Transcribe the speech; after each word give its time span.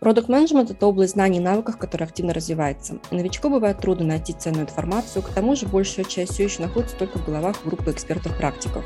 Продукт-менеджмент– 0.00 0.70
это 0.72 0.86
область 0.86 1.12
знаний 1.12 1.36
и 1.36 1.42
навыков, 1.42 1.76
которая 1.76 2.08
активно 2.08 2.32
развивается. 2.32 2.98
Новичку 3.10 3.50
бывает 3.50 3.80
трудно 3.80 4.06
найти 4.06 4.32
ценную 4.32 4.62
информацию, 4.64 5.22
к 5.22 5.28
тому 5.28 5.54
же 5.54 5.66
большая 5.66 6.06
часть 6.06 6.32
все 6.32 6.44
еще 6.44 6.62
находится 6.62 6.96
только 6.96 7.18
в 7.18 7.26
головах 7.26 7.62
группы 7.66 7.90
экспертов-практиков. 7.90 8.82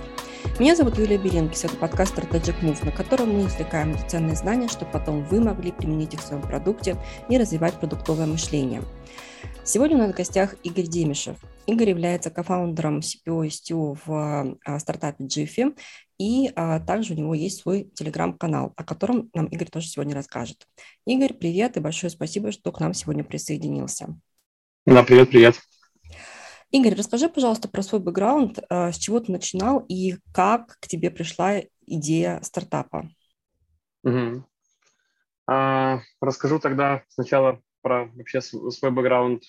Меня 0.58 0.74
зовут 0.74 0.98
Юлия 0.98 1.16
Белинкис, 1.16 1.66
это 1.66 1.76
подкаст 1.76 2.18
Strategic 2.18 2.60
Move, 2.62 2.84
на 2.84 2.90
котором 2.90 3.32
мы 3.32 3.46
извлекаем 3.46 3.96
ценные 4.08 4.34
знания, 4.34 4.66
чтобы 4.66 4.90
потом 4.90 5.22
вы 5.26 5.40
могли 5.40 5.70
применить 5.70 6.14
их 6.14 6.20
в 6.20 6.26
своем 6.26 6.42
продукте 6.42 6.96
и 7.28 7.38
развивать 7.38 7.74
продуктовое 7.74 8.26
мышление. 8.26 8.82
Сегодня 9.62 9.96
у 9.96 10.00
нас 10.00 10.12
в 10.12 10.16
гостях 10.16 10.56
Игорь 10.64 10.86
Демишев. 10.86 11.36
Игорь 11.66 11.90
является 11.90 12.30
кофаундером 12.30 12.98
CPO 12.98 13.46
и 13.46 13.48
STO 13.48 13.98
в 14.04 14.58
а, 14.64 14.78
стартапе 14.78 15.24
Jiffy, 15.24 15.76
и 16.18 16.52
а, 16.54 16.78
также 16.80 17.14
у 17.14 17.16
него 17.16 17.34
есть 17.34 17.62
свой 17.62 17.84
телеграм-канал, 17.94 18.74
о 18.76 18.84
котором 18.84 19.30
нам 19.32 19.46
Игорь 19.46 19.68
тоже 19.68 19.88
сегодня 19.88 20.14
расскажет. 20.14 20.66
Игорь, 21.06 21.32
привет 21.32 21.76
и 21.76 21.80
большое 21.80 22.10
спасибо, 22.10 22.52
что 22.52 22.70
к 22.70 22.80
нам 22.80 22.92
сегодня 22.92 23.24
присоединился. 23.24 24.14
Да, 24.84 25.02
привет, 25.02 25.30
привет. 25.30 25.58
Игорь, 26.70 26.94
расскажи, 26.94 27.28
пожалуйста, 27.28 27.68
про 27.68 27.82
свой 27.82 28.00
бэкграунд, 28.00 28.58
а, 28.68 28.92
с 28.92 28.98
чего 28.98 29.20
ты 29.20 29.32
начинал 29.32 29.78
и 29.88 30.16
как 30.34 30.76
к 30.80 30.86
тебе 30.86 31.10
пришла 31.10 31.62
идея 31.86 32.40
стартапа. 32.42 33.08
Угу. 34.02 34.44
А, 35.46 36.00
расскажу 36.20 36.58
тогда 36.58 37.04
сначала 37.08 37.62
про 37.80 38.06
вообще 38.14 38.42
свой 38.42 38.90
бэкграунд 38.90 39.44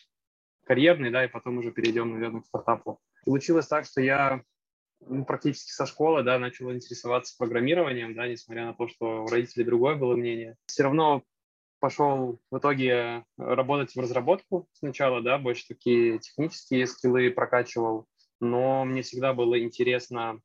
карьерный, 0.66 1.12
да, 1.12 1.24
и 1.26 1.30
потом 1.30 1.58
уже 1.60 1.72
перейдем, 1.72 2.14
наверное, 2.14 2.42
к 2.42 2.48
стартапу. 2.48 3.00
Получилось 3.26 3.68
так, 3.68 3.86
что 3.86 4.02
я 4.02 4.44
ну, 5.02 5.26
практически 5.26 5.72
со 5.72 5.86
школы, 5.86 6.24
да, 6.24 6.40
начал 6.40 6.72
интересоваться 6.72 7.36
программированием, 7.38 8.16
да, 8.16 8.28
несмотря 8.28 8.66
на 8.66 8.74
то, 8.74 8.88
что 8.88 9.24
у 9.24 9.28
родителей 9.28 9.66
другое 9.66 9.96
было 9.96 10.16
мнение. 10.16 10.56
Все 10.68 10.84
равно 10.84 11.24
пошел 11.80 12.40
в 12.50 12.58
итоге 12.58 13.26
работать 13.38 13.96
в 13.96 14.00
разработку 14.00 14.68
сначала, 14.74 15.22
да, 15.22 15.38
больше 15.38 15.68
такие 15.68 16.20
технические 16.20 16.88
скиллы 16.88 17.30
прокачивал, 17.30 18.08
но 18.40 18.86
мне 18.86 19.02
всегда 19.02 19.34
было 19.34 19.60
интересно 19.60 20.40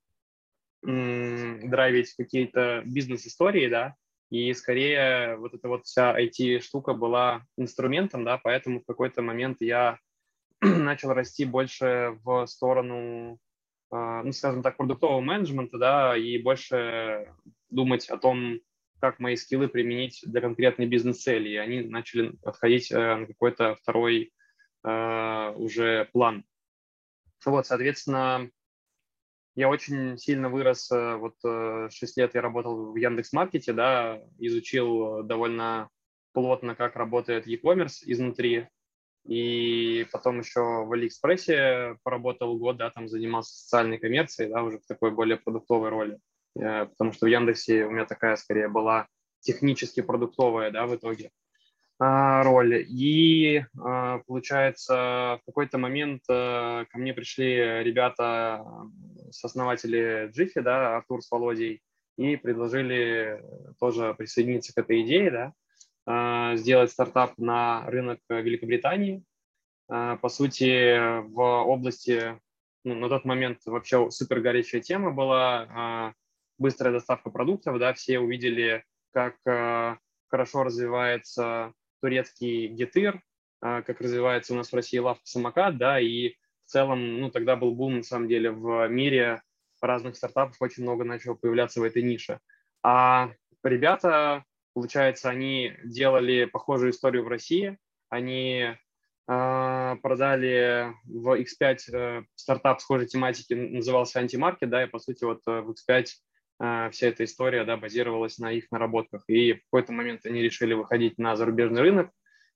м- 0.85 1.71
драйвить 1.71 2.15
какие-то 2.15 2.83
бизнес-истории, 2.85 3.69
да, 3.69 3.95
и 4.31 4.53
скорее 4.55 5.37
вот 5.37 5.55
эта 5.55 5.69
вот 5.69 5.87
вся 5.87 6.17
IT-штука 6.19 6.95
была 6.95 7.47
инструментом, 7.57 8.25
да, 8.25 8.39
поэтому 8.39 8.81
в 8.81 8.87
какой-то 8.87 9.23
момент 9.23 9.59
я 9.61 9.99
начал 10.63 11.13
расти 11.13 11.45
больше 11.45 12.19
в 12.23 12.47
сторону, 12.47 13.39
а, 13.91 14.23
ну, 14.23 14.33
скажем 14.33 14.63
так, 14.63 14.77
продуктового 14.77 15.21
менеджмента, 15.21 15.79
да, 15.79 16.17
и 16.17 16.39
больше 16.39 17.35
думать 17.71 18.09
о 18.11 18.19
том, 18.19 18.61
как 19.01 19.19
мои 19.19 19.37
скиллы 19.37 19.69
применить 19.69 20.21
для 20.23 20.43
конкретной 20.43 20.87
бизнес-цели. 20.87 21.49
И 21.49 21.57
они 21.57 21.81
начали 21.81 22.37
подходить 22.43 22.93
э, 22.93 23.17
на 23.17 23.27
какой-то 23.27 23.75
второй 23.77 24.33
э, 24.85 25.55
уже 25.57 26.11
план. 26.13 26.45
Вот, 27.47 27.67
соответственно, 27.67 28.51
я 29.55 29.71
очень 29.71 30.19
сильно 30.19 30.51
вырос, 30.51 30.91
э, 30.93 31.17
вот 31.17 31.37
6 31.43 32.19
э, 32.19 32.21
лет 32.21 32.35
я 32.35 32.43
работал 32.43 32.93
в 32.93 32.97
Яндекс.Маркете, 32.97 33.73
да, 33.73 34.23
изучил 34.39 35.23
довольно 35.23 35.89
плотно, 36.33 36.75
как 36.75 36.97
работает 36.97 37.47
e-commerce 37.47 38.03
изнутри, 38.05 38.69
и 39.27 40.07
потом 40.13 40.41
еще 40.41 40.61
в 40.85 40.93
Алиэкспрессе 40.93 41.97
поработал 42.03 42.59
год, 42.59 42.77
да, 42.77 42.91
там 42.91 43.09
занимался 43.09 43.55
социальной 43.55 43.99
коммерцией, 43.99 44.51
да, 44.51 44.63
уже 44.63 44.79
в 44.79 44.87
такой 44.87 45.11
более 45.11 45.37
продуктовой 45.37 45.91
роли, 45.91 46.19
э, 46.59 46.87
потому 46.87 47.13
что 47.13 47.27
в 47.27 47.29
Яндексе 47.29 47.85
у 47.85 47.91
меня 47.91 48.07
такая 48.07 48.37
скорее 48.37 48.69
была 48.69 49.07
технически 49.41 50.01
продуктовая, 50.01 50.71
да, 50.71 50.87
в 50.87 50.97
итоге. 50.97 51.31
А, 52.03 52.43
роль. 52.45 52.87
И 52.89 53.63
а, 53.79 54.21
получается, 54.27 55.39
в 55.43 55.47
какой-то 55.47 55.77
момент 55.77 56.23
э, 56.31 56.87
ко 56.91 56.99
мне 56.99 57.13
пришли 57.13 57.83
ребята, 57.85 58.65
сооснователи 59.31 60.31
Джифи, 60.33 60.61
да, 60.61 60.97
Артур 60.97 61.23
с 61.23 61.31
Володей, 61.31 61.83
и 62.17 62.37
предложили 62.37 63.43
тоже 63.79 64.15
присоединиться 64.15 64.73
к 64.73 64.79
этой 64.79 65.03
идее, 65.03 65.31
да, 65.31 65.53
сделать 66.57 66.91
стартап 66.91 67.37
на 67.39 67.85
рынок 67.87 68.19
Великобритании. 68.29 69.23
По 69.87 70.29
сути, 70.29 71.21
в 71.23 71.41
области, 71.41 72.41
ну, 72.85 72.95
на 72.95 73.09
тот 73.09 73.25
момент 73.25 73.59
вообще 73.67 74.11
супер 74.11 74.41
горячая 74.41 74.81
тема 74.81 75.11
была 75.11 76.15
быстрая 76.59 76.93
доставка 76.93 77.31
продуктов, 77.31 77.79
да, 77.79 77.93
все 77.93 78.19
увидели, 78.21 78.85
как 79.13 79.37
хорошо 80.31 80.63
развивается 80.63 81.75
турецкий 82.01 82.69
гетыр, 82.69 83.21
а, 83.61 83.83
как 83.83 84.01
развивается 84.01 84.55
у 84.55 84.57
нас 84.57 84.73
в 84.73 84.75
России 84.75 84.99
лавка 84.99 85.23
самокат, 85.25 85.77
да, 85.77 86.01
и 86.01 86.31
в 86.65 86.71
целом, 86.71 87.21
ну, 87.21 87.31
тогда 87.31 87.57
был 87.57 87.75
бум, 87.75 87.99
на 87.99 88.03
самом 88.03 88.29
деле, 88.29 88.51
в 88.51 88.89
мире 88.89 89.43
разных 89.83 90.17
стартапов, 90.17 90.57
очень 90.61 90.83
много 90.83 91.05
начало 91.05 91.35
появляться 91.35 91.81
в 91.81 91.85
этой 91.85 92.03
нише. 92.03 92.39
А 92.83 93.33
ребята, 93.63 94.45
получается, 94.81 95.29
они 95.29 95.75
делали 95.85 96.47
похожую 96.47 96.93
историю 96.93 97.23
в 97.23 97.29
России, 97.29 97.77
они 98.09 98.75
э, 99.29 99.97
продали 100.03 100.95
в 101.05 101.39
X5 101.39 101.79
э, 101.93 102.23
стартап 102.35 102.81
схожей 102.81 103.07
тематики, 103.07 103.53
назывался 103.53 104.21
Антимаркет, 104.21 104.71
да, 104.71 104.85
и, 104.85 104.87
по 104.87 104.99
сути, 104.99 105.25
вот 105.25 105.43
э, 105.47 105.61
в 105.61 105.73
X5 105.73 106.07
э, 106.63 106.91
вся 106.93 107.09
эта 107.09 107.25
история, 107.25 107.65
да, 107.65 107.77
базировалась 107.77 108.39
на 108.39 108.53
их 108.53 108.71
наработках. 108.71 109.25
И 109.29 109.53
в 109.53 109.61
какой-то 109.71 109.93
момент 109.93 110.25
они 110.25 110.41
решили 110.41 110.73
выходить 110.73 111.19
на 111.19 111.37
зарубежный 111.37 111.83
рынок. 111.83 112.11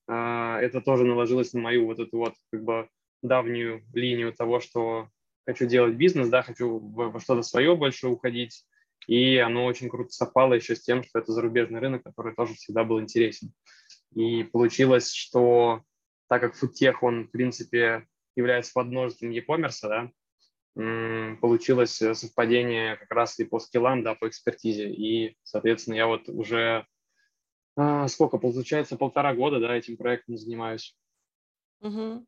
Э, 0.09 0.57
это 0.63 0.81
тоже 0.81 1.05
наложилось 1.05 1.53
на 1.53 1.61
мою 1.61 1.85
вот 1.85 1.99
эту 1.99 2.17
вот 2.17 2.33
как 2.51 2.65
бы 2.65 2.89
давнюю 3.21 3.85
линию 3.93 4.33
того, 4.33 4.61
что 4.61 5.11
хочу 5.47 5.67
делать 5.67 5.97
бизнес, 5.97 6.31
да, 6.31 6.43
хочу 6.43 6.79
во 6.79 7.21
что-то 7.21 7.43
свое 7.43 7.77
больше 7.77 8.09
уходить. 8.09 8.65
И 9.07 9.37
оно 9.39 9.67
очень 9.67 9.89
круто 9.89 10.11
совпало 10.11 10.55
еще 10.55 10.77
с 10.77 10.83
тем, 10.83 11.03
что 11.03 11.19
это 11.19 11.33
зарубежный 11.33 11.81
рынок, 11.81 12.03
который 12.03 12.35
тоже 12.35 12.55
всегда 12.55 12.85
был 12.85 13.01
интересен. 13.01 13.53
И 14.15 14.45
получилось, 14.45 15.13
что 15.13 15.83
так 16.29 16.41
как 16.41 16.55
фудтех, 16.55 17.03
он, 17.03 17.29
в 17.29 17.31
принципе, 17.31 18.07
является 18.37 18.73
подмножеством 18.75 19.31
e-commerce, 19.31 19.81
да, 19.83 20.11
получилось 21.41 22.03
э, 22.03 22.15
совпадение 22.15 22.97
как 22.97 23.11
раз 23.13 23.39
и 23.39 23.45
по 23.45 23.61
скиллам, 23.61 24.03
да, 24.03 24.17
по 24.17 24.29
экспертизе. 24.29 24.91
И, 24.93 25.37
соответственно, 25.45 25.95
я 25.95 26.09
вот 26.09 26.29
уже 26.29 26.85
а, 27.77 28.07
сколько, 28.09 28.39
получается, 28.39 28.97
полтора 28.97 29.35
года, 29.35 29.61
да, 29.61 29.77
этим 29.77 29.97
проектом 29.97 30.37
занимаюсь. 30.37 30.97
Угу. 31.81 32.27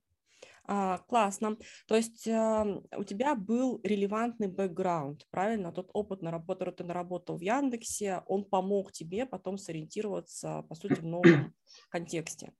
А, 0.68 0.98
классно. 1.08 1.56
То 1.86 1.96
есть 1.96 2.26
э, 2.26 2.80
у 2.96 3.04
тебя 3.04 3.36
был 3.36 3.80
релевантный 3.84 4.48
бэкграунд, 4.48 5.26
правильно? 5.30 5.72
Тот 5.72 5.90
опыт, 5.92 6.22
на 6.22 6.32
который 6.40 6.74
ты 6.74 6.82
наработал 6.82 7.38
в 7.38 7.40
Яндексе, 7.40 8.22
он 8.26 8.44
помог 8.44 8.92
тебе 8.92 9.26
потом 9.26 9.58
сориентироваться, 9.58 10.64
по 10.68 10.74
сути, 10.74 10.94
в 10.94 11.04
новом 11.04 11.54
контексте. 11.90 12.52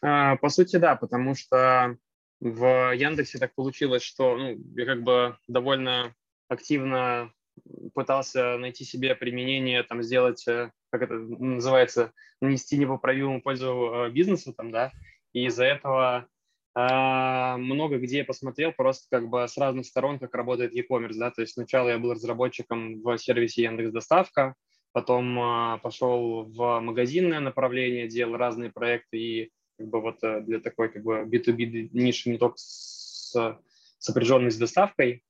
А, 0.00 0.36
по 0.36 0.48
сути, 0.48 0.76
да, 0.76 0.94
потому 0.94 1.34
что 1.34 1.96
в 2.40 2.94
Яндексе 2.94 3.38
так 3.38 3.52
получилось, 3.54 4.02
что 4.02 4.36
ну, 4.36 4.56
я 4.76 4.86
как 4.86 5.02
бы 5.02 5.36
довольно 5.48 6.14
активно 6.48 7.32
пытался 7.94 8.58
найти 8.58 8.84
себе 8.84 9.16
применение, 9.16 9.82
там, 9.82 10.04
сделать, 10.04 10.46
э, 10.46 10.70
как 10.90 11.02
это 11.02 11.14
называется, 11.14 12.12
нанести 12.40 12.78
непоправимую 12.78 13.42
пользу 13.42 13.90
э, 13.92 14.10
бизнесу, 14.10 14.54
там, 14.54 14.70
да, 14.70 14.92
и 15.32 15.46
из-за 15.46 15.64
этого 15.64 16.28
много 16.74 17.98
где 17.98 18.22
посмотрел 18.24 18.72
просто 18.72 19.06
как 19.10 19.28
бы 19.28 19.48
с 19.48 19.56
разных 19.56 19.86
сторон, 19.86 20.18
как 20.18 20.34
работает 20.34 20.74
e-commerce, 20.74 21.16
да, 21.16 21.30
то 21.30 21.40
есть 21.40 21.54
сначала 21.54 21.88
я 21.88 21.98
был 21.98 22.12
разработчиком 22.12 23.02
в 23.02 23.18
сервисе 23.18 23.62
Яндекс 23.62 23.90
Доставка, 23.90 24.54
потом 24.92 25.38
э, 25.38 25.78
пошел 25.78 26.44
в 26.44 26.80
магазинное 26.80 27.40
направление, 27.40 28.08
делал 28.08 28.36
разные 28.36 28.70
проекты 28.70 29.18
и 29.18 29.50
как 29.78 29.88
бы 29.88 30.00
вот 30.00 30.22
э, 30.22 30.40
для 30.40 30.60
такой 30.60 30.88
как 30.88 31.02
бы 31.02 31.22
B2B 31.22 31.90
ниши 31.92 32.30
не 32.30 32.38
только 32.38 32.56
с, 32.58 33.34
сопряженной 33.98 34.50
с 34.50 34.56
доставкой. 34.56 35.22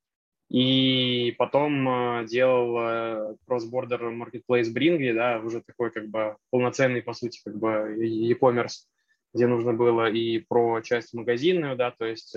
И 0.48 1.34
потом 1.36 1.86
э, 1.86 2.26
делал 2.26 2.78
э, 2.78 3.36
cross-border 3.46 4.10
marketplace 4.10 4.72
Bringly, 4.72 5.12
да, 5.12 5.38
уже 5.40 5.60
такой 5.60 5.90
как 5.90 6.08
бы 6.08 6.36
полноценный, 6.50 7.02
по 7.02 7.12
сути, 7.12 7.40
как 7.44 7.58
бы 7.58 7.96
e-commerce, 8.00 8.86
где 9.34 9.46
нужно 9.46 9.72
было 9.72 10.10
и 10.10 10.38
про 10.38 10.80
часть 10.80 11.14
магазинную, 11.14 11.76
да, 11.76 11.90
то 11.90 12.04
есть 12.04 12.36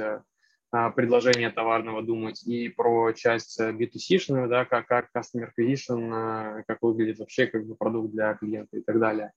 а, 0.72 0.90
предложение 0.92 1.50
товарного 1.50 2.02
думать, 2.02 2.44
и 2.44 2.70
про 2.70 3.12
часть 3.14 3.60
B2C-шную, 3.60 4.48
да, 4.48 4.66
как, 4.66 4.88
как 4.88 5.10
customer 5.16 5.50
acquisition, 5.50 6.64
как 6.68 6.80
выглядит 6.82 7.20
вообще 7.20 7.48
как 7.48 7.66
бы 7.66 7.76
продукт 7.76 8.12
для 8.12 8.34
клиента 8.36 8.78
и 8.78 8.82
так 8.82 9.00
далее. 9.00 9.32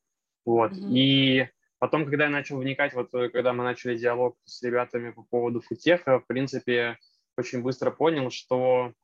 Вот. 0.45 0.73
Mm-hmm. 0.73 0.93
И 0.93 1.49
Потом, 1.85 2.07
когда 2.07 2.25
я 2.25 2.31
начал 2.31 2.57
вникать, 2.57 2.95
вот 2.95 3.13
э, 3.13 3.29
когда 3.29 3.53
мы 3.53 3.63
начали 3.63 3.95
диалог 3.95 4.39
с 4.47 4.63
ребятами 4.63 5.11
по 5.11 5.23
поводу 5.23 5.61
футеха, 5.61 6.19
в 6.19 6.27
принципе, 6.27 6.97
очень 7.37 7.61
быстро 7.61 7.91
понял, 7.91 8.31
что 8.31 8.95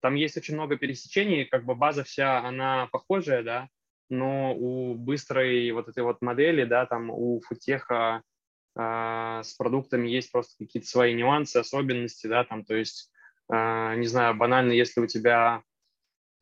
там 0.00 0.14
есть 0.14 0.36
очень 0.36 0.54
много 0.54 0.76
пересечений, 0.76 1.46
как 1.46 1.64
бы 1.64 1.74
база 1.74 2.04
вся, 2.04 2.38
она 2.46 2.88
похожая, 2.92 3.42
да, 3.42 3.68
но 4.10 4.54
у 4.54 4.94
быстрой 4.94 5.70
вот 5.72 5.88
этой 5.88 6.02
вот 6.02 6.22
модели, 6.22 6.64
да, 6.64 6.86
там 6.86 7.10
у 7.10 7.40
футеха 7.40 8.22
э, 8.76 9.40
с 9.44 9.54
продуктами 9.54 10.08
есть 10.08 10.32
просто 10.32 10.54
какие-то 10.58 10.88
свои 10.88 11.14
нюансы, 11.14 11.56
особенности, 11.56 12.26
да, 12.26 12.44
там, 12.44 12.64
то 12.64 12.74
есть, 12.74 13.10
э, 13.52 13.94
не 13.96 14.06
знаю, 14.06 14.34
банально, 14.34 14.72
если 14.72 15.00
у 15.00 15.06
тебя 15.06 15.62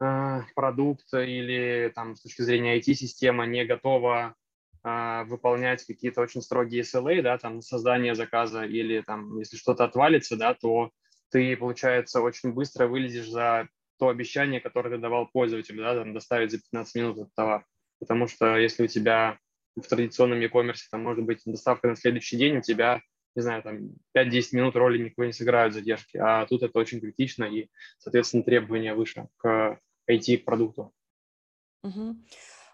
э, 0.00 0.40
продукт 0.54 1.12
или 1.12 1.92
там 1.94 2.16
с 2.16 2.22
точки 2.22 2.42
зрения 2.42 2.78
IT-система 2.78 3.46
не 3.46 3.64
готова 3.64 4.34
э, 4.84 5.24
выполнять 5.24 5.84
какие-то 5.84 6.20
очень 6.20 6.42
строгие 6.42 6.82
SLA, 6.82 7.22
да, 7.22 7.38
там, 7.38 7.62
создание 7.62 8.14
заказа 8.14 8.64
или 8.64 9.00
там, 9.00 9.38
если 9.38 9.56
что-то 9.56 9.84
отвалится, 9.84 10.36
да, 10.36 10.54
то 10.54 10.90
ты, 11.30 11.56
получается, 11.56 12.20
очень 12.20 12.52
быстро 12.52 12.86
вылезешь 12.86 13.28
за 13.28 13.68
то 13.98 14.08
обещание, 14.08 14.60
которое 14.60 14.90
ты 14.90 14.98
давал 14.98 15.28
пользователю, 15.28 15.82
да, 15.82 15.94
там, 15.94 16.12
доставить 16.12 16.50
за 16.50 16.58
15 16.58 16.94
минут 16.96 17.18
этот 17.18 17.34
товар. 17.34 17.66
Потому 17.98 18.28
что 18.28 18.56
если 18.56 18.84
у 18.84 18.86
тебя 18.88 19.38
в 19.74 19.82
традиционном 19.82 20.40
e-commerce 20.40 20.86
там 20.90 21.02
может 21.02 21.24
быть 21.24 21.42
доставка 21.44 21.88
на 21.88 21.96
следующий 21.96 22.36
день, 22.36 22.58
у 22.58 22.62
тебя, 22.62 23.00
не 23.34 23.42
знаю, 23.42 23.62
там 23.62 23.90
5-10 24.16 24.42
минут 24.52 24.76
роли 24.76 25.02
никого 25.02 25.26
не 25.26 25.32
сыграют 25.32 25.74
задержки, 25.74 26.16
а 26.16 26.46
тут 26.46 26.62
это 26.62 26.78
очень 26.78 27.00
критично 27.00 27.44
и, 27.44 27.68
соответственно, 27.98 28.42
требования 28.42 28.94
выше 28.94 29.28
к 29.36 29.78
IT-продукту. 30.10 30.92
Угу. 31.82 32.16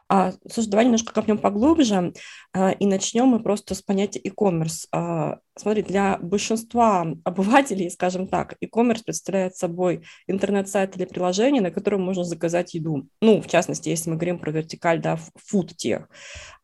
А, 0.08 0.32
слушай, 0.50 0.68
давай 0.68 0.84
немножко 0.84 1.14
копнем 1.14 1.38
поглубже, 1.38 2.12
а, 2.52 2.72
и 2.72 2.84
начнем 2.84 3.28
мы 3.28 3.42
просто 3.42 3.74
с 3.74 3.80
понятия 3.80 4.20
e-commerce. 4.22 4.86
А, 4.92 5.38
смотри, 5.56 5.82
для 5.82 6.18
большинства 6.18 7.06
обывателей, 7.24 7.90
скажем 7.90 8.26
так, 8.26 8.56
e-commerce 8.60 9.04
представляет 9.04 9.56
собой 9.56 10.02
интернет-сайт 10.26 10.96
или 10.96 11.04
приложение, 11.04 11.62
на 11.62 11.70
котором 11.70 12.02
можно 12.02 12.24
заказать 12.24 12.74
еду. 12.74 13.06
Ну, 13.20 13.40
в 13.40 13.46
частности, 13.46 13.88
если 13.88 14.10
мы 14.10 14.16
говорим 14.16 14.38
про 14.38 14.50
вертикаль, 14.50 15.00
да, 15.00 15.18
food 15.50 15.74
тех. 15.76 16.08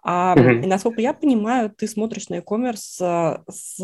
А, 0.03 0.35
mm-hmm. 0.37 0.65
И 0.65 0.67
насколько 0.67 1.01
я 1.01 1.13
понимаю, 1.13 1.71
ты 1.71 1.87
смотришь 1.89 2.29
на 2.29 2.37
e-commerce 2.37 2.99
а, 3.01 3.43
с, 3.51 3.77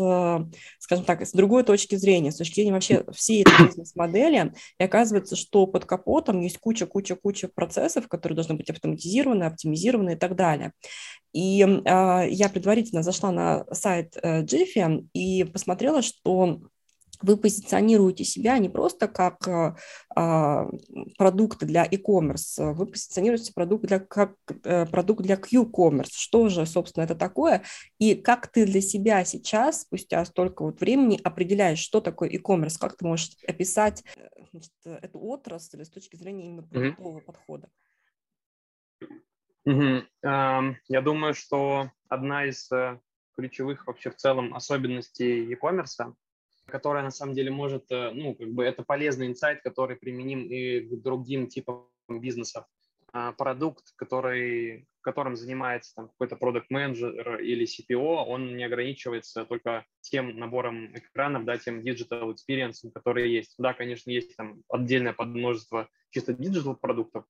скажем 0.79 1.05
так, 1.05 1.21
с 1.21 1.31
другой 1.33 1.63
точки 1.63 1.95
зрения, 1.95 2.31
с 2.31 2.37
точки 2.37 2.55
зрения 2.55 2.71
вообще 2.71 3.03
всей 3.13 3.43
этой 3.43 3.67
бизнес-модели, 3.67 4.53
и 4.79 4.83
оказывается, 4.83 5.35
что 5.35 5.67
под 5.67 5.85
капотом 5.85 6.39
есть 6.41 6.57
куча-куча-куча 6.57 7.49
процессов, 7.53 8.07
которые 8.07 8.35
должны 8.35 8.55
быть 8.55 8.69
автоматизированы, 8.69 9.43
оптимизированы 9.43 10.13
и 10.13 10.15
так 10.15 10.35
далее. 10.35 10.71
И 11.35 11.61
э, 11.63 12.29
я 12.29 12.47
предварительно 12.47 13.03
зашла 13.03 13.29
на 13.29 13.65
сайт 13.73 14.17
э, 14.23 14.43
Jiffy 14.43 14.94
и 15.13 15.43
посмотрела, 15.43 16.01
что 16.01 16.61
вы 17.21 17.37
позиционируете 17.37 18.23
себя 18.23 18.57
не 18.57 18.69
просто 18.69 19.07
как 19.07 19.47
э, 19.47 19.75
а, 20.15 20.67
продукты 21.17 21.65
для 21.65 21.85
e-commerce, 21.85 22.73
вы 22.73 22.85
позиционируете 22.87 23.53
продукт 23.53 23.85
для, 23.85 23.99
как 23.99 24.35
э, 24.63 24.85
продукт 24.85 25.21
для 25.23 25.37
Q-commerce. 25.37 26.11
Что 26.11 26.49
же, 26.49 26.65
собственно, 26.65 27.03
это 27.03 27.15
такое? 27.15 27.63
И 27.99 28.15
как 28.15 28.47
ты 28.47 28.65
для 28.65 28.81
себя 28.81 29.23
сейчас, 29.25 29.81
спустя 29.81 30.23
столько 30.25 30.63
вот 30.63 30.79
времени, 30.81 31.19
определяешь, 31.23 31.79
что 31.79 32.01
такое 32.01 32.29
e-commerce? 32.29 32.77
Как 32.79 32.97
ты 32.97 33.05
можешь 33.05 33.31
описать 33.47 34.03
э, 34.15 34.27
значит, 34.51 34.73
эту 34.83 35.19
отрасль 35.19 35.83
с 35.83 35.89
точки 35.89 36.15
зрения 36.15 36.47
именно 36.47 36.63
продуктового 36.63 37.19
mm-hmm. 37.19 37.25
подхода? 37.25 37.69
Mm-hmm. 39.67 40.03
Um, 40.23 40.75
я 40.87 41.01
думаю, 41.01 41.33
что 41.33 41.89
одна 42.07 42.45
из 42.45 42.71
uh, 42.71 42.99
ключевых 43.37 43.87
вообще 43.87 44.09
в 44.11 44.15
целом 44.15 44.53
особенностей 44.53 45.45
e-commerce 45.45 46.13
которая 46.67 47.03
на 47.03 47.11
самом 47.11 47.35
деле 47.35 47.51
может, 47.51 47.91
э, 47.91 48.11
ну, 48.11 48.35
как 48.35 48.49
бы 48.51 48.63
это 48.63 48.83
полезный 48.83 49.27
инсайт, 49.27 49.61
который 49.61 49.95
применим 49.95 50.47
и 50.47 50.79
к 50.79 51.01
другим 51.01 51.47
типам 51.47 51.87
бизнесов. 52.09 52.65
А, 53.17 53.31
продукт, 53.31 53.93
который, 53.95 54.87
которым 55.01 55.37
занимается 55.37 55.93
там, 55.95 56.09
какой-то 56.09 56.35
продукт 56.35 56.69
менеджер 56.69 57.39
или 57.39 57.65
CPO, 57.65 58.25
он 58.25 58.57
не 58.57 58.65
ограничивается 58.65 59.45
только 59.45 59.85
тем 60.01 60.37
набором 60.37 60.93
экранов, 60.93 61.45
да, 61.45 61.57
тем 61.57 61.79
digital 61.79 62.33
experience, 62.33 62.91
которые 62.93 63.33
есть. 63.33 63.55
Да, 63.57 63.73
конечно, 63.73 64.11
есть 64.11 64.35
там 64.35 64.63
отдельное 64.69 65.13
подмножество 65.13 65.87
чисто 66.09 66.33
digital 66.33 66.75
продуктов, 66.75 67.23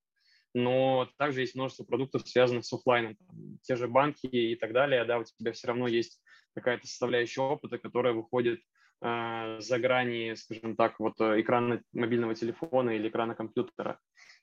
но 0.56 1.08
также 1.18 1.42
есть 1.42 1.56
множество 1.56 1.84
продуктов, 1.84 2.28
связанных 2.28 2.66
с 2.66 2.74
офлайном. 2.74 3.16
Те 3.62 3.76
же 3.76 3.88
банки 3.88 4.26
и 4.26 4.56
так 4.56 4.74
далее, 4.74 5.06
да, 5.06 5.20
у 5.20 5.24
тебя 5.24 5.52
все 5.52 5.68
равно 5.68 5.88
есть 5.88 6.20
какая-то 6.56 6.88
составляющая 6.88 7.42
опыта, 7.42 7.78
которая 7.78 8.14
выходит 8.14 8.62
Э, 9.02 9.58
за 9.60 9.80
грани, 9.80 10.34
скажем 10.36 10.76
так, 10.76 11.00
вот 11.00 11.20
э, 11.20 11.42
экрана 11.42 11.82
мобильного 11.94 12.34
телефона 12.34 12.92
или 12.92 13.10
экрана 13.10 13.36
компьютера. 13.36 14.00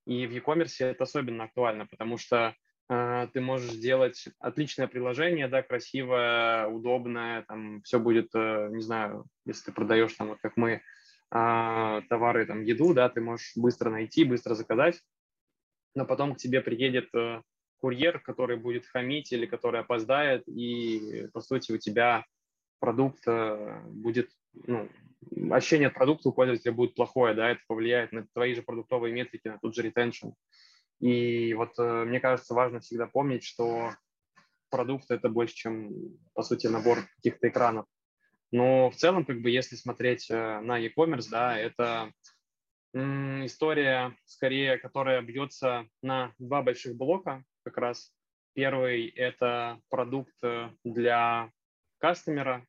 И 0.06 0.26
в 0.26 0.30
e-commerce 0.30 0.84
это 0.84 1.04
особенно 1.04 1.44
актуально, 1.44 1.86
потому 1.86 2.18
что 2.18 2.54
э, 2.88 3.28
ты 3.32 3.40
можешь 3.40 3.72
сделать 3.72 4.28
отличное 4.38 4.88
приложение, 4.88 5.48
да, 5.48 5.62
красивое, 5.62 6.66
удобное, 6.68 7.42
там 7.48 7.82
все 7.82 7.98
будет, 7.98 8.28
э, 8.34 8.68
не 8.70 8.82
знаю, 8.82 9.24
если 9.46 9.66
ты 9.66 9.72
продаешь 9.72 10.14
там, 10.14 10.28
вот 10.28 10.38
как 10.42 10.56
мы, 10.56 10.72
э, 10.72 10.80
товары, 12.08 12.46
там, 12.46 12.62
еду, 12.62 12.92
да, 12.94 13.08
ты 13.08 13.20
можешь 13.20 13.52
быстро 13.56 13.90
найти, 13.90 14.24
быстро 14.24 14.54
заказать, 14.54 15.00
но 15.94 16.04
потом 16.06 16.34
к 16.34 16.38
тебе 16.38 16.60
приедет 16.60 17.08
э, 17.14 17.42
курьер, 17.78 18.20
который 18.20 18.56
будет 18.56 18.86
хамить 18.86 19.32
или 19.32 19.46
который 19.46 19.80
опоздает, 19.80 20.46
и, 20.46 21.28
по 21.32 21.40
сути, 21.40 21.72
у 21.72 21.78
тебя 21.78 22.24
продукт 22.78 23.22
э, 23.26 23.80
будет 23.86 24.30
ну, 24.54 24.88
ощущение 25.50 25.88
от 25.88 25.94
продукта 25.94 26.28
у 26.28 26.32
пользователя 26.32 26.72
будет 26.72 26.94
плохое, 26.94 27.34
да, 27.34 27.50
это 27.50 27.60
повлияет 27.66 28.12
на 28.12 28.26
твои 28.32 28.54
же 28.54 28.62
продуктовые 28.62 29.12
метрики, 29.12 29.48
на 29.48 29.58
тот 29.58 29.74
же 29.74 29.82
retention. 29.82 30.32
И 31.00 31.54
вот 31.54 31.78
э, 31.78 32.04
мне 32.04 32.20
кажется, 32.20 32.54
важно 32.54 32.80
всегда 32.80 33.06
помнить, 33.06 33.44
что 33.44 33.92
продукт– 34.70 35.06
это 35.10 35.28
больше, 35.28 35.54
чем, 35.54 35.92
по 36.34 36.42
сути, 36.42 36.66
набор 36.66 37.00
каких-то 37.16 37.48
экранов. 37.48 37.86
Но 38.50 38.90
в 38.90 38.96
целом, 38.96 39.24
как 39.24 39.40
бы, 39.40 39.50
если 39.50 39.76
смотреть 39.76 40.28
на 40.28 40.76
e-commerce, 40.78 41.28
да, 41.30 41.58
это 41.58 42.12
история, 42.94 44.16
скорее, 44.24 44.78
которая 44.78 45.22
бьется 45.22 45.86
на 46.02 46.34
два 46.38 46.62
больших 46.62 46.96
блока 46.96 47.44
как 47.64 47.78
раз. 47.78 48.12
Первый– 48.54 49.06
это 49.16 49.80
продукт 49.88 50.34
э, 50.42 50.70
для 50.84 51.50
кастомера, 51.98 52.66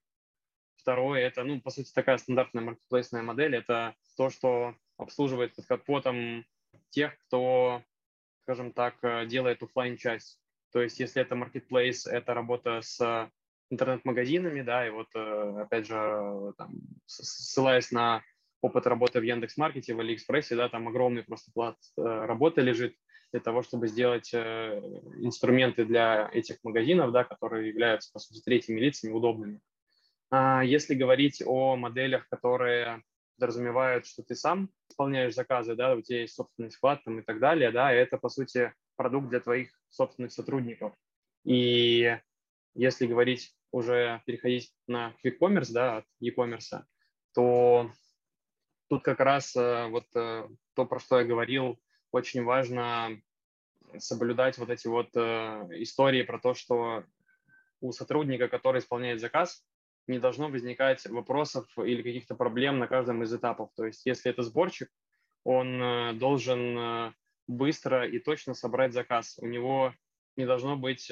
Второе– 0.84 1.22
это, 1.28 1.46
ну, 1.46 1.62
по 1.62 1.70
сути, 1.70 1.94
такая 1.94 2.18
стандартная 2.18 2.62
маркетплейсная 2.62 3.22
модель. 3.22 3.56
Это 3.56 3.96
то, 4.18 4.30
что 4.30 4.76
обслуживает 4.98 5.56
под 5.56 5.66
капотом 5.66 6.46
тех, 6.90 7.18
кто, 7.20 7.82
скажем 8.42 8.74
так, 8.74 8.96
э, 9.02 9.26
делает 9.26 9.64
офлайн 9.64 9.96
часть 9.96 10.42
То 10.74 10.82
есть, 10.82 11.00
если 11.00 11.22
это 11.22 11.36
marketplace, 11.36 12.10
это 12.10 12.34
работа 12.34 12.82
с 12.82 13.32
интернет-магазинами, 13.70 14.62
да, 14.62 14.86
и 14.86 14.90
вот, 14.90 15.08
э, 15.16 15.62
опять 15.62 15.88
же, 15.88 16.54
там, 16.58 16.74
ссылаясь 17.06 17.92
на 17.92 18.22
опыт 18.64 18.88
работы 18.88 19.20
в 19.20 19.24
Яндекс.Маркете, 19.24 19.94
в 19.94 20.00
Алиэкспрессе, 20.00 20.56
да, 20.56 20.70
там 20.70 20.88
огромный 20.88 21.24
просто 21.24 21.52
плат 21.54 21.76
э, 21.98 22.02
работы 22.02 22.62
лежит 22.62 22.96
для 23.32 23.42
того, 23.42 23.64
чтобы 23.64 23.88
сделать 23.88 24.32
инструменты 24.34 25.86
для 25.86 26.30
этих 26.32 26.64
магазинов, 26.64 27.12
да, 27.12 27.24
которые 27.24 27.68
являются, 27.68 28.12
по 28.14 28.20
сути, 28.20 28.42
третьими 28.46 28.80
лицами 28.80 29.12
удобными. 29.12 29.60
А 30.30 30.64
если 30.64 30.94
говорить 30.94 31.42
о 31.44 31.76
моделях, 31.76 32.30
которые 32.30 33.02
подразумевают, 33.40 34.06
что 34.06 34.22
ты 34.22 34.36
сам 34.36 34.70
исполняешь 34.88 35.34
заказы, 35.34 35.76
да, 35.76 35.96
у 35.96 36.02
тебя 36.02 36.22
есть 36.22 36.36
собственный 36.36 36.70
склад 36.70 37.04
там, 37.04 37.20
и 37.20 37.24
так 37.24 37.40
далее, 37.40 37.72
да, 37.72 37.92
это, 37.92 38.20
по 38.20 38.30
сути, 38.30 38.72
продукт 38.96 39.30
для 39.30 39.40
твоих 39.40 39.72
собственных 39.90 40.32
сотрудников. 40.32 40.94
И 41.44 42.16
если 42.76 43.08
говорить 43.08 43.52
уже, 43.72 44.22
переходить 44.26 44.72
на 44.88 45.16
quick 45.26 45.40
commerce, 45.42 45.72
да, 45.72 45.98
от 45.98 46.06
e-commerce, 46.20 46.84
то 47.34 47.92
тут 48.94 49.04
как 49.04 49.22
раз 49.22 49.56
э, 49.56 49.88
вот 49.88 50.06
э, 50.14 50.48
то, 50.76 50.86
про 50.86 51.00
что 51.00 51.18
я 51.20 51.26
говорил, 51.26 51.80
очень 52.12 52.44
важно 52.44 53.20
соблюдать 53.98 54.60
вот 54.60 54.70
эти 54.70 54.86
вот 54.86 55.10
э, 55.16 55.68
истории 55.82 56.22
про 56.22 56.38
то, 56.38 56.54
что 56.54 57.04
у 57.82 57.92
сотрудника, 57.92 58.48
который 58.48 58.82
исполняет 58.82 59.20
заказ, 59.20 59.66
не 60.06 60.20
должно 60.20 60.48
возникать 60.48 61.04
вопросов 61.08 61.66
или 61.78 62.04
каких-то 62.04 62.36
проблем 62.36 62.78
на 62.78 62.86
каждом 62.86 63.24
из 63.24 63.34
этапов. 63.34 63.72
То 63.76 63.86
есть 63.86 64.06
если 64.06 64.30
это 64.30 64.44
сборщик, 64.44 64.90
он 65.44 66.18
должен 66.20 67.14
быстро 67.48 68.08
и 68.08 68.20
точно 68.20 68.54
собрать 68.54 68.94
заказ. 68.94 69.38
У 69.40 69.48
него 69.48 69.94
не 70.38 70.46
должно 70.46 70.78
быть 70.78 71.12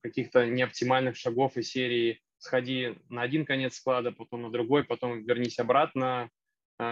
каких-то 0.00 0.46
неоптимальных 0.46 1.16
шагов 1.16 1.56
из 1.56 1.70
серии 1.70 2.20
«сходи 2.38 2.98
на 3.08 3.22
один 3.22 3.44
конец 3.44 3.76
склада, 3.76 4.10
потом 4.10 4.42
на 4.42 4.50
другой, 4.50 4.84
потом 4.84 5.24
вернись 5.24 5.58
обратно, 5.58 6.30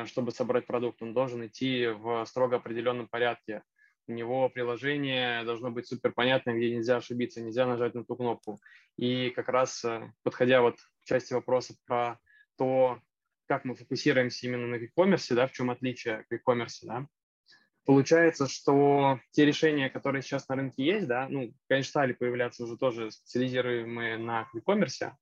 чтобы 0.06 0.30
собрать 0.32 0.66
продукт». 0.66 1.02
Он 1.02 1.14
должен 1.14 1.46
идти 1.46 1.86
в 1.86 2.24
строго 2.24 2.56
определенном 2.56 3.08
порядке 3.08 3.62
у 4.10 4.12
него 4.12 4.48
приложение 4.48 5.44
должно 5.44 5.70
быть 5.70 5.86
супер 5.86 6.12
понятное, 6.12 6.54
где 6.54 6.74
нельзя 6.74 6.96
ошибиться, 6.96 7.40
нельзя 7.40 7.66
нажать 7.66 7.94
на 7.94 8.04
ту 8.04 8.16
кнопку. 8.16 8.60
И 8.96 9.30
как 9.30 9.48
раз 9.48 9.84
э, 9.84 10.12
подходя 10.22 10.62
вот 10.62 10.76
к 10.78 11.04
части 11.04 11.32
вопросов 11.32 11.76
про 11.86 12.18
то, 12.58 13.00
как 13.46 13.64
мы 13.64 13.74
фокусируемся 13.74 14.46
именно 14.46 14.66
на 14.66 14.74
e-commerce, 14.74 15.34
да, 15.34 15.46
в 15.46 15.52
чем 15.52 15.70
отличие 15.70 16.24
к 16.24 16.32
e-commerce, 16.32 16.80
да, 16.82 17.06
получается, 17.86 18.48
что 18.48 19.20
те 19.30 19.46
решения, 19.46 19.88
которые 19.88 20.22
сейчас 20.22 20.48
на 20.48 20.56
рынке 20.56 20.84
есть, 20.84 21.06
да, 21.06 21.28
ну, 21.28 21.54
конечно, 21.68 21.90
стали 21.90 22.12
появляться 22.12 22.64
уже 22.64 22.76
тоже 22.76 23.10
специализируемые 23.12 24.18
на 24.18 24.48
e-commerce, 24.54 25.12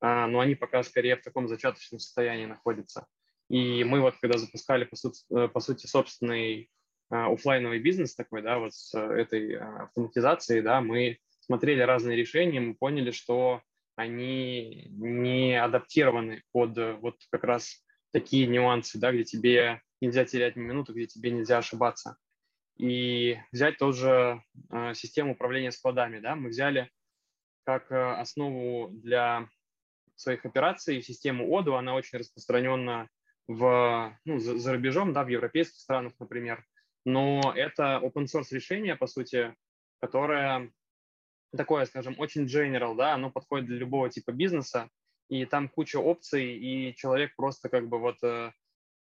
а, 0.00 0.26
но 0.26 0.40
они 0.40 0.54
пока 0.54 0.82
скорее 0.82 1.16
в 1.16 1.22
таком 1.22 1.48
зачаточном 1.48 1.98
состоянии 1.98 2.46
находятся. 2.46 3.06
И 3.54 3.84
мы 3.84 4.00
вот, 4.00 4.16
когда 4.20 4.36
запускали, 4.36 4.82
по 4.82 4.96
сути, 4.96 5.22
э, 5.32 5.46
по 5.46 5.60
сути 5.60 5.86
собственный 5.86 6.68
а, 7.08 7.32
офлайновый 7.32 7.78
бизнес 7.78 8.16
такой, 8.16 8.42
да, 8.42 8.58
вот 8.58 8.74
с 8.74 8.92
этой 8.98 9.54
а, 9.54 9.84
автоматизацией, 9.84 10.60
да, 10.60 10.80
мы 10.80 11.18
смотрели 11.38 11.80
разные 11.82 12.16
решения, 12.16 12.58
мы 12.58 12.74
поняли, 12.74 13.12
что 13.12 13.62
они 13.94 14.88
не 14.90 15.54
адаптированы 15.54 16.42
под 16.50 17.00
вот 17.00 17.14
как 17.30 17.44
раз 17.44 17.84
такие 18.12 18.48
нюансы, 18.48 18.98
да, 18.98 19.12
где 19.12 19.22
тебе 19.22 19.82
нельзя 20.00 20.24
терять 20.24 20.56
ни 20.56 20.62
минуту, 20.62 20.92
где 20.92 21.06
тебе 21.06 21.30
нельзя 21.30 21.58
ошибаться. 21.58 22.16
И 22.76 23.38
взять 23.52 23.78
тоже 23.78 24.42
э, 24.72 24.94
систему 24.94 25.34
управления 25.34 25.70
складами, 25.70 26.18
да, 26.18 26.34
мы 26.34 26.48
взяли 26.48 26.90
как 27.62 27.92
э, 27.92 28.14
основу 28.14 28.88
для 28.90 29.48
своих 30.16 30.44
операций 30.44 31.02
систему 31.02 31.56
ОДУ, 31.56 31.76
она 31.76 31.94
очень 31.94 32.18
распространена 32.18 33.08
в, 33.48 34.18
ну, 34.24 34.38
за, 34.38 34.58
за 34.58 34.72
рубежом, 34.72 35.12
да, 35.12 35.24
в 35.24 35.28
европейских 35.28 35.80
странах, 35.80 36.12
например, 36.18 36.64
но 37.04 37.52
это 37.54 38.00
open 38.02 38.24
source 38.24 38.48
решение, 38.52 38.96
по 38.96 39.06
сути, 39.06 39.54
которое 40.00 40.72
такое, 41.56 41.84
скажем, 41.84 42.14
очень 42.18 42.46
general, 42.46 42.96
да, 42.96 43.14
оно 43.14 43.30
подходит 43.30 43.66
для 43.66 43.78
любого 43.78 44.10
типа 44.10 44.32
бизнеса, 44.32 44.88
и 45.28 45.44
там 45.44 45.68
куча 45.68 45.98
опций, 45.98 46.56
и 46.56 46.94
человек 46.96 47.34
просто 47.36 47.68
как 47.68 47.88
бы 47.88 47.98
вот 47.98 48.16
э, 48.22 48.52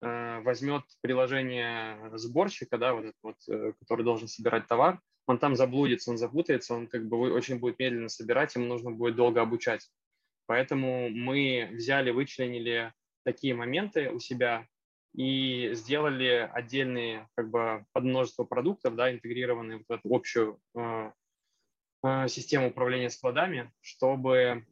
э 0.02 0.40
возьмет 0.40 0.82
приложение 1.00 2.16
сборщика, 2.16 2.78
да, 2.78 2.94
вот 2.94 3.14
вот, 3.22 3.36
э, 3.48 3.72
который 3.80 4.04
должен 4.04 4.28
собирать 4.28 4.66
товар, 4.66 5.00
он 5.26 5.38
там 5.38 5.56
заблудится, 5.56 6.10
он 6.10 6.18
запутается, 6.18 6.74
он 6.74 6.86
как 6.86 7.06
бы 7.06 7.32
очень 7.32 7.58
будет 7.58 7.78
медленно 7.78 8.08
собирать, 8.08 8.54
ему 8.54 8.66
нужно 8.66 8.90
будет 8.90 9.14
долго 9.14 9.42
обучать. 9.42 9.88
Поэтому 10.46 11.10
мы 11.10 11.68
взяли, 11.72 12.10
вычленили 12.10 12.94
такие 13.24 13.54
моменты 13.54 14.10
у 14.10 14.18
себя 14.20 14.66
и 15.14 15.70
сделали 15.72 16.48
отдельные 16.52 17.28
как 17.34 17.50
бы 17.50 17.84
под 17.92 18.04
множество 18.04 18.44
продуктов, 18.44 18.94
да, 18.94 19.12
интегрированные 19.12 19.78
в 19.78 19.90
эту 19.90 20.14
общую 20.14 20.60
э, 20.76 21.12
э, 22.04 22.28
систему 22.28 22.68
управления 22.68 23.10
складами, 23.10 23.72
чтобы 23.80 24.66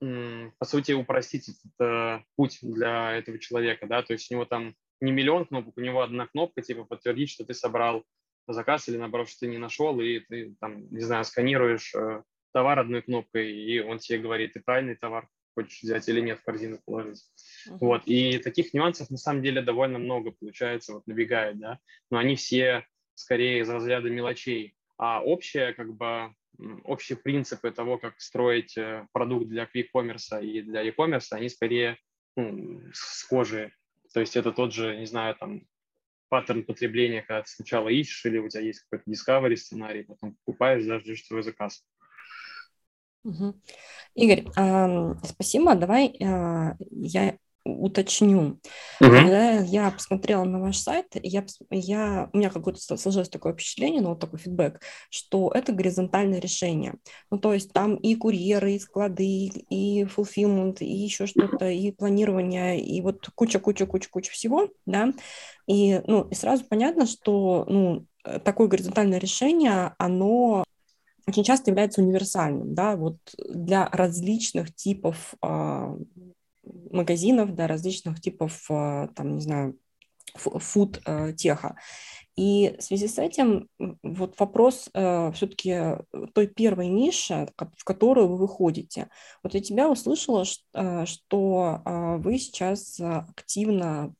по 0.00 0.64
сути, 0.64 0.92
упростить 0.92 1.48
этот 1.48 1.80
э, 1.80 2.24
путь 2.36 2.58
для 2.62 3.12
этого 3.12 3.38
человека, 3.38 3.86
да, 3.86 4.02
то 4.02 4.12
есть 4.12 4.30
у 4.30 4.34
него 4.34 4.44
там 4.44 4.74
не 5.00 5.12
миллион 5.12 5.46
кнопок, 5.46 5.76
у 5.76 5.80
него 5.80 6.02
одна 6.02 6.26
кнопка, 6.26 6.62
типа, 6.62 6.84
подтвердить, 6.84 7.30
что 7.30 7.44
ты 7.44 7.54
собрал 7.54 8.04
заказ 8.46 8.88
или, 8.88 8.96
наоборот, 8.96 9.28
что 9.28 9.40
ты 9.40 9.48
не 9.48 9.58
нашел, 9.58 9.98
и 10.00 10.20
ты, 10.20 10.54
там, 10.60 10.88
не 10.90 11.00
знаю, 11.00 11.24
сканируешь 11.24 11.94
э, 11.94 12.22
товар 12.52 12.78
одной 12.80 13.02
кнопкой, 13.02 13.52
и 13.52 13.80
он 13.80 13.98
тебе 13.98 14.18
говорит, 14.18 14.52
ты 14.54 14.60
правильный 14.60 14.96
товар 14.96 15.28
хочешь 15.54 15.82
взять 15.82 16.08
или 16.08 16.20
нет 16.20 16.38
в 16.38 16.44
корзину 16.44 16.80
положить. 16.84 17.22
Uh-huh. 17.68 17.78
Вот, 17.80 18.02
и 18.06 18.38
таких 18.38 18.74
нюансов 18.74 19.10
на 19.10 19.16
самом 19.16 19.42
деле 19.42 19.62
довольно 19.62 19.98
много 19.98 20.32
получается, 20.32 20.94
вот 20.94 21.06
набегает, 21.06 21.58
да, 21.58 21.78
но 22.10 22.18
они 22.18 22.36
все 22.36 22.86
скорее 23.14 23.60
из 23.60 23.68
разряда 23.68 24.10
мелочей, 24.10 24.76
а 24.96 25.22
общее, 25.22 25.72
как 25.74 25.94
бы, 25.94 26.34
общие 26.84 27.16
принципы 27.16 27.70
того, 27.70 27.98
как 27.98 28.20
строить 28.20 28.76
э, 28.76 29.06
продукт 29.12 29.48
для 29.48 29.64
quick-commerce 29.64 30.42
и 30.42 30.62
для 30.62 30.82
e-commerce, 30.82 31.28
они 31.30 31.48
скорее 31.48 31.98
ну, 32.36 32.80
схожие. 32.92 33.72
То 34.12 34.20
есть 34.20 34.36
это 34.36 34.52
тот 34.52 34.72
же, 34.72 34.96
не 34.96 35.06
знаю, 35.06 35.34
там, 35.34 35.66
паттерн 36.28 36.64
потребления, 36.64 37.22
когда 37.22 37.42
ты 37.42 37.50
сначала 37.50 37.88
ищешь, 37.88 38.24
или 38.26 38.38
у 38.38 38.48
тебя 38.48 38.62
есть 38.62 38.80
какой-то 38.80 39.10
discovery 39.10 39.56
сценарий, 39.56 40.04
потом 40.04 40.36
покупаешь, 40.44 40.84
даже 40.84 41.04
ждешь 41.04 41.24
свой 41.24 41.42
заказ. 41.42 41.84
Угу. 43.24 43.54
Игорь, 44.14 44.44
э, 44.56 45.14
спасибо. 45.24 45.74
Давай 45.74 46.08
э, 46.08 46.74
я 46.90 47.36
уточню. 47.64 48.60
Угу. 49.00 49.10
Когда 49.10 49.60
я 49.60 49.90
посмотрела 49.90 50.44
на 50.44 50.60
ваш 50.60 50.76
сайт, 50.76 51.06
я, 51.22 51.44
я, 51.70 52.28
у 52.32 52.36
меня 52.36 52.50
какое-то 52.50 52.80
сложилось 52.80 53.28
такое 53.28 53.54
впечатление, 53.54 54.02
ну, 54.02 54.10
вот 54.10 54.20
такой 54.20 54.38
фидбэк, 54.38 54.80
что 55.08 55.50
это 55.54 55.72
горизонтальное 55.72 56.40
решение. 56.40 56.94
Ну, 57.30 57.38
то 57.38 57.54
есть 57.54 57.72
там 57.72 57.96
и 57.96 58.14
курьеры, 58.16 58.72
и 58.72 58.78
склады, 58.78 59.46
и 59.46 60.02
fulfillment, 60.04 60.78
и 60.80 60.94
еще 60.94 61.26
что-то, 61.26 61.68
и 61.70 61.90
планирование, 61.90 62.78
и 62.80 63.00
вот 63.00 63.30
куча-куча-куча-куча 63.34 64.30
всего, 64.30 64.68
да, 64.84 65.14
и, 65.66 66.02
ну, 66.06 66.28
и 66.28 66.34
сразу 66.34 66.64
понятно, 66.68 67.06
что, 67.06 67.64
ну, 67.68 68.06
такое 68.44 68.68
горизонтальное 68.68 69.18
решение, 69.18 69.94
оно 69.98 70.63
очень 71.26 71.44
часто 71.44 71.70
является 71.70 72.02
универсальным, 72.02 72.74
да, 72.74 72.96
вот 72.96 73.16
для 73.38 73.86
различных 73.86 74.74
типов 74.74 75.34
э, 75.42 75.96
магазинов, 76.90 77.54
для 77.54 77.66
различных 77.66 78.20
типов, 78.20 78.70
э, 78.70 79.08
там, 79.14 79.36
не 79.36 79.40
знаю, 79.40 79.78
фуд-теха. 80.34 81.76
И 82.34 82.74
в 82.78 82.82
связи 82.82 83.06
с 83.06 83.18
этим 83.18 83.68
вот 84.02 84.38
вопрос 84.40 84.90
э, 84.92 85.30
все-таки 85.32 85.98
той 86.34 86.48
первой 86.48 86.88
ниши, 86.88 87.48
в 87.76 87.84
которую 87.84 88.28
вы 88.28 88.38
выходите. 88.38 89.08
Вот 89.42 89.54
я 89.54 89.60
тебя 89.60 89.88
услышала, 89.88 90.44
что, 90.44 91.06
что 91.06 91.82
вы 91.84 92.38
сейчас 92.38 92.98
активно 93.00 94.14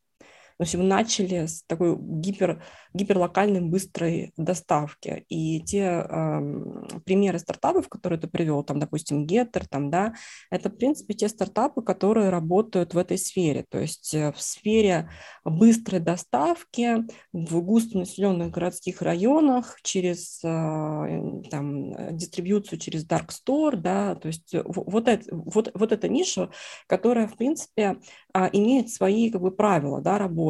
есть 0.62 0.74
вы 0.74 0.84
начали 0.84 1.46
с 1.46 1.64
такой 1.64 1.96
гипер, 1.98 2.62
гиперлокальной 2.92 3.60
быстрой 3.60 4.32
доставки. 4.36 5.24
И 5.28 5.60
те 5.60 6.06
э, 6.08 7.00
примеры 7.04 7.38
стартапов, 7.38 7.88
которые 7.88 8.20
ты 8.20 8.28
привел, 8.28 8.62
там, 8.62 8.78
допустим, 8.78 9.26
Getter, 9.26 9.64
там, 9.68 9.90
да, 9.90 10.14
это, 10.50 10.70
в 10.70 10.76
принципе, 10.76 11.14
те 11.14 11.28
стартапы, 11.28 11.82
которые 11.82 12.30
работают 12.30 12.94
в 12.94 12.98
этой 12.98 13.18
сфере. 13.18 13.64
То 13.68 13.80
есть 13.80 14.14
э, 14.14 14.32
в 14.32 14.40
сфере 14.40 15.10
быстрой 15.44 16.00
доставки 16.00 16.98
в 17.32 17.60
густонаселенных 17.60 18.50
городских 18.50 19.02
районах 19.02 19.78
через 19.82 20.38
э, 20.44 21.42
там, 21.50 22.16
дистрибьюцию 22.16 22.78
через 22.78 23.06
Dark 23.06 23.30
Store, 23.30 23.76
да, 23.76 24.14
то 24.14 24.28
есть 24.28 24.54
вот, 24.64 25.08
это, 25.08 25.24
вот, 25.34 25.70
вот 25.74 25.92
эта 25.92 26.08
ниша, 26.08 26.50
которая, 26.86 27.26
в 27.26 27.36
принципе, 27.36 27.96
а, 28.32 28.48
имеет 28.52 28.90
свои 28.90 29.30
как 29.30 29.40
бы, 29.40 29.50
правила 29.50 30.00
да, 30.00 30.18
работы. 30.18 30.43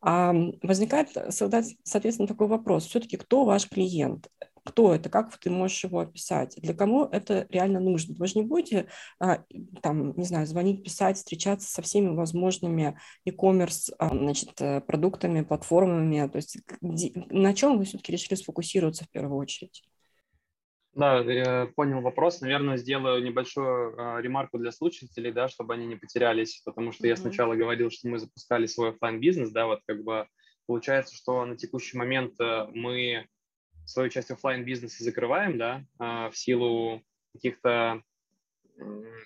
А 0.00 0.32
возникает, 0.62 1.10
соответственно, 1.30 2.28
такой 2.28 2.46
вопрос. 2.46 2.86
Все-таки 2.86 3.16
кто 3.16 3.44
ваш 3.44 3.68
клиент? 3.68 4.28
кто 4.66 4.92
это, 4.94 5.08
как 5.08 5.36
ты 5.38 5.48
можешь 5.48 5.84
его 5.84 6.00
описать, 6.00 6.54
для 6.56 6.74
кого 6.74 7.08
это 7.10 7.46
реально 7.50 7.80
нужно. 7.80 8.16
Вы 8.18 8.26
же 8.26 8.40
не 8.40 8.42
будете, 8.42 8.88
а, 9.20 9.44
там, 9.80 10.12
не 10.16 10.24
знаю, 10.24 10.46
звонить, 10.46 10.82
писать, 10.82 11.16
встречаться 11.16 11.70
со 11.70 11.82
всеми 11.82 12.14
возможными 12.14 12.98
e-commerce 13.24 13.94
значит, 14.00 14.60
э, 14.60 14.80
продуктами, 14.80 15.42
платформами, 15.42 16.28
то 16.28 16.36
есть 16.36 16.58
на 16.80 17.54
чем 17.54 17.78
вы 17.78 17.84
все-таки 17.84 18.12
решили 18.12 18.34
сфокусироваться 18.34 19.04
в 19.04 19.10
первую 19.10 19.38
очередь? 19.38 19.84
Да, 20.96 21.20
я 21.20 21.66
понял 21.76 22.00
вопрос. 22.00 22.40
Наверное, 22.40 22.78
сделаю 22.78 23.22
небольшую 23.22 23.94
э, 23.94 24.22
ремарку 24.22 24.56
для 24.56 24.72
слушателей, 24.72 25.30
да, 25.30 25.46
чтобы 25.46 25.74
они 25.74 25.86
не 25.86 25.96
потерялись, 25.96 26.62
потому 26.64 26.90
что 26.90 27.04
mm-hmm. 27.04 27.08
я 27.08 27.16
сначала 27.16 27.54
говорил, 27.54 27.90
что 27.90 28.08
мы 28.08 28.18
запускали 28.18 28.64
свой 28.64 28.90
офлайн 28.90 29.20
бизнес, 29.20 29.50
да, 29.50 29.66
вот 29.66 29.82
как 29.86 30.02
бы 30.02 30.26
получается, 30.66 31.14
что 31.14 31.44
на 31.44 31.54
текущий 31.54 31.98
момент 31.98 32.40
э, 32.40 32.68
мы 32.72 33.26
свою 33.84 34.08
часть 34.08 34.30
офлайн 34.30 34.64
бизнеса 34.64 35.04
закрываем, 35.04 35.58
да, 35.58 35.84
э, 36.00 36.30
в 36.30 36.32
силу 36.34 37.02
каких-то 37.34 38.02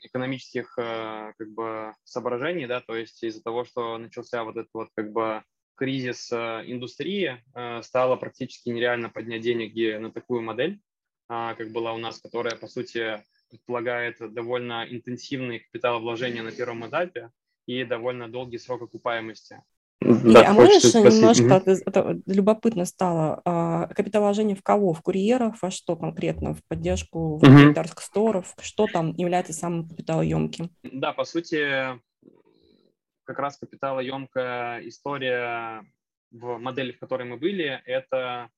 экономических 0.03 0.77
э, 0.77 1.35
как 1.39 1.50
бы 1.53 1.95
соображений, 2.03 2.67
да, 2.67 2.81
то 2.81 2.97
есть 2.97 3.23
из-за 3.23 3.45
того, 3.45 3.65
что 3.65 3.97
начался 3.97 4.43
вот 4.43 4.57
этот 4.57 4.71
вот 4.75 4.89
как 4.97 5.12
бы 5.12 5.45
кризис 5.77 6.33
э, 6.33 6.65
индустрии, 6.67 7.45
стало 7.83 8.17
практически 8.17 8.71
нереально 8.71 9.09
поднять 9.09 9.43
деньги 9.43 9.97
на 9.99 10.11
такую 10.11 10.43
модель, 10.43 10.81
а, 10.81 10.89
как 11.30 11.70
была 11.70 11.92
у 11.92 11.99
нас, 11.99 12.18
которая, 12.20 12.56
по 12.56 12.66
сути, 12.66 13.22
предполагает 13.50 14.16
довольно 14.34 14.84
интенсивные 14.88 15.60
капиталовложения 15.60 16.42
на 16.42 16.50
первом 16.50 16.88
этапе 16.88 17.30
и 17.66 17.84
довольно 17.84 18.28
долгий 18.28 18.58
срок 18.58 18.82
окупаемости. 18.82 19.62
Да, 20.00 20.49
а 20.49 20.52
можешь 20.54 20.92
немножко, 20.94 21.44
mm-hmm. 21.44 21.82
это 21.87 22.20
любопытно 22.26 22.84
стало, 22.84 23.42
а, 23.44 23.87
капиталовложение 23.88 24.56
в 24.56 24.62
кого? 24.62 24.92
В 24.92 25.02
курьеров, 25.02 25.60
во 25.62 25.70
что 25.70 25.94
конкретно? 25.94 26.54
В 26.54 26.64
поддержку 26.66 27.37
в 27.37 27.44
mm-hmm. 27.44 28.00
сторов? 28.00 28.54
Что 28.60 28.87
там 28.87 29.12
является 29.12 29.52
самым 29.52 29.88
капиталоемким? 29.88 30.70
Да, 30.82 31.12
по 31.12 31.25
сути, 31.25 32.00
как 33.25 33.38
раз 33.38 33.58
капиталоемкая 33.58 34.80
история 34.88 35.84
в 36.32 36.58
модели, 36.58 36.92
в 36.92 36.99
которой 36.99 37.28
мы 37.28 37.37
были, 37.37 37.80
это 37.84 38.49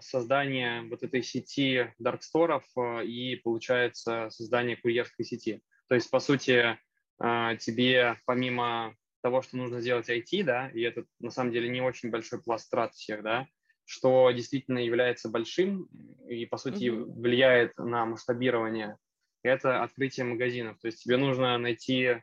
создание 0.00 0.82
вот 0.82 1.02
этой 1.02 1.22
сети 1.22 1.92
дарксторов 1.98 2.64
э, 2.76 3.04
и, 3.04 3.36
получается, 3.36 4.28
создание 4.30 4.76
курьерской 4.76 5.24
сети. 5.24 5.62
То 5.88 5.94
есть, 5.94 6.10
по 6.10 6.20
сути, 6.20 6.78
э, 7.22 7.56
тебе 7.58 8.16
помимо 8.26 8.94
того, 9.22 9.42
что 9.42 9.56
нужно 9.56 9.80
сделать 9.80 10.08
IT, 10.08 10.44
да, 10.44 10.68
и 10.68 10.82
это 10.82 11.04
на 11.20 11.30
самом 11.30 11.52
деле 11.52 11.68
не 11.68 11.80
очень 11.80 12.10
большой 12.10 12.42
пласт 12.42 12.70
трат 12.70 12.94
всех, 12.94 13.22
да, 13.22 13.46
что 13.84 14.30
действительно 14.30 14.78
является 14.78 15.28
большим 15.28 15.88
и, 16.28 16.46
по 16.46 16.58
сути, 16.58 16.84
mm-hmm. 16.84 17.20
влияет 17.20 17.76
на 17.78 18.04
масштабирование, 18.04 18.96
это 19.42 19.82
открытие 19.82 20.24
магазинов. 20.26 20.78
То 20.80 20.86
есть 20.86 21.02
тебе 21.02 21.16
нужно 21.16 21.56
найти 21.58 22.22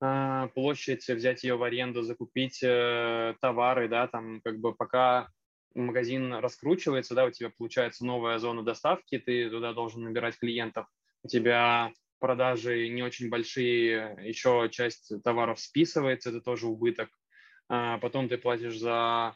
э, 0.00 0.48
площадь, 0.54 1.08
взять 1.08 1.44
ее 1.44 1.56
в 1.56 1.62
аренду, 1.62 2.02
закупить 2.02 2.60
э, 2.62 3.34
товары, 3.40 3.88
да, 3.88 4.08
там 4.08 4.40
как 4.42 4.58
бы 4.58 4.74
пока 4.74 5.28
магазин 5.74 6.34
раскручивается, 6.34 7.14
да, 7.14 7.24
у 7.24 7.30
тебя 7.30 7.50
получается 7.56 8.04
новая 8.04 8.38
зона 8.38 8.62
доставки, 8.62 9.18
ты 9.18 9.50
туда 9.50 9.72
должен 9.72 10.02
набирать 10.02 10.38
клиентов, 10.38 10.86
у 11.22 11.28
тебя 11.28 11.92
продажи 12.20 12.88
не 12.88 13.02
очень 13.02 13.28
большие, 13.28 14.16
еще 14.22 14.68
часть 14.70 15.12
товаров 15.22 15.60
списывается, 15.60 16.30
это 16.30 16.40
тоже 16.40 16.66
убыток. 16.66 17.10
А 17.68 17.98
потом 17.98 18.28
ты 18.28 18.38
платишь 18.38 18.78
за 18.78 19.34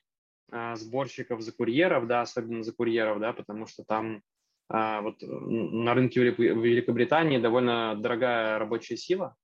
а, 0.51 0.77
сборщиков, 0.77 1.41
за 1.41 1.53
курьеров, 1.53 2.07
да, 2.07 2.23
особенно 2.23 2.63
за 2.63 2.73
курьеров, 2.73 3.21
да, 3.21 3.33
потому 3.33 3.67
что 3.67 3.85
там 3.85 4.23
а, 4.69 5.03
вот 5.03 5.17
на 5.21 5.95
рынке 5.95 6.21
Великобритании 6.23 7.39
довольно 7.39 7.95
дорогая 7.97 8.59
рабочая 8.59 8.97
сила, 8.97 9.37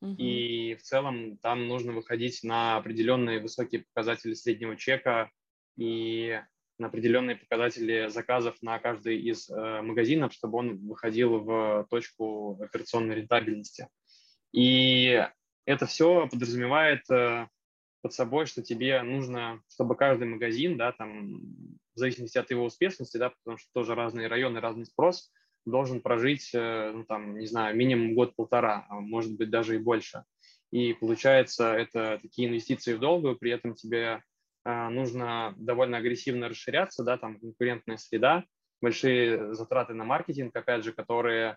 угу. 0.00 0.14
и 0.18 0.74
в 0.74 0.82
целом 0.82 1.38
там 1.38 1.68
нужно 1.68 1.92
выходить 1.92 2.42
на 2.42 2.76
определенные 2.76 3.40
высокие 3.40 3.84
показатели 3.92 4.34
среднего 4.34 4.76
чека 4.76 5.30
и 5.80 6.38
на 6.78 6.88
определенные 6.88 7.36
показатели 7.36 8.08
заказов 8.08 8.56
на 8.60 8.78
каждый 8.78 9.18
из 9.18 9.48
э, 9.48 9.80
магазинов, 9.82 10.32
чтобы 10.32 10.58
он 10.58 10.76
выходил 10.86 11.38
в 11.38 11.86
точку 11.88 12.58
операционной 12.62 13.16
рентабельности. 13.16 13.88
И 14.52 15.26
это 15.64 15.86
все 15.86 16.28
подразумевает 16.30 17.10
э, 17.10 17.46
под 18.02 18.12
собой, 18.12 18.44
что 18.44 18.62
тебе 18.62 19.02
нужно, 19.02 19.62
чтобы 19.68 19.96
каждый 19.96 20.28
магазин, 20.28 20.76
да, 20.76 20.92
там, 20.92 21.40
в 21.94 21.98
зависимости 21.98 22.36
от 22.36 22.50
его 22.50 22.64
успешности, 22.64 23.16
да, 23.16 23.30
потому 23.30 23.56
что 23.56 23.68
тоже 23.72 23.94
разные 23.94 24.28
районы, 24.28 24.60
разный 24.60 24.86
спрос, 24.86 25.32
должен 25.64 26.02
прожить, 26.02 26.50
э, 26.52 26.92
ну, 26.94 27.04
там, 27.04 27.38
не 27.38 27.46
знаю, 27.46 27.74
минимум 27.74 28.14
год-полтора, 28.14 28.86
а 28.90 29.00
может 29.00 29.34
быть 29.36 29.48
даже 29.48 29.76
и 29.76 29.78
больше. 29.78 30.24
И 30.72 30.92
получается, 30.92 31.72
это 31.72 32.18
такие 32.20 32.48
инвестиции 32.48 32.94
в 32.94 33.00
долгую, 33.00 33.36
при 33.36 33.50
этом 33.50 33.74
тебе 33.74 34.22
нужно 34.64 35.54
довольно 35.56 35.98
агрессивно 35.98 36.48
расширяться, 36.48 37.02
да, 37.02 37.16
там 37.16 37.38
конкурентная 37.40 37.96
среда, 37.96 38.44
большие 38.80 39.54
затраты 39.54 39.94
на 39.94 40.04
маркетинг, 40.04 40.54
опять 40.54 40.84
же, 40.84 40.92
которые 40.92 41.56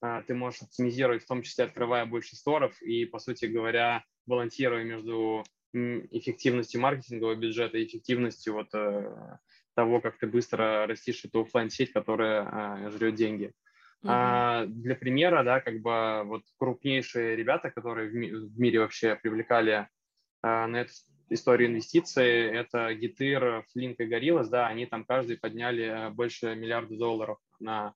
а, 0.00 0.22
ты 0.22 0.34
можешь 0.34 0.62
оптимизировать, 0.62 1.22
в 1.22 1.26
том 1.26 1.42
числе 1.42 1.64
открывая 1.64 2.04
больше 2.04 2.36
сторов 2.36 2.80
и, 2.82 3.06
по 3.06 3.18
сути 3.18 3.46
говоря, 3.46 4.04
балансируя 4.26 4.84
между 4.84 5.42
эффективностью 5.72 6.80
маркетингового 6.80 7.34
бюджета 7.34 7.78
и 7.78 7.84
эффективностью 7.84 8.52
вот 8.52 8.68
э, 8.74 9.38
того, 9.74 10.00
как 10.00 10.18
ты 10.18 10.26
быстро 10.26 10.86
растишь 10.86 11.24
эту 11.24 11.40
офлайн 11.40 11.68
сеть 11.68 11.92
которая 11.92 12.42
а, 12.42 12.90
жрет 12.90 13.14
деньги. 13.14 13.46
Uh-huh. 14.04 14.08
А, 14.08 14.66
для 14.66 14.94
примера, 14.94 15.42
да, 15.42 15.60
как 15.60 15.80
бы 15.80 16.22
вот 16.26 16.42
крупнейшие 16.58 17.34
ребята, 17.34 17.70
которые 17.70 18.08
в, 18.08 18.14
ми- 18.14 18.30
в 18.30 18.60
мире 18.60 18.80
вообще 18.80 19.16
привлекали 19.16 19.88
а, 20.42 20.66
на 20.68 20.82
эту 20.82 20.92
историю 21.30 21.70
инвестиций, 21.70 22.26
это 22.26 22.94
Гитыр, 22.94 23.64
Флинк 23.72 24.00
и 24.00 24.04
Гориллас, 24.04 24.48
да, 24.48 24.66
они 24.66 24.86
там 24.86 25.04
каждый 25.04 25.38
подняли 25.38 26.10
больше 26.12 26.54
миллиарда 26.54 26.96
долларов 26.96 27.38
на 27.60 27.94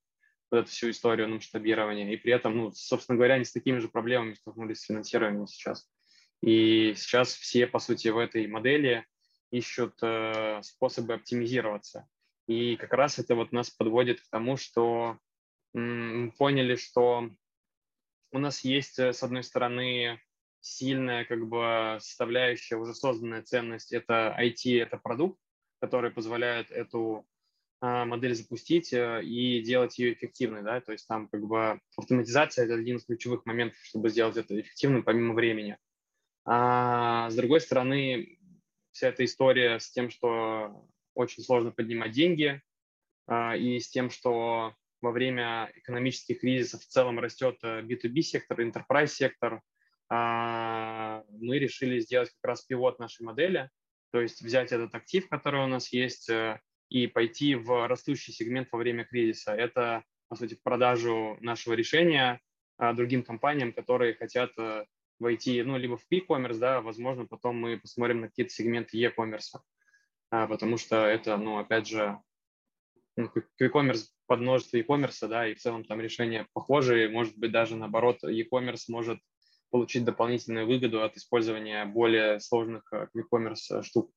вот 0.50 0.58
эту 0.58 0.70
всю 0.70 0.90
историю 0.90 1.28
на 1.28 1.37
масштабирование. 1.37 2.12
И 2.12 2.16
при 2.16 2.32
этом, 2.32 2.56
ну, 2.56 2.73
собственно 2.73 3.16
говоря, 3.16 3.35
они 3.35 3.44
с 3.44 3.52
такими 3.52 3.78
же 3.78 3.88
проблемами 3.88 4.35
столкнулись 4.35 4.80
с 4.80 4.87
финансированием 4.87 5.47
сейчас. 5.47 5.88
И 6.42 6.94
сейчас 6.97 7.35
все, 7.35 7.66
по 7.66 7.78
сути, 7.78 8.08
в 8.08 8.18
этой 8.18 8.47
модели 8.47 9.04
ищут 9.50 9.99
э, 10.02 10.61
способы 10.62 11.14
оптимизироваться. 11.14 12.06
И 12.47 12.76
как 12.76 12.92
раз 12.92 13.18
это 13.18 13.35
вот 13.35 13.52
нас 13.52 13.70
подводит 13.70 14.20
к 14.20 14.30
тому, 14.30 14.56
что 14.56 15.18
мы 15.75 16.32
поняли, 16.32 16.76
что 16.76 17.28
у 18.32 18.38
нас 18.38 18.64
есть, 18.64 18.99
э, 18.99 19.12
с 19.12 19.23
одной 19.23 19.42
стороны, 19.42 20.21
сильная 20.69 21.25
как 21.25 21.47
бы 21.49 21.99
составляющая, 22.00 22.76
уже 22.76 22.95
созданная 22.95 23.43
ценность– 23.43 23.93
это 23.93 24.37
IT, 24.39 24.81
это 24.81 24.99
продукт, 24.99 25.41
который 25.81 26.11
позволяет 26.11 26.71
эту 26.71 27.26
а, 27.81 28.04
модель 28.04 28.35
запустить 28.35 28.93
э, 28.93 29.23
и 29.23 29.63
делать 29.63 29.99
ее 29.99 30.13
эффективной, 30.13 30.63
да, 30.63 30.81
то 30.81 30.93
есть 30.93 31.07
там 31.07 31.28
как 31.28 31.47
бы 31.47 31.81
автоматизация– 31.97 32.65
это 32.67 32.75
один 32.75 32.97
из 32.97 33.04
ключевых 33.04 33.47
моментов, 33.47 33.78
чтобы 33.83 34.11
сделать 34.11 34.37
это 34.37 34.61
эффективным 34.61 35.02
помимо 35.02 35.35
времени. 35.35 35.78
А 36.45 37.31
с 37.31 37.35
другой 37.35 37.61
стороны, 37.61 38.39
вся 38.93 39.09
эта 39.09 39.25
история 39.25 39.78
с 39.78 39.91
тем, 39.91 40.11
что 40.11 40.87
очень 41.15 41.43
сложно 41.43 41.71
поднимать 41.71 42.13
деньги, 42.13 42.61
а, 43.26 43.57
и 43.57 43.78
с 43.78 43.89
тем, 43.89 44.11
что 44.11 44.75
во 45.00 45.13
время 45.13 45.71
экономических 45.76 46.41
кризисов 46.41 46.83
в 46.83 46.89
целом 46.89 47.21
растет 47.21 47.59
B2B 47.63 48.21
сектор, 48.21 48.61
enterprise 48.61 49.09
сектор– 49.09 49.63
мы 50.10 51.58
решили 51.58 51.99
сделать 52.00 52.30
как 52.30 52.50
раз 52.50 52.62
пивот 52.62 52.99
нашей 52.99 53.23
модели, 53.23 53.71
то 54.10 54.21
есть 54.21 54.42
взять 54.42 54.73
этот 54.73 54.94
актив, 54.94 55.28
который 55.28 55.62
у 55.62 55.66
нас 55.66 55.92
есть, 55.92 56.30
э, 56.30 56.60
и 56.88 57.06
пойти 57.06 57.54
в 57.54 57.86
растущий 57.86 58.32
сегмент 58.32 58.68
во 58.73 58.78
время 58.78 59.04
кризиса. 59.04 59.52
Это, 59.52 60.04
по 60.28 60.36
сути, 60.36 60.54
в 60.54 60.62
продажу 60.62 61.36
нашего 61.40 61.75
решения 61.75 62.40
а, 62.78 62.94
другим 62.94 63.23
компаниям, 63.23 63.73
которые 63.73 64.14
хотят 64.14 64.52
э, 64.56 64.86
войти, 65.18 65.62
ну, 65.62 65.76
либо 65.76 65.97
в 65.99 66.06
e-commerce, 66.10 66.58
да, 66.58 66.80
возможно, 66.80 67.26
потом 67.26 67.56
мы 67.56 67.78
посмотрим 67.78 68.21
на 68.21 68.28
какие-то 68.28 68.52
сегменты 68.52 68.97
e-commerce, 68.97 69.60
а, 70.30 70.47
потому 70.47 70.78
что 70.78 71.04
это, 71.04 71.36
ну, 71.36 71.58
опять 71.58 71.86
же, 71.86 72.18
ну, 73.16 73.30
e-commerce 73.60 74.06
под 74.26 74.40
множество 74.40 74.78
e-commerce, 74.78 75.26
да, 75.28 75.47
и 75.49 75.54
в 75.54 75.58
целом 75.58 75.84
там 75.84 76.00
решения 76.00 76.47
похожие, 76.54 77.10
может 77.10 77.36
быть, 77.36 77.52
даже 77.52 77.76
наоборот, 77.76 78.23
e-commerce 78.23 78.84
может 78.88 79.18
получить 79.71 80.04
дополнительную 80.04 80.67
выгоду 80.67 81.02
от 81.02 81.17
использования 81.17 81.85
более 81.85 82.41
сложных 82.41 82.93
э, 82.93 83.09
e-commerce 83.15 83.78
э, 83.78 83.83
штук. 83.83 84.11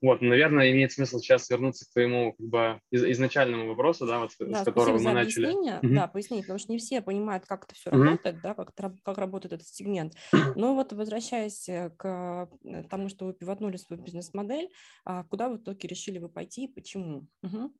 Вот, 0.00 0.22
наверное, 0.22 0.72
имеет 0.72 0.92
смысл 0.92 1.18
сейчас 1.18 1.50
вернуться 1.50 1.84
к 1.84 1.92
твоему 1.92 2.34
как 2.38 2.46
бы 2.46 2.80
изначальному 2.90 3.68
вопросу, 3.68 4.06
да, 4.06 4.18
вот 4.18 4.30
да, 4.38 4.62
с 4.62 4.64
которого 4.64 4.98
мы 4.98 5.12
начали. 5.12 5.52
Угу. 5.52 5.94
Да, 5.94 6.08
пояснить, 6.08 6.42
потому 6.42 6.58
что 6.58 6.72
не 6.72 6.78
все 6.78 7.02
понимают, 7.02 7.44
как 7.44 7.64
это 7.64 7.74
все 7.74 7.90
угу. 7.90 8.02
работает, 8.02 8.40
да, 8.40 8.54
как, 8.54 8.72
как 8.74 9.18
работает 9.18 9.52
этот 9.52 9.68
сегмент. 9.68 10.14
Но 10.56 10.74
вот 10.74 10.92
возвращаясь 10.92 11.68
э, 11.68 11.90
к 11.98 12.48
тому, 12.88 13.10
что 13.10 13.26
вы 13.26 13.34
пивотнули 13.34 13.76
свою 13.76 14.02
бизнес-модель, 14.02 14.70
а 15.04 15.24
куда 15.24 15.50
в 15.50 15.58
итоге 15.58 15.86
решили 15.86 16.18
вы 16.18 16.30
пойти 16.30 16.64
и 16.64 16.72
почему? 16.72 17.26
Угу. 17.42 17.72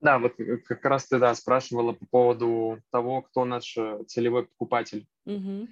Да, 0.00 0.18
вот 0.18 0.34
как 0.64 0.84
раз 0.84 1.06
ты 1.06 1.18
да, 1.18 1.34
спрашивала 1.34 1.92
по 1.92 2.06
поводу 2.06 2.78
того, 2.90 3.22
кто 3.22 3.44
наш 3.44 3.76
целевой 4.06 4.46
покупатель. 4.46 5.06
Угу. 5.24 5.68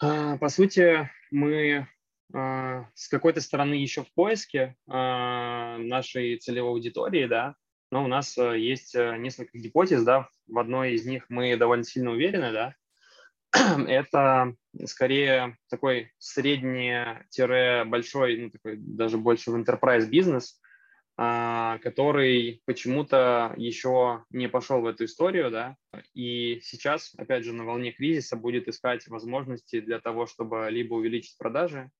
А, 0.00 0.36
по 0.38 0.48
сути, 0.48 1.08
мы 1.30 1.86
а, 2.32 2.88
с 2.94 3.06
какой-то 3.08 3.40
стороны 3.40 3.74
еще 3.74 4.02
в 4.02 4.12
поиске 4.14 4.74
а, 4.88 5.78
нашей 5.78 6.38
целевой 6.38 6.70
аудитории, 6.70 7.26
да, 7.26 7.54
но 7.90 8.04
у 8.04 8.08
нас 8.08 8.36
есть 8.36 8.94
несколько 8.94 9.58
гипотез, 9.58 10.02
да, 10.02 10.28
в 10.48 10.58
одной 10.58 10.94
из 10.94 11.06
них 11.06 11.26
мы 11.28 11.56
довольно 11.56 11.84
сильно 11.84 12.10
уверены, 12.10 12.52
да, 12.52 12.74
это 13.86 14.56
скорее 14.84 15.56
такой 15.70 16.10
средний-большой, 16.18 18.38
ну, 18.38 18.50
такой 18.50 18.76
даже 18.76 19.16
больше 19.16 19.52
в 19.52 19.56
enterprise 19.56 20.06
бизнес, 20.06 20.60
который 21.16 22.60
почему-то 22.64 23.54
еще 23.56 24.24
не 24.30 24.48
пошел 24.48 24.80
в 24.80 24.86
эту 24.86 25.04
историю, 25.04 25.50
да, 25.50 25.76
и 26.12 26.58
сейчас, 26.60 27.14
опять 27.16 27.44
же, 27.44 27.52
на 27.52 27.64
волне 27.64 27.92
кризиса 27.92 28.36
будет 28.36 28.66
искать 28.66 29.06
возможности 29.06 29.80
для 29.80 30.00
того, 30.00 30.26
чтобы 30.26 30.68
либо 30.70 30.94
увеличить 30.94 31.38
продажи 31.38 31.90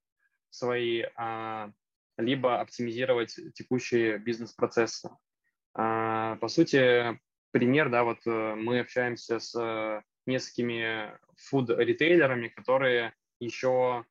свои, 0.50 1.04
а, 1.16 1.70
либо 2.16 2.60
оптимизировать 2.60 3.38
текущие 3.54 4.18
бизнес-процессы. 4.18 5.10
А, 5.74 6.34
по 6.36 6.48
сути, 6.48 7.18
пример, 7.52 7.90
да, 7.90 8.02
вот 8.02 8.18
э, 8.26 8.54
мы 8.56 8.80
общаемся 8.80 9.38
с 9.38 10.02
несколькими 10.26 11.16
фуд-ритейлерами, 11.36 12.48
которые 12.48 13.12
еще, 13.38 14.04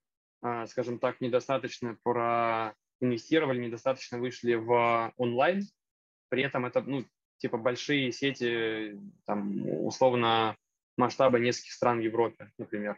скажем 0.68 1.00
так, 1.00 1.20
недостаточно 1.22 1.98
про 2.04 2.76
инвестировали, 3.04 3.60
недостаточно 3.60 4.18
вышли 4.18 4.56
в 4.56 5.14
онлайн. 5.18 5.64
При 6.30 6.44
этом 6.44 6.66
это, 6.66 6.82
ну, 6.82 7.06
типа 7.38 7.58
большие 7.58 8.12
сети, 8.12 9.00
там, 9.26 9.68
условно, 9.86 10.56
масштаба 10.98 11.40
нескольких 11.40 11.74
стран 11.74 12.00
в 12.00 12.04
Европе, 12.04 12.52
например. 12.58 12.98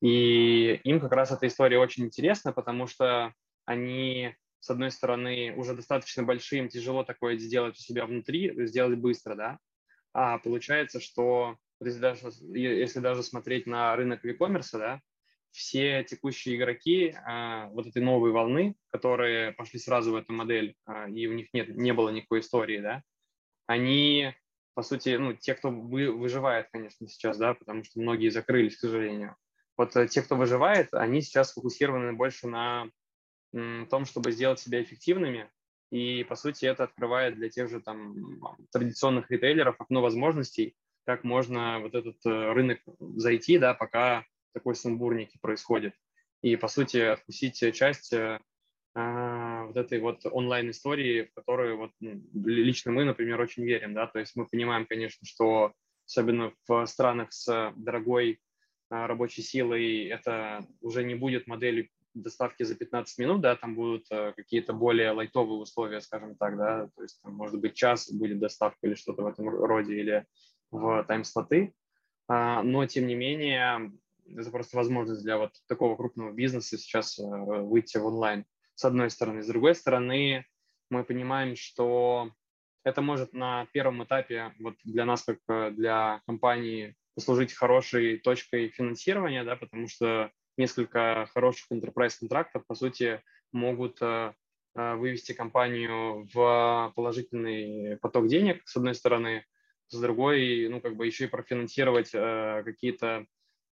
И 0.00 0.80
им 0.84 1.00
как 1.00 1.12
раз 1.12 1.32
эта 1.32 1.46
история 1.46 1.78
очень 1.78 2.04
интересна, 2.04 2.52
потому 2.52 2.86
что 2.86 3.32
они, 3.64 4.34
с 4.60 4.70
одной 4.70 4.90
стороны, 4.90 5.54
уже 5.56 5.74
достаточно 5.74 6.22
большие, 6.22 6.60
им 6.60 6.68
тяжело 6.68 7.04
такое 7.04 7.36
сделать 7.36 7.76
у 7.78 7.82
себя 7.82 8.06
внутри, 8.06 8.66
сделать 8.66 8.98
быстро, 8.98 9.34
да, 9.34 9.58
а 10.12 10.38
получается, 10.38 11.00
что 11.00 11.56
если 11.80 11.98
даже, 11.98 12.30
если 12.52 13.00
даже 13.00 13.22
смотреть 13.22 13.66
на 13.66 13.96
рынок 13.96 14.24
e-commerce, 14.24 14.78
да, 14.78 15.00
все 15.54 16.02
текущие 16.02 16.56
игроки 16.56 17.16
а, 17.24 17.68
вот 17.68 17.86
этой 17.86 18.02
новой 18.02 18.32
волны, 18.32 18.74
которые 18.90 19.52
пошли 19.52 19.78
сразу 19.78 20.12
в 20.12 20.16
эту 20.16 20.32
модель, 20.32 20.74
а, 20.84 21.08
и 21.08 21.26
у 21.28 21.32
них 21.32 21.48
нет, 21.52 21.68
не 21.68 21.92
было 21.92 22.10
никакой 22.10 22.40
истории, 22.40 22.80
да, 22.80 23.02
они, 23.66 24.34
по 24.74 24.82
сути, 24.82 25.16
ну, 25.16 25.32
те, 25.32 25.54
кто 25.54 25.70
вы, 25.70 26.10
выживает, 26.10 26.68
конечно, 26.72 27.08
сейчас, 27.08 27.38
да, 27.38 27.54
потому 27.54 27.84
что 27.84 28.00
многие 28.00 28.30
закрылись, 28.30 28.76
к 28.76 28.80
сожалению. 28.80 29.36
Вот 29.76 29.94
э, 29.96 30.08
те, 30.08 30.22
кто 30.22 30.34
выживает, 30.34 30.92
они 30.92 31.22
сейчас 31.22 31.52
фокусированы 31.52 32.12
больше 32.12 32.48
на 32.48 32.88
том, 33.52 34.04
чтобы 34.04 34.32
сделать 34.32 34.58
себя 34.58 34.82
эффективными, 34.82 35.48
и, 35.92 36.24
по 36.24 36.34
сути, 36.34 36.66
это 36.66 36.82
открывает 36.82 37.36
для 37.36 37.48
тех 37.48 37.70
же 37.70 37.80
там 37.80 38.40
традиционных 38.72 39.30
ритейлеров 39.30 39.80
окно 39.80 40.02
возможностей, 40.02 40.74
как 41.06 41.22
можно 41.22 41.78
вот 41.78 41.94
этот 41.94 42.16
э, 42.26 42.52
рынок 42.52 42.80
зайти, 42.98 43.58
да, 43.58 43.74
пока 43.74 44.24
такой 44.54 44.74
сумбурники 44.74 45.38
происходит. 45.40 45.94
И, 46.42 46.56
по 46.56 46.68
сути, 46.68 46.98
откусить 46.98 47.58
часть 47.74 48.12
э, 48.12 48.38
а, 48.94 49.64
вот 49.64 49.76
этой 49.76 49.98
вот 49.98 50.20
онлайн-истории, 50.24 51.24
в 51.24 51.34
которую 51.34 51.78
вот 51.78 51.90
лично 52.00 52.92
мы, 52.92 53.04
например, 53.04 53.40
очень 53.40 53.64
верим, 53.64 53.92
да, 53.92 54.06
то 54.06 54.20
есть 54.20 54.36
мы 54.36 54.46
понимаем, 54.46 54.86
конечно, 54.86 55.26
что 55.26 55.72
особенно 56.06 56.52
в 56.68 56.86
странах 56.86 57.32
с 57.32 57.72
дорогой 57.76 58.40
а, 58.90 59.06
рабочей 59.06 59.42
силой 59.42 60.06
это 60.06 60.64
уже 60.80 61.02
не 61.02 61.14
будет 61.14 61.46
моделью 61.46 61.88
доставки 62.14 62.62
за 62.62 62.76
15 62.76 63.18
минут, 63.18 63.40
да, 63.40 63.56
там 63.56 63.74
будут 63.74 64.06
а, 64.10 64.32
какие-то 64.32 64.72
более 64.72 65.10
лайтовые 65.10 65.58
условия, 65.58 66.00
скажем 66.00 66.36
так, 66.36 66.56
да, 66.56 66.88
то 66.94 67.02
есть 67.02 67.20
там, 67.22 67.34
может 67.34 67.58
быть 67.60 67.74
час 67.74 68.12
будет 68.12 68.38
доставка 68.38 68.86
или 68.86 68.94
что-то 68.94 69.22
в 69.22 69.26
этом 69.26 69.48
роде, 69.48 69.98
или 69.98 70.24
в 70.70 71.04
тайм-слоты, 71.08 71.74
а, 72.28 72.62
но 72.62 72.86
тем 72.86 73.06
не 73.06 73.14
менее 73.14 73.92
это 74.26 74.50
просто 74.50 74.76
возможность 74.76 75.22
для 75.22 75.38
вот 75.38 75.52
такого 75.66 75.96
крупного 75.96 76.32
бизнеса 76.32 76.78
сейчас 76.78 77.18
э, 77.18 77.22
выйти 77.22 77.98
в 77.98 78.06
онлайн, 78.06 78.44
с 78.74 78.84
одной 78.84 79.10
стороны. 79.10 79.42
С 79.42 79.46
другой 79.46 79.74
стороны, 79.74 80.46
мы 80.90 81.04
понимаем, 81.04 81.56
что 81.56 82.30
это 82.84 83.02
может 83.02 83.32
на 83.32 83.66
первом 83.72 84.04
этапе 84.04 84.52
вот 84.58 84.76
для 84.84 85.04
нас, 85.04 85.22
как 85.22 85.38
э, 85.48 85.70
для 85.70 86.22
компании, 86.26 86.96
послужить 87.14 87.52
хорошей 87.52 88.18
точкой 88.18 88.68
финансирования, 88.68 89.44
да, 89.44 89.56
потому 89.56 89.88
что 89.88 90.30
несколько 90.56 91.28
хороших 91.32 91.70
enterprise 91.70 92.18
контрактов, 92.18 92.66
по 92.66 92.74
сути, 92.74 93.22
могут 93.52 93.98
э, 94.00 94.32
вывести 94.74 95.32
компанию 95.32 96.28
в 96.34 96.92
положительный 96.96 97.96
поток 97.98 98.26
денег, 98.26 98.62
с 98.66 98.76
одной 98.76 98.96
стороны, 98.96 99.44
с 99.86 100.00
другой, 100.00 100.66
ну, 100.68 100.80
как 100.80 100.96
бы 100.96 101.06
еще 101.06 101.26
и 101.26 101.28
профинансировать 101.28 102.10
какие-то 102.10 103.26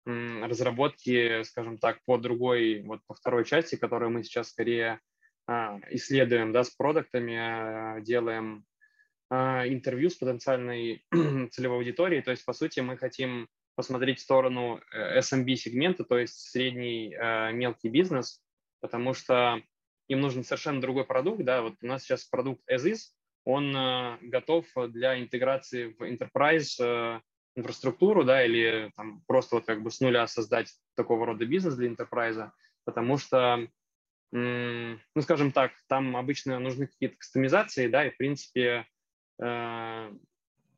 разработки, 0.05 1.43
скажем 1.43 1.77
так, 1.77 1.99
по 2.05 2.17
другой, 2.17 2.81
вот 2.83 3.01
по 3.07 3.15
второй 3.15 3.43
части, 3.45 3.75
которую 3.75 4.11
мы 4.11 4.23
сейчас 4.23 4.49
скорее 4.49 4.99
а, 5.47 5.79
исследуем, 5.91 6.51
да, 6.51 6.63
с 6.63 6.71
продуктами, 6.71 7.35
а, 7.37 7.99
делаем 8.01 8.65
а, 9.29 9.67
интервью 9.67 10.09
с 10.09 10.15
потенциальной 10.15 11.05
целевой 11.51 11.77
аудиторией. 11.77 12.23
То 12.23 12.31
есть, 12.31 12.45
по 12.45 12.53
сути, 12.53 12.79
мы 12.79 12.97
хотим 12.97 13.47
посмотреть 13.75 14.19
в 14.19 14.23
сторону 14.23 14.79
SMB-сегмента, 14.93 16.03
э, 16.03 16.05
то 16.05 16.17
есть 16.17 16.49
средний 16.49 17.09
мелкий 17.53 17.89
бизнес, 17.89 18.41
потому 18.79 19.13
что 19.13 19.61
им 20.07 20.21
нужен 20.21 20.43
совершенно 20.43 20.79
другой 20.79 21.05
продукт. 21.05 21.43
Да, 21.43 21.61
вот 21.61 21.75
у 21.81 21.85
нас 21.85 22.03
сейчас 22.03 22.23
продукт 22.23 22.61
as 22.71 22.85
is, 22.85 22.99
он 23.43 23.73
готов 24.21 24.65
для 24.87 25.19
интеграции 25.19 25.87
в 25.87 26.01
enterprise 26.01 27.21
инфраструктуру, 27.55 28.23
да, 28.23 28.45
или 28.45 28.91
там, 28.95 29.21
просто 29.27 29.55
вот 29.55 29.65
как 29.65 29.81
бы 29.81 29.91
с 29.91 29.99
нуля 30.01 30.27
создать 30.27 30.73
такого 30.95 31.25
рода 31.25 31.45
бизнес 31.45 31.75
для 31.75 31.89
enterprise, 31.89 32.51
потому 32.83 33.17
что, 33.17 33.67
ну, 34.31 35.21
скажем 35.21 35.51
так, 35.51 35.71
там 35.87 36.17
обычно 36.17 36.59
нужны 36.59 36.87
какие-то 36.87 37.17
кастомизации, 37.17 37.87
да, 37.87 38.05
и, 38.05 38.11
в 38.11 38.17
принципе, 38.17 38.85
э, 39.41 40.11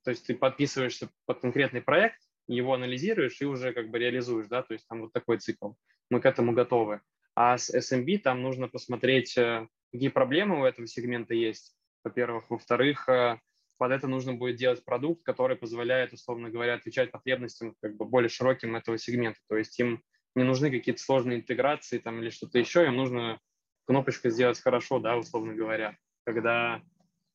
то 0.04 0.12
есть 0.12 0.26
ты 0.26 0.36
подписываешься 0.36 1.10
под 1.26 1.42
конкретный 1.42 1.82
проект, 1.82 2.20
его 2.48 2.74
анализируешь 2.74 3.42
и 3.42 3.46
уже 3.46 3.74
как 3.74 3.90
бы 3.90 4.00
реализуешь, 4.00 4.48
да, 4.48 4.63
то 4.63 4.74
есть 4.74 4.88
там 4.88 5.02
вот 5.02 5.13
такой 5.13 5.40
цикл. 5.40 5.72
Мы 6.10 6.22
к 6.22 6.26
этому 6.26 6.54
готовы. 6.54 7.02
А 7.36 7.58
с 7.58 7.70
SMB 7.70 8.20
там 8.20 8.42
нужно 8.42 8.68
посмотреть, 8.68 9.38
э, 9.38 9.68
какие 9.92 10.10
проблемы 10.10 10.62
у 10.62 10.66
этого 10.66 10.88
сегмента 10.88 11.34
есть, 11.34 11.76
во-первых. 12.04 12.50
Во-вторых, 12.50 13.10
э, 13.10 13.40
под 13.78 13.92
это 13.92 14.08
нужно 14.08 14.34
будет 14.34 14.56
делать 14.56 14.84
продукт, 14.84 15.24
который 15.24 15.56
позволяет, 15.56 16.13
условно 16.13 16.50
говоря, 16.50 16.76
отвечать 16.76 17.12
потребностям 17.12 17.76
как 17.82 17.96
бы 17.96 18.06
более 18.06 18.30
широким 18.30 18.76
этого 18.76 18.98
сегмента. 18.98 19.40
То 19.48 19.58
есть 19.58 19.78
им 19.80 20.04
не 20.36 20.44
нужны 20.44 20.70
какие-то 20.70 21.02
сложные 21.02 21.40
интеграции 21.40 21.98
там 21.98 22.22
или 22.22 22.30
что-то 22.30 22.60
еще, 22.60 22.86
им 22.86 22.96
нужно 22.96 23.40
кнопочку 23.86 24.30
сделать 24.30 24.60
хорошо, 24.60 25.00
да, 25.00 25.18
условно 25.18 25.54
говоря, 25.54 25.98
когда 26.26 26.82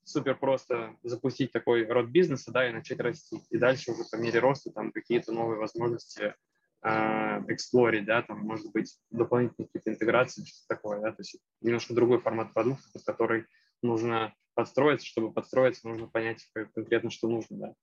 супер 0.05 0.37
просто 0.37 0.97
запустить 1.03 1.53
такой 1.53 1.87
род 1.87 2.09
бизнеса, 2.09 2.53
да, 2.53 2.69
и 2.69 2.73
начать 2.73 3.01
расти. 3.01 3.41
И 3.51 3.59
дальше 3.59 3.93
уже 3.93 4.03
по 4.11 4.17
мере 4.17 4.39
роста 4.39 4.71
там 4.71 4.93
какие-то 4.93 5.33
новые 5.33 5.59
возможности 5.59 6.35
э, 6.83 7.41
эксплорить, 7.49 8.05
да, 8.05 8.23
там, 8.23 8.41
может 8.41 8.71
быть, 8.73 8.99
дополнительные 9.11 9.69
какие-то 9.69 9.91
интеграции, 9.91 10.45
что-то 10.45 10.77
такое, 10.77 11.01
да, 11.01 11.11
то 11.11 11.21
есть 11.21 11.39
немножко 11.61 11.95
другой 11.95 12.21
формат 12.21 12.53
продукта, 12.53 12.83
под 12.93 13.05
который 13.05 13.47
нужно 13.83 14.35
подстроиться, 14.55 15.07
чтобы 15.07 15.33
подстроиться, 15.33 15.89
нужно 15.89 16.09
понять 16.09 16.47
конкретно, 16.75 17.11
что 17.11 17.29
нужно, 17.29 17.57
да. 17.59 17.75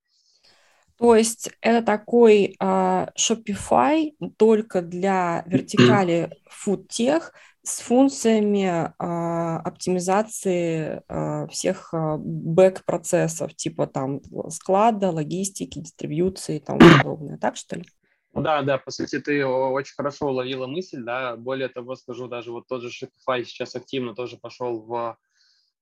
То 0.97 1.15
есть 1.15 1.49
это 1.61 1.85
такой 1.85 2.57
uh, 2.61 3.09
Shopify 3.17 4.11
только 4.37 4.81
для 4.81 5.43
вертикали 5.47 6.29
фудтех 6.49 7.33
с 7.63 7.79
функциями 7.79 8.91
uh, 8.99 9.61
оптимизации 9.61 11.01
uh, 11.07 11.47
всех 11.49 11.93
бэк-процессов, 11.93 13.55
типа 13.55 13.87
там 13.87 14.19
склада, 14.49 15.11
логистики, 15.11 15.79
дистрибьюции 15.79 16.57
и 16.57 16.59
тому 16.59 16.79
подобное. 16.97 17.37
Так 17.37 17.55
что 17.55 17.77
ли? 17.77 17.85
Да, 18.33 18.61
да, 18.61 18.77
по 18.77 18.91
сути, 18.91 19.19
ты 19.19 19.45
очень 19.45 19.95
хорошо 19.95 20.27
уловила 20.27 20.67
мысль, 20.67 21.01
да. 21.01 21.35
Более 21.35 21.69
того, 21.69 21.95
скажу, 21.95 22.27
даже 22.27 22.51
вот 22.51 22.67
тот 22.67 22.81
же 22.81 22.89
Shopify 22.89 23.43
сейчас 23.43 23.75
активно 23.75 24.13
тоже 24.13 24.37
пошел 24.37 24.81
в 24.81 25.17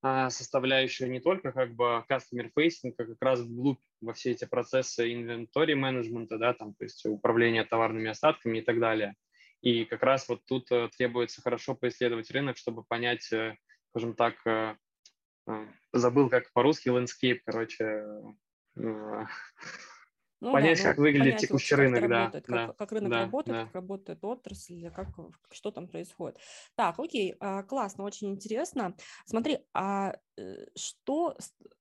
а, 0.02 0.30
составляющая 0.30 1.08
не 1.10 1.20
только 1.20 1.52
как 1.52 1.74
бы 1.74 2.04
customer 2.10 2.52
facing, 2.56 2.94
а 2.98 3.06
как 3.06 3.22
раз 3.22 3.40
вглубь 3.40 3.80
во 4.02 4.14
все 4.14 4.32
эти 4.32 4.46
процессы 4.46 5.12
инвентори 5.14 5.74
менеджмента, 5.74 6.38
да, 6.38 6.54
там, 6.54 6.74
то 6.76 6.84
есть 6.86 7.06
управление 7.06 7.64
товарными 7.64 8.10
остатками 8.10 8.60
и 8.60 8.62
так 8.62 8.80
далее. 8.80 9.16
И 9.62 9.86
как 9.86 10.04
раз 10.04 10.30
вот 10.30 10.46
тут 10.46 10.72
э, 10.72 10.90
требуется 10.96 11.42
хорошо 11.42 11.74
поисследовать 11.74 12.30
рынок, 12.30 12.58
чтобы 12.58 12.84
понять, 12.84 13.32
э, 13.34 13.58
скажем 13.90 14.14
так, 14.14 14.36
э, 14.46 14.76
забыл 15.94 16.30
как 16.30 16.52
по-русски 16.54 16.90
landscape, 16.90 17.40
короче, 17.44 18.04
ну, 20.40 20.52
понять, 20.52 20.78
да, 20.78 20.84
как 20.84 20.98
ну, 20.98 21.04
выглядит 21.04 21.26
понять, 21.26 21.42
текущий 21.42 21.70
как 21.70 21.80
рынок, 21.80 22.02
да, 22.02 22.20
работает, 22.20 22.46
да, 22.48 22.68
как, 22.68 22.78
как 22.78 22.92
рынок 22.92 23.12
да, 23.12 23.22
работает, 23.22 23.58
да. 23.58 23.66
как 23.66 23.76
работает 23.76 24.24
отрасль, 24.24 24.90
как, 24.92 25.08
что 25.52 25.72
там 25.72 25.88
происходит. 25.88 26.38
Так, 26.76 27.00
окей, 27.00 27.36
а, 27.40 27.64
классно, 27.64 28.04
очень 28.04 28.30
интересно. 28.30 28.96
Смотри, 29.26 29.60
а 29.74 30.16
э, 30.38 30.66
что, 30.76 31.36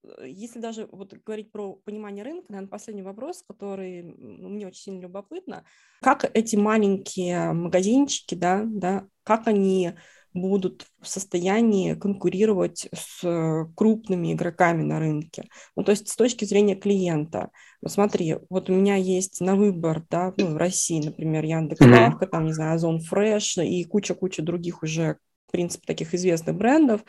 э, 0.04 0.26
если 0.26 0.58
даже 0.58 0.88
вот 0.90 1.12
говорить 1.12 1.52
про 1.52 1.74
понимание 1.74 2.24
рынка, 2.24 2.46
наверное, 2.48 2.70
последний 2.70 3.02
вопрос, 3.02 3.44
который 3.46 4.02
мне 4.02 4.66
очень 4.66 4.82
сильно 4.82 5.00
любопытно, 5.00 5.64
как 6.00 6.30
эти 6.34 6.56
маленькие 6.56 7.52
магазинчики, 7.52 8.34
да, 8.34 8.62
да, 8.64 9.06
как 9.22 9.48
они 9.48 9.92
будут 10.36 10.86
в 11.00 11.08
состоянии 11.08 11.94
конкурировать 11.94 12.88
с 12.94 13.24
э, 13.24 13.66
крупными 13.74 14.32
игроками 14.32 14.82
на 14.82 14.98
рынке. 14.98 15.48
Ну, 15.74 15.82
то 15.82 15.90
есть 15.90 16.08
с 16.08 16.16
точки 16.16 16.44
зрения 16.44 16.76
клиента. 16.76 17.50
Ну, 17.82 17.88
смотри, 17.88 18.36
вот 18.50 18.70
у 18.70 18.74
меня 18.74 18.96
есть 18.96 19.40
на 19.40 19.56
выбор, 19.56 20.04
да, 20.10 20.32
ну, 20.36 20.52
в 20.52 20.56
России, 20.56 21.04
например, 21.04 21.44
Яндекс.Лавка, 21.44 22.24
mm-hmm. 22.24 22.28
там, 22.28 22.46
не 22.46 22.52
знаю, 22.52 22.74
Озон 22.74 23.00
Фреш 23.00 23.58
и 23.58 23.84
куча-куча 23.84 24.42
других 24.42 24.82
уже 24.82 25.18
принципе, 25.56 25.86
таких 25.86 26.12
известных 26.12 26.54
брендов, 26.54 27.00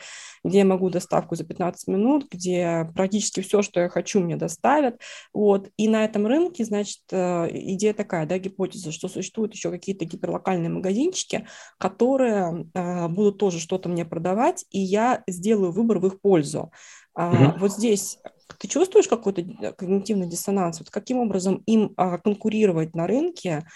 где 0.42 0.58
я 0.58 0.64
могу 0.64 0.88
доставку 0.88 1.36
за 1.36 1.44
15 1.44 1.86
минут, 1.86 2.26
где 2.30 2.90
практически 2.94 3.40
все, 3.40 3.60
что 3.60 3.80
я 3.80 3.90
хочу, 3.90 4.20
мне 4.20 4.36
доставят. 4.36 4.98
Вот. 5.34 5.68
И 5.76 5.86
на 5.86 6.06
этом 6.06 6.26
рынке, 6.26 6.64
значит, 6.64 7.00
э, 7.10 7.48
идея 7.52 7.92
такая, 7.92 8.24
да, 8.24 8.38
гипотеза, 8.38 8.90
что 8.90 9.08
существуют 9.08 9.52
еще 9.52 9.70
какие-то 9.70 10.06
гиперлокальные 10.06 10.70
магазинчики, 10.70 11.46
которые 11.76 12.70
э, 12.72 13.08
будут 13.08 13.36
тоже 13.36 13.60
что-то 13.60 13.90
мне 13.90 14.06
продавать, 14.06 14.64
и 14.70 14.80
я 14.80 15.22
сделаю 15.28 15.70
выбор 15.70 15.98
в 15.98 16.06
их 16.06 16.22
пользу. 16.22 16.72
Mm-hmm. 17.18 17.58
Вот 17.58 17.72
здесь 17.72 18.18
ты 18.58 18.66
чувствуешь 18.66 19.08
какой-то 19.08 19.42
э, 19.42 19.72
когнитивный 19.72 20.26
диссонанс? 20.26 20.78
Вот 20.78 20.88
каким 20.88 21.18
образом 21.18 21.62
им 21.66 21.92
а, 21.98 22.16
конкурировать 22.16 22.94
на 22.94 23.06
рынке 23.06 23.66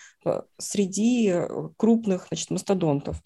среди 0.57 1.35
крупных 1.77 2.29
значит, 2.29 2.51
мастодонтов? 2.51 3.21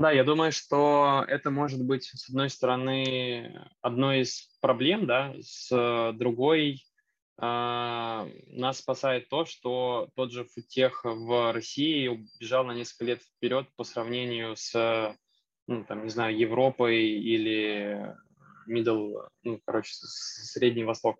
Да, 0.00 0.10
я 0.10 0.24
думаю, 0.24 0.50
что 0.50 1.26
это 1.28 1.50
может 1.50 1.84
быть, 1.84 2.04
с 2.04 2.30
одной 2.30 2.48
стороны, 2.48 3.68
одной 3.82 4.22
из 4.22 4.48
проблем, 4.62 5.06
да, 5.06 5.34
с 5.42 6.14
другой, 6.14 6.82
э, 7.36 7.42
нас 7.42 8.78
спасает 8.78 9.28
то, 9.28 9.44
что 9.44 10.08
тот 10.16 10.32
же 10.32 10.46
фудтех 10.46 11.02
в 11.04 11.52
России 11.52 12.08
убежал 12.08 12.64
на 12.64 12.72
несколько 12.72 13.04
лет 13.04 13.22
вперед 13.22 13.68
по 13.76 13.84
сравнению 13.84 14.56
с, 14.56 15.14
ну, 15.66 15.84
там, 15.84 16.04
не 16.04 16.08
знаю, 16.08 16.34
Европой 16.34 17.02
или 17.02 18.16
Middle, 18.66 19.28
ну, 19.42 19.60
короче, 19.66 19.92
Средний 19.92 20.84
Восток 20.84 21.18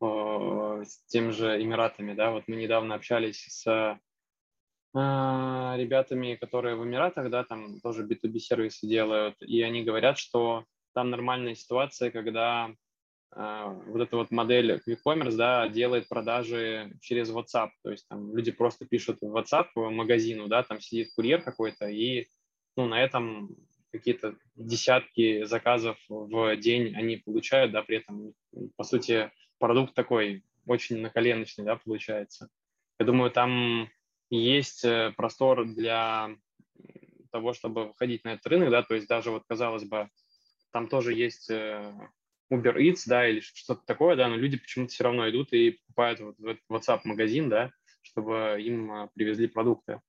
э, 0.00 0.84
с 0.86 1.04
тем 1.08 1.32
же 1.32 1.62
Эмиратами, 1.62 2.14
да, 2.14 2.30
вот 2.30 2.44
мы 2.46 2.56
недавно 2.56 2.94
общались 2.94 3.44
с 3.44 3.66
э, 3.66 3.98
ребятами, 4.94 6.34
которые 6.34 6.76
в 6.76 6.84
Эмиратах, 6.84 7.30
да, 7.30 7.44
там 7.44 7.80
тоже 7.80 8.06
B2B 8.06 8.38
сервисы 8.38 8.86
делают, 8.86 9.40
и 9.40 9.62
они 9.62 9.84
говорят, 9.84 10.18
что 10.18 10.64
там 10.94 11.10
нормальная 11.10 11.54
ситуация, 11.54 12.10
когда 12.10 12.74
э, 13.34 13.80
вот 13.86 14.02
эта 14.02 14.16
вот 14.16 14.30
модель 14.30 14.82
e-commerce, 14.84 15.36
да, 15.36 15.68
делает 15.68 16.08
продажи 16.08 16.92
через 17.00 17.30
WhatsApp, 17.30 17.70
то 17.82 17.90
есть 17.90 18.06
там 18.08 18.36
люди 18.36 18.52
просто 18.52 18.84
пишут 18.84 19.18
в 19.22 19.34
WhatsApp 19.34 19.68
магазину, 19.74 20.48
да, 20.48 20.62
там 20.62 20.80
сидит 20.80 21.14
курьер 21.14 21.40
какой-то, 21.40 21.88
и 21.88 22.26
ну, 22.76 22.86
на 22.86 23.02
этом 23.02 23.56
какие-то 23.92 24.36
десятки 24.56 25.44
заказов 25.44 25.98
в 26.08 26.56
день 26.56 26.94
они 26.94 27.16
получают, 27.16 27.72
да, 27.72 27.82
при 27.82 27.98
этом, 27.98 28.34
по 28.76 28.84
сути, 28.84 29.30
продукт 29.58 29.94
такой 29.94 30.44
очень 30.66 30.98
наколеночный, 30.98 31.64
да, 31.64 31.76
получается. 31.76 32.48
Я 32.98 33.06
думаю, 33.06 33.30
там 33.30 33.88
есть 34.36 34.84
э, 34.84 35.12
простор 35.16 35.66
для 35.66 36.30
того, 37.30 37.52
чтобы 37.52 37.86
выходить 37.86 38.24
на 38.24 38.34
этот 38.34 38.46
рынок, 38.46 38.70
да, 38.70 38.82
то 38.82 38.94
есть 38.94 39.08
даже 39.08 39.30
вот, 39.30 39.44
казалось 39.48 39.84
бы, 39.84 40.08
там 40.72 40.88
тоже 40.88 41.12
есть 41.14 41.50
э, 41.50 41.92
Uber 42.52 42.76
Eats, 42.76 43.02
да, 43.06 43.28
или 43.28 43.40
что-то 43.40 43.82
такое, 43.86 44.16
да, 44.16 44.28
но 44.28 44.36
люди 44.36 44.58
почему-то 44.58 44.92
все 44.92 45.04
равно 45.04 45.28
идут 45.28 45.52
и 45.52 45.72
покупают 45.72 46.20
вот 46.20 46.38
в 46.38 46.46
этот 46.46 46.62
WhatsApp-магазин, 46.70 47.48
да, 47.48 47.70
чтобы 48.02 48.58
им 48.60 48.92
э, 48.92 49.08
привезли 49.14 49.48
продукты. 49.48 50.00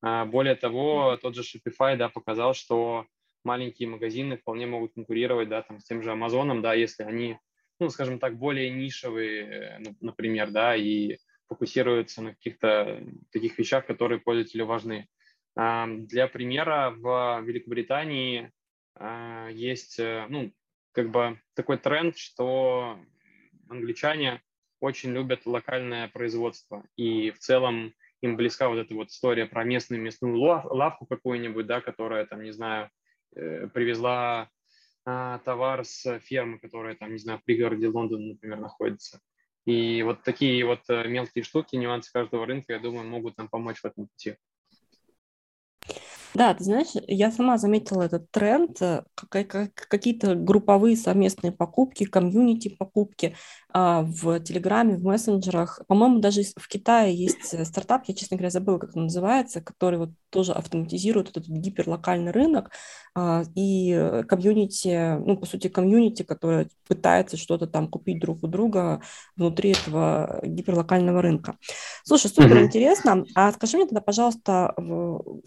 А 0.00 0.24
более 0.24 0.54
того, 0.54 1.16
тот 1.20 1.34
же 1.34 1.42
Shopify, 1.42 1.96
да, 1.96 2.08
показал, 2.08 2.54
что 2.54 3.06
маленькие 3.44 3.88
магазины 3.88 4.36
вполне 4.36 4.66
могут 4.66 4.94
конкурировать, 4.94 5.48
да, 5.48 5.62
там, 5.62 5.80
с 5.80 5.84
тем 5.84 6.02
же 6.02 6.12
Амазоном, 6.12 6.62
да, 6.62 6.74
если 6.74 7.02
они, 7.02 7.38
ну, 7.80 7.90
скажем 7.90 8.18
так, 8.18 8.36
более 8.38 8.70
нишевые, 8.70 9.42
э, 9.42 9.78
например, 10.00 10.50
да, 10.50 10.76
и 10.76 11.18
фокусируются 11.48 12.22
на 12.22 12.34
каких-то 12.34 13.02
таких 13.30 13.58
вещах, 13.58 13.86
которые 13.86 14.20
пользователю 14.20 14.66
важны. 14.66 15.08
Для 15.56 16.28
примера, 16.28 16.94
в 16.96 17.40
Великобритании 17.42 18.52
а, 18.94 19.48
есть, 19.48 19.98
э, 19.98 20.26
ну, 20.28 20.52
как 20.92 21.10
бы 21.10 21.40
такой 21.54 21.78
тренд, 21.78 22.16
что 22.16 22.98
англичане 23.68 24.40
очень 24.80 25.12
любят 25.12 25.46
локальное 25.46 26.06
производство, 26.08 26.86
и 26.96 27.32
в 27.32 27.38
целом 27.38 27.92
им 28.20 28.36
близка 28.36 28.68
вот 28.68 28.78
эта 28.78 28.94
вот 28.94 29.08
история 29.08 29.46
про 29.46 29.64
местную 29.64 30.00
мясную 30.00 30.36
лавку 30.38 31.06
какую-нибудь, 31.06 31.66
да, 31.66 31.80
которая 31.80 32.24
там, 32.24 32.42
не 32.42 32.52
знаю, 32.52 32.88
Э, 33.34 33.68
привезла 33.68 34.50
а, 35.04 35.38
товар 35.38 35.84
с 35.84 36.18
фермы, 36.20 36.58
которая 36.58 36.94
там, 36.94 37.12
не 37.12 37.18
знаю, 37.18 37.38
в 37.38 37.44
пригороде 37.44 37.88
Лондона, 37.88 38.26
например, 38.26 38.58
находится. 38.58 39.20
И 39.68 40.02
вот 40.02 40.22
такие 40.22 40.64
вот 40.64 40.80
э, 40.88 41.06
мелкие 41.08 41.44
штуки, 41.44 41.76
нюансы 41.76 42.10
каждого 42.10 42.46
рынка, 42.46 42.72
я 42.72 42.78
думаю, 42.78 43.06
могут 43.06 43.36
нам 43.36 43.48
помочь 43.48 43.80
в 43.80 43.84
этом 43.84 44.06
пути. 44.06 44.36
Да, 46.32 46.54
ты 46.54 46.64
знаешь, 46.64 46.88
я 47.06 47.30
сама 47.30 47.58
заметила 47.58 48.00
этот 48.00 48.30
тренд, 48.30 48.80
э, 48.80 49.04
какие-то 49.28 50.36
групповые 50.36 50.96
совместные 50.96 51.52
покупки, 51.52 52.06
комьюнити 52.06 52.68
покупки 52.78 53.36
в 53.74 54.40
Телеграме, 54.40 54.96
в 54.96 55.04
мессенджерах. 55.04 55.82
По-моему, 55.86 56.20
даже 56.20 56.42
в 56.56 56.68
Китае 56.68 57.14
есть 57.14 57.52
э, 57.52 57.64
стартап, 57.64 58.04
я, 58.06 58.14
честно 58.14 58.36
говоря, 58.36 58.50
забыла, 58.50 58.78
как 58.78 58.96
он 58.96 59.04
называется, 59.04 59.60
который 59.60 59.98
вот 59.98 60.10
тоже 60.30 60.52
автоматизирует 60.52 61.30
этот 61.30 61.46
гиперлокальный 61.46 62.32
рынок 62.32 62.70
а, 63.14 63.44
и 63.54 64.22
комьюнити, 64.28 65.18
ну, 65.18 65.36
по 65.36 65.46
сути, 65.46 65.68
комьюнити, 65.68 66.22
которое 66.22 66.68
пытается 66.86 67.36
что-то 67.36 67.66
там 67.66 67.88
купить 67.88 68.20
друг 68.20 68.42
у 68.42 68.46
друга 68.46 69.00
внутри 69.36 69.72
этого 69.72 70.40
гиперлокального 70.42 71.22
рынка. 71.22 71.56
Слушай, 72.04 72.30
супер 72.30 72.62
интересно. 72.62 73.24
А 73.34 73.52
скажи 73.52 73.76
мне 73.76 73.86
тогда, 73.86 74.00
пожалуйста, 74.00 74.74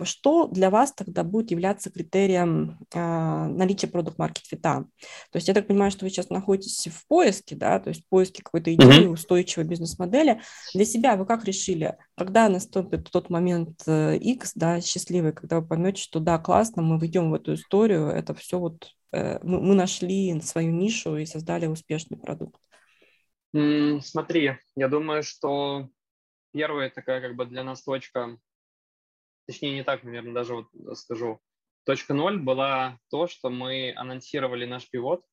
что 0.03 0.47
для 0.47 0.69
вас 0.69 0.93
тогда 0.93 1.23
будет 1.23 1.51
являться 1.51 1.91
критерием 1.91 2.79
а, 2.93 3.47
наличия 3.47 3.88
продукт 3.88 4.17
маркет 4.17 4.45
фита? 4.45 4.86
То 5.31 5.38
есть 5.38 5.47
я 5.47 5.53
так 5.53 5.67
понимаю, 5.67 5.91
что 5.91 6.05
вы 6.05 6.10
сейчас 6.10 6.29
находитесь 6.29 6.88
в 6.88 7.07
поиске, 7.07 7.55
да, 7.55 7.79
то 7.79 7.89
есть 7.89 8.03
в 8.03 8.10
поиске 8.21 8.43
какой-то 8.43 8.73
идеи, 8.73 9.07
устойчивой 9.07 9.65
бизнес-модели. 9.65 10.41
Для 10.73 10.86
себя 10.86 11.15
вы 11.15 11.25
как 11.25 11.43
решили, 11.45 11.97
когда 12.15 12.49
наступит 12.49 13.10
тот 13.12 13.29
момент 13.29 13.81
X, 13.88 13.88
э, 13.88 14.51
да, 14.55 14.81
счастливый, 14.81 15.34
когда 15.34 15.60
вы 15.60 15.67
поймете, 15.67 16.01
что 16.01 16.19
да, 16.19 16.38
классно, 16.38 16.84
мы 16.84 16.99
войдем 16.99 17.31
в 17.31 17.34
эту 17.34 17.55
историю, 17.55 18.07
это 18.07 18.34
все 18.36 18.60
вот 18.60 18.91
э, 19.12 19.39
мы, 19.43 19.60
мы 19.60 19.75
нашли 19.75 20.39
свою 20.41 20.71
нишу 20.71 21.17
и 21.17 21.25
создали 21.25 21.65
успешный 21.65 22.17
продукт? 22.17 22.62
Смотри, 23.53 24.57
я 24.75 24.88
думаю, 24.88 25.23
что 25.23 25.89
первая 26.53 26.89
такая 26.89 27.21
как 27.21 27.36
бы 27.36 27.45
для 27.45 27.63
нас 27.63 27.84
точка 27.84 28.38
точнее 29.47 29.73
не 29.73 29.84
так, 29.84 30.03
наверное, 30.03 30.34
даже 30.34 30.55
вот 30.55 30.97
скажу. 30.97 31.41
Точка 31.84 32.13
ноль 32.13 32.39
была 32.39 32.99
то, 33.10 33.27
что 33.27 33.49
мы 33.49 33.93
анонсировали 33.95 34.65
наш 34.65 34.88
пивот, 34.89 35.25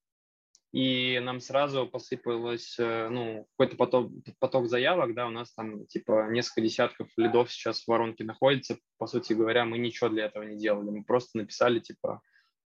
и 0.72 1.18
нам 1.20 1.40
сразу 1.40 1.86
посыпалось, 1.86 2.76
э, 2.78 3.08
ну, 3.08 3.46
какой-то 3.56 3.76
поток, 3.76 4.12
поток 4.38 4.68
заявок, 4.68 5.14
да, 5.14 5.26
у 5.26 5.30
нас 5.30 5.52
там, 5.54 5.86
типа, 5.86 6.28
несколько 6.30 6.60
десятков 6.60 7.08
лидов 7.16 7.50
сейчас 7.50 7.84
в 7.84 7.88
воронке 7.88 8.24
находится, 8.24 8.78
по 8.98 9.06
сути 9.06 9.32
говоря, 9.32 9.64
мы 9.64 9.78
ничего 9.78 10.10
для 10.10 10.26
этого 10.26 10.42
не 10.42 10.58
делали, 10.58 10.90
мы 10.90 11.04
просто 11.04 11.38
написали, 11.38 11.80
типа, 11.80 12.20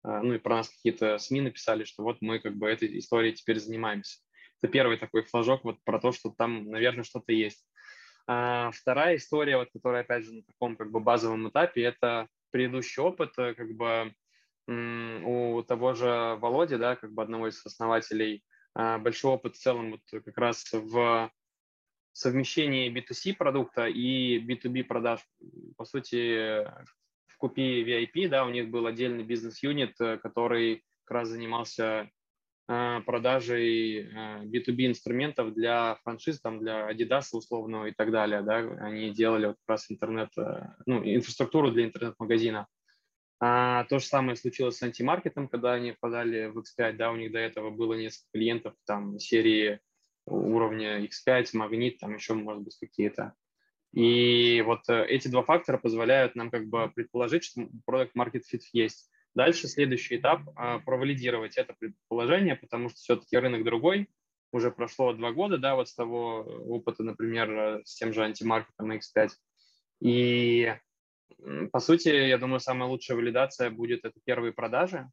э, 0.04 0.20
ну, 0.20 0.34
и 0.34 0.38
про 0.38 0.56
нас 0.56 0.68
какие-то 0.68 1.18
СМИ 1.18 1.42
написали, 1.42 1.84
что 1.84 2.02
вот 2.02 2.18
мы, 2.20 2.40
как 2.40 2.56
бы, 2.56 2.68
этой 2.68 2.98
историей 2.98 3.34
теперь 3.34 3.60
занимаемся. 3.60 4.18
Это 4.60 4.72
первый 4.72 4.96
такой 4.96 5.22
флажок 5.22 5.64
вот 5.64 5.76
про 5.84 6.00
то, 6.00 6.12
что 6.12 6.30
там, 6.36 6.70
наверное, 6.70 7.04
что-то 7.04 7.32
есть. 7.32 7.64
А 8.26 8.70
вторая 8.72 9.16
история, 9.16 9.58
вот, 9.58 9.68
которая, 9.72 10.02
опять 10.02 10.24
же, 10.24 10.34
на 10.34 10.42
таком 10.42 10.76
как 10.76 10.90
бы 10.90 11.00
базовом 11.00 11.48
этапе, 11.48 11.82
это 11.82 12.28
предыдущий 12.50 13.02
опыт, 13.02 13.32
э, 13.38 13.54
как 13.54 13.72
бы 13.74 14.12
у 14.68 15.62
того 15.62 15.94
же 15.94 16.36
Володи, 16.40 16.76
да, 16.76 16.96
как 16.96 17.12
бы 17.12 17.22
одного 17.22 17.48
из 17.48 17.64
основателей, 17.66 18.44
а, 18.74 18.98
большой 18.98 19.32
опыт 19.32 19.56
в 19.56 19.60
целом 19.60 19.92
вот 19.92 20.22
как 20.24 20.38
раз 20.38 20.64
в 20.72 21.30
совмещении 22.12 22.90
B2C 22.90 23.34
продукта 23.34 23.86
и 23.86 24.38
B2B 24.38 24.84
продаж. 24.84 25.20
По 25.76 25.84
сути, 25.84 26.64
в 27.26 27.36
купе 27.38 27.82
VIP, 27.82 28.28
да, 28.28 28.44
у 28.44 28.50
них 28.50 28.70
был 28.70 28.86
отдельный 28.86 29.24
бизнес-юнит, 29.24 30.00
э, 30.00 30.18
который 30.18 30.84
как 31.04 31.16
раз 31.16 31.28
занимался 31.28 32.10
Э, 32.68 33.00
продажей 33.04 34.08
B2B 34.46 34.82
э, 34.82 34.86
инструментов 34.86 35.52
для 35.52 35.96
франшиз, 36.04 36.40
там, 36.40 36.60
для 36.60 36.90
Adidas 36.90 37.26
условно 37.32 37.86
и 37.86 37.92
так 37.92 38.10
далее. 38.10 38.42
Да? 38.42 38.56
Они 38.80 39.10
делали 39.10 39.46
вот 39.46 39.56
как 39.66 39.68
раз 39.74 39.90
интернет, 39.90 40.30
э, 40.38 40.68
ну, 40.86 41.02
инфраструктуру 41.04 41.72
для 41.72 41.84
интернет-магазина. 41.84 42.66
А 43.44 43.82
то 43.86 43.98
же 43.98 44.06
самое 44.06 44.36
случилось 44.36 44.76
с 44.76 44.82
антимаркетом, 44.84 45.48
когда 45.48 45.72
они 45.72 45.96
подали 45.98 46.46
в 46.46 46.58
X5, 46.60 46.92
да, 46.92 47.10
у 47.10 47.16
них 47.16 47.32
до 47.32 47.40
этого 47.40 47.70
было 47.70 47.94
несколько 47.94 48.28
клиентов 48.34 48.74
там 48.86 49.18
серии 49.18 49.80
уровня 50.26 51.04
X5, 51.04 51.48
Магнит, 51.54 51.98
там 51.98 52.14
еще, 52.14 52.34
может 52.34 52.62
быть, 52.62 52.78
какие-то. 52.78 53.34
И 53.92 54.62
вот 54.64 54.88
эти 54.88 55.26
два 55.26 55.42
фактора 55.42 55.76
позволяют 55.76 56.36
нам 56.36 56.52
как 56.52 56.68
бы 56.68 56.88
предположить, 56.94 57.42
что 57.42 57.68
продукт 57.84 58.14
market 58.14 58.42
fit 58.48 58.62
есть. 58.72 59.10
Дальше 59.34 59.66
следующий 59.66 60.18
этап 60.18 60.42
а,– 60.54 60.78
провалидировать 60.86 61.56
это 61.56 61.74
предположение, 61.76 62.54
потому 62.54 62.90
что 62.90 62.98
все-таки 62.98 63.36
рынок 63.36 63.64
другой, 63.64 64.08
уже 64.52 64.70
прошло 64.70 65.14
два 65.14 65.32
года, 65.32 65.58
да, 65.58 65.74
вот 65.74 65.88
с 65.88 65.94
того 65.96 66.42
опыта, 66.68 67.02
например, 67.02 67.82
с 67.84 67.96
тем 67.96 68.12
же 68.12 68.22
антимаркетом 68.22 68.92
X5. 68.92 69.30
И, 70.00 70.72
по 71.72 71.80
сути, 71.80 72.08
я 72.08 72.38
думаю, 72.38 72.60
самая 72.60 72.88
лучшая 72.88 73.16
валидация 73.16 73.70
будет 73.70 74.04
это 74.04 74.18
первые 74.24 74.52
продажи. 74.52 75.08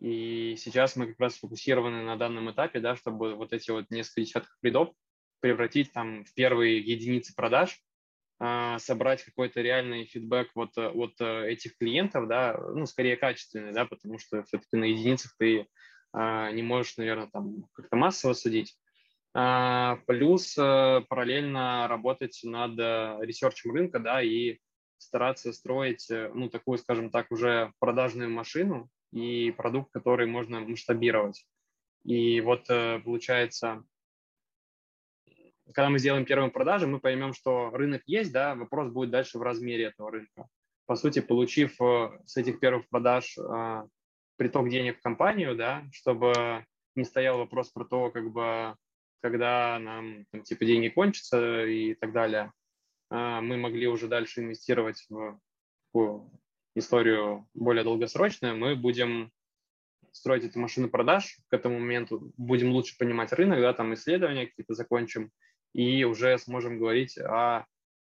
И 0.00 0.56
сейчас 0.56 0.96
мы 0.96 1.06
как 1.06 1.20
раз 1.20 1.36
сфокусированы 1.36 2.02
на 2.02 2.16
данном 2.16 2.50
этапе, 2.50 2.80
да, 2.80 2.96
чтобы 2.96 3.34
вот 3.34 3.52
эти 3.52 3.70
вот 3.70 3.90
несколько 3.90 4.22
десятков 4.22 4.56
рядов 4.62 4.92
превратить 5.40 5.92
там 5.92 6.24
в 6.24 6.34
первые 6.34 6.78
единицы 6.78 7.34
продаж, 7.34 7.80
а, 8.44 8.80
собрать 8.80 9.22
какой-то 9.22 9.60
реальный 9.60 10.04
фидбэк 10.04 10.50
вот 10.56 10.76
э, 10.76 10.88
от 10.88 11.20
э, 11.20 11.50
этих 11.50 11.76
клиентов, 11.78 12.26
да, 12.26 12.58
ну, 12.74 12.86
скорее 12.86 13.16
качественный, 13.16 13.72
да, 13.72 13.84
потому 13.84 14.18
что 14.18 14.42
все-таки 14.42 14.76
на 14.76 14.84
единицах 14.84 15.36
ты 15.38 15.68
а, 16.12 16.50
не 16.50 16.62
можешь, 16.62 16.96
наверное, 16.96 17.28
там 17.32 17.66
как-то 17.72 17.94
массово 17.94 18.32
судить. 18.32 18.76
А, 19.34 19.98
плюс 20.08 20.58
э, 20.58 21.02
параллельно 21.08 21.86
работать 21.86 22.40
над 22.42 22.76
ресерчем 23.24 23.70
рынка, 23.70 24.00
да, 24.00 24.20
и 24.20 24.58
стараться 25.02 25.52
строить, 25.52 26.08
ну, 26.10 26.48
такую, 26.48 26.78
скажем 26.78 27.10
так, 27.10 27.30
уже 27.30 27.72
продажную 27.78 28.30
машину 28.30 28.88
и 29.12 29.50
продукт, 29.50 29.92
который 29.92 30.26
можно 30.26 30.60
масштабировать. 30.60 31.46
И 32.04 32.40
вот 32.40 32.66
получается, 32.66 33.84
когда 35.72 35.90
мы 35.90 35.98
сделаем 35.98 36.24
первую 36.24 36.50
продажу, 36.50 36.86
мы 36.86 37.00
поймем, 37.00 37.32
что 37.32 37.70
рынок 37.70 38.02
есть, 38.06 38.32
да, 38.32 38.54
вопрос 38.54 38.90
будет 38.90 39.10
дальше 39.10 39.38
в 39.38 39.42
размере 39.42 39.84
этого 39.84 40.10
рынка. 40.10 40.48
По 40.86 40.96
сути, 40.96 41.20
получив 41.20 41.80
э, 41.80 42.10
с 42.26 42.36
этих 42.36 42.60
первых 42.60 42.88
продаж 42.88 43.36
э, 43.38 43.86
приток 44.36 44.68
денег 44.68 44.98
в 44.98 45.02
компанию, 45.02 45.56
да, 45.56 45.84
чтобы 45.92 46.66
не 46.94 47.04
стоял 47.04 47.38
вопрос 47.38 47.70
про 47.70 47.84
то, 47.84 48.10
как 48.10 48.30
бы, 48.30 48.74
когда 49.22 49.78
нам 49.78 50.26
там, 50.32 50.42
типа 50.42 50.64
деньги 50.64 50.88
кончатся 50.88 51.64
и 51.64 51.94
так 51.94 52.12
далее, 52.12 52.46
э, 52.46 52.61
мы 53.12 53.56
могли 53.56 53.86
уже 53.86 54.08
дальше 54.08 54.40
инвестировать 54.40 55.06
в 55.08 56.30
историю 56.74 57.46
более 57.54 57.84
долгосрочную, 57.84 58.56
мы 58.56 58.74
будем 58.76 59.30
строить 60.12 60.44
эту 60.44 60.58
машину 60.58 60.88
продаж. 60.88 61.38
К 61.48 61.54
этому 61.54 61.78
моменту, 61.78 62.32
будем 62.36 62.70
лучше 62.70 62.96
понимать 62.98 63.32
рынок, 63.32 63.60
да, 63.60 63.72
там 63.72 63.94
исследования 63.94 64.46
какие-то 64.46 64.74
закончим, 64.74 65.30
и 65.74 66.04
уже 66.04 66.38
сможем 66.38 66.78
говорить 66.78 67.18
о, 67.18 67.66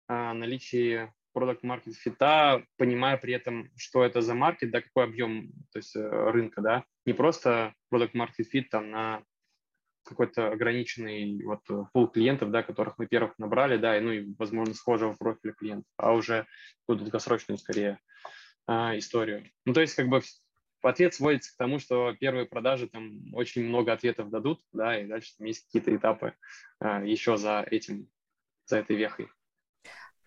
о 0.08 0.34
наличии 0.34 1.12
продукт 1.34 1.64
маркет 1.64 1.96
фита, 1.96 2.64
понимая 2.78 3.18
при 3.18 3.34
этом, 3.34 3.72
что 3.76 4.04
это 4.04 4.22
за 4.22 4.36
маркет, 4.36 4.72
да, 4.72 4.82
какой 4.82 5.06
объем 5.06 5.52
то 5.72 5.80
есть, 5.80 5.96
э, 5.96 6.02
рынка, 6.32 6.62
да, 6.62 6.84
не 7.06 7.14
просто 7.14 7.74
product 7.90 8.14
market 8.14 8.48
fit 8.48 8.70
там 8.70 8.92
на 8.92 9.24
какой-то 10.04 10.52
ограниченный 10.52 11.44
вот 11.44 11.62
пул 11.94 12.08
клиентов, 12.08 12.52
да, 12.52 12.64
которых 12.64 12.98
мы 12.98 13.08
первых 13.08 13.38
набрали, 13.38 13.78
да, 13.78 13.98
и, 13.98 14.02
ну 14.02 14.12
и, 14.12 14.34
возможно, 14.38 14.74
схожего 14.74 15.14
профиля 15.14 15.54
клиентов, 15.54 15.92
а 15.98 16.14
уже 16.14 16.46
какую-то 16.82 17.06
долгосрочную, 17.06 17.58
скорее, 17.58 18.00
а, 18.68 18.98
историю. 18.98 19.46
Ну, 19.66 19.74
то 19.74 19.82
есть, 19.82 19.96
как 19.96 20.08
бы 20.08 20.22
ответ 20.82 21.14
сводится 21.14 21.54
к 21.54 21.58
тому, 21.58 21.80
что 21.80 22.14
первые 22.14 22.46
продажи 22.46 22.88
там 22.88 23.34
очень 23.34 23.64
много 23.64 23.94
ответов 23.94 24.30
дадут, 24.30 24.62
да, 24.72 25.00
и 25.00 25.08
дальше 25.08 25.34
там 25.38 25.48
есть 25.48 25.66
какие-то 25.66 25.96
этапы 25.96 26.34
а, 26.80 27.04
еще 27.04 27.38
за 27.38 27.66
этим, 27.70 28.08
за 28.66 28.78
этой 28.78 28.96
вехой. 28.96 29.30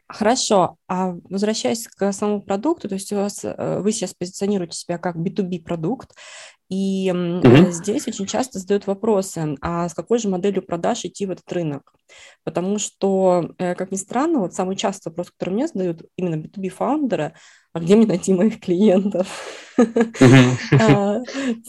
Хорошо, 0.09 0.77
а 0.87 1.15
возвращаясь 1.29 1.89
к 1.89 2.13
самому 2.13 2.41
продукту, 2.41 2.89
то 2.89 2.95
есть 2.95 3.13
у 3.13 3.17
вас, 3.17 3.45
э, 3.45 3.81
вы 3.81 3.91
сейчас 3.91 4.15
позиционируете 4.15 4.79
себя 4.79 4.99
как 4.99 5.17
B2B 5.17 5.63
продукт, 5.63 6.13
и 6.69 7.13
угу. 7.13 7.71
здесь 7.71 8.07
очень 8.07 8.27
часто 8.27 8.59
задают 8.59 8.87
вопросы, 8.87 9.57
а 9.61 9.89
с 9.89 9.95
какой 9.95 10.19
же 10.19 10.29
моделью 10.29 10.63
продаж 10.63 11.05
идти 11.05 11.27
в 11.27 11.31
этот 11.31 11.51
рынок? 11.53 11.93
Потому 12.45 12.79
что, 12.79 13.53
э, 13.59 13.75
как 13.75 13.91
ни 13.91 13.97
странно, 13.97 14.41
вот 14.41 14.55
самый 14.55 14.77
частый 14.77 15.11
вопрос, 15.11 15.33
который 15.37 15.55
мне 15.55 15.67
задают 15.69 16.03
именно 16.17 16.41
B2B-фаундеры, 16.41 17.35
а 17.77 17.79
где 17.79 17.95
мне 17.95 18.07
найти 18.07 18.33
моих 18.33 18.59
клиентов? 18.59 19.29
А, 20.81 21.21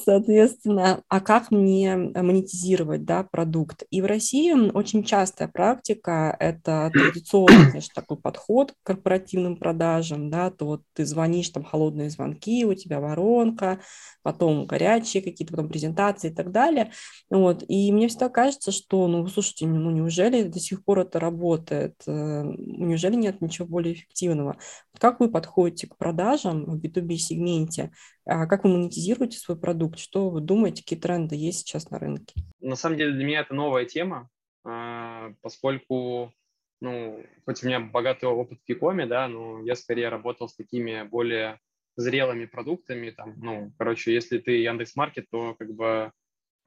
соответственно, 0.06 1.02
а 1.10 1.20
как 1.20 1.52
мне 1.52 1.96
монетизировать 1.96 3.04
да, 3.04 3.24
продукт? 3.24 3.84
И 3.90 4.02
в 4.02 4.06
России 4.06 4.54
очень 4.72 5.04
частая 5.04 5.50
практика– 5.50 6.34
это 6.40 6.90
традиционный 6.94 7.72
значит, 7.72 7.92
такой 7.94 8.16
подход 8.16 8.72
к 8.72 8.76
корпоративным 8.88 9.58
продажам. 9.58 10.30
Да, 10.30 10.52
то 10.52 10.66
вот 10.66 10.82
ты 10.94 11.06
звонишь, 11.06 11.50
там 11.50 11.66
холодные 11.66 12.10
звонки, 12.10 12.66
у 12.66 12.74
тебя 12.76 13.02
воронка, 13.02 13.82
потом 14.24 14.66
горячие 14.66 15.22
какие-то, 15.22 15.54
потом 15.54 15.70
презентации 15.70 16.32
и 16.32 16.34
так 16.34 16.52
далее. 16.52 16.92
Вот. 17.30 17.64
И 17.68 17.92
мне 17.92 18.08
всегда 18.08 18.30
кажется, 18.30 18.72
что, 18.72 19.08
ну, 19.08 19.28
слушайте, 19.28 19.68
ну, 19.68 19.92
неужели 19.92 20.44
до 20.44 20.60
сих 20.60 20.84
пор 20.84 21.00
это 21.00 21.20
работает? 21.20 21.96
Э, 22.08 22.44
неужели 22.44 23.16
нет 23.16 23.42
ничего 23.42 23.68
более 23.68 23.96
эффективного? 23.96 24.58
Как 25.00 25.20
вы 25.20 25.30
подходите 25.32 25.88
к 25.88 25.98
продажам 25.98 26.66
в 26.66 26.82
B2B-сегменте? 26.82 27.92
А 28.26 28.46
как 28.48 28.64
вы 28.64 28.72
монетизируете 28.72 29.38
свой 29.38 29.58
продукт? 29.58 30.00
Что 30.00 30.30
вы 30.30 30.42
думаете, 30.42 30.84
какие 30.84 31.00
тренды 31.00 31.36
есть 31.36 31.60
сейчас 31.60 31.90
на 31.90 32.00
рынке? 32.00 32.34
На 32.60 32.76
самом 32.76 32.98
деле 32.98 33.14
для 33.14 33.26
меня 33.26 33.42
это 33.42 33.54
новая 33.54 33.86
тема, 33.86 34.30
а, 34.64 35.34
поскольку, 35.42 36.34
ну, 36.82 37.24
хоть 37.46 37.64
у 37.64 37.68
меня 37.68 37.80
богатый 37.80 38.26
опыт 38.26 38.60
в 38.60 38.66
Кикоме, 38.66 39.06
да, 39.06 39.28
но 39.28 39.62
я 39.64 39.76
скорее 39.76 40.10
работал 40.10 40.50
с 40.50 40.56
такими 40.56 41.04
более 41.04 41.60
зрелыми 41.96 42.46
продуктами, 42.46 43.10
там, 43.10 43.34
ну, 43.38 43.74
короче, 43.78 44.14
если 44.14 44.38
ты 44.38 44.62
Яндекс 44.62 44.96
Маркет, 44.96 45.30
то 45.32 45.56
как 45.56 45.74
бы 45.74 46.12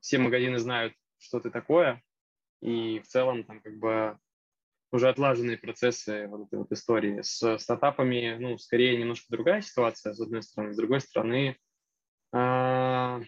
все 0.01 0.19
магазины 0.19 0.59
знают, 0.59 0.95
что 1.19 1.41
ты 1.41 1.51
такое, 1.51 2.03
и 2.61 3.01
в 3.01 3.07
целом 3.07 3.45
там 3.45 3.61
как 3.61 3.79
бы 3.79 4.19
уже 4.93 5.09
отлаженные 5.09 5.59
процессы 5.59 6.27
вот 6.29 6.47
этой 6.47 6.59
вот 6.59 6.73
истории. 6.73 7.23
С 7.23 7.59
стартапами, 7.59 8.37
ну, 8.39 8.59
скорее 8.59 8.99
немножко 8.99 9.27
другая 9.31 9.63
ситуация, 9.63 10.13
с 10.13 10.21
одной 10.21 10.43
стороны. 10.43 10.73
С 10.73 10.77
другой 10.77 11.01
стороны, 11.01 11.57
э, 12.33 13.21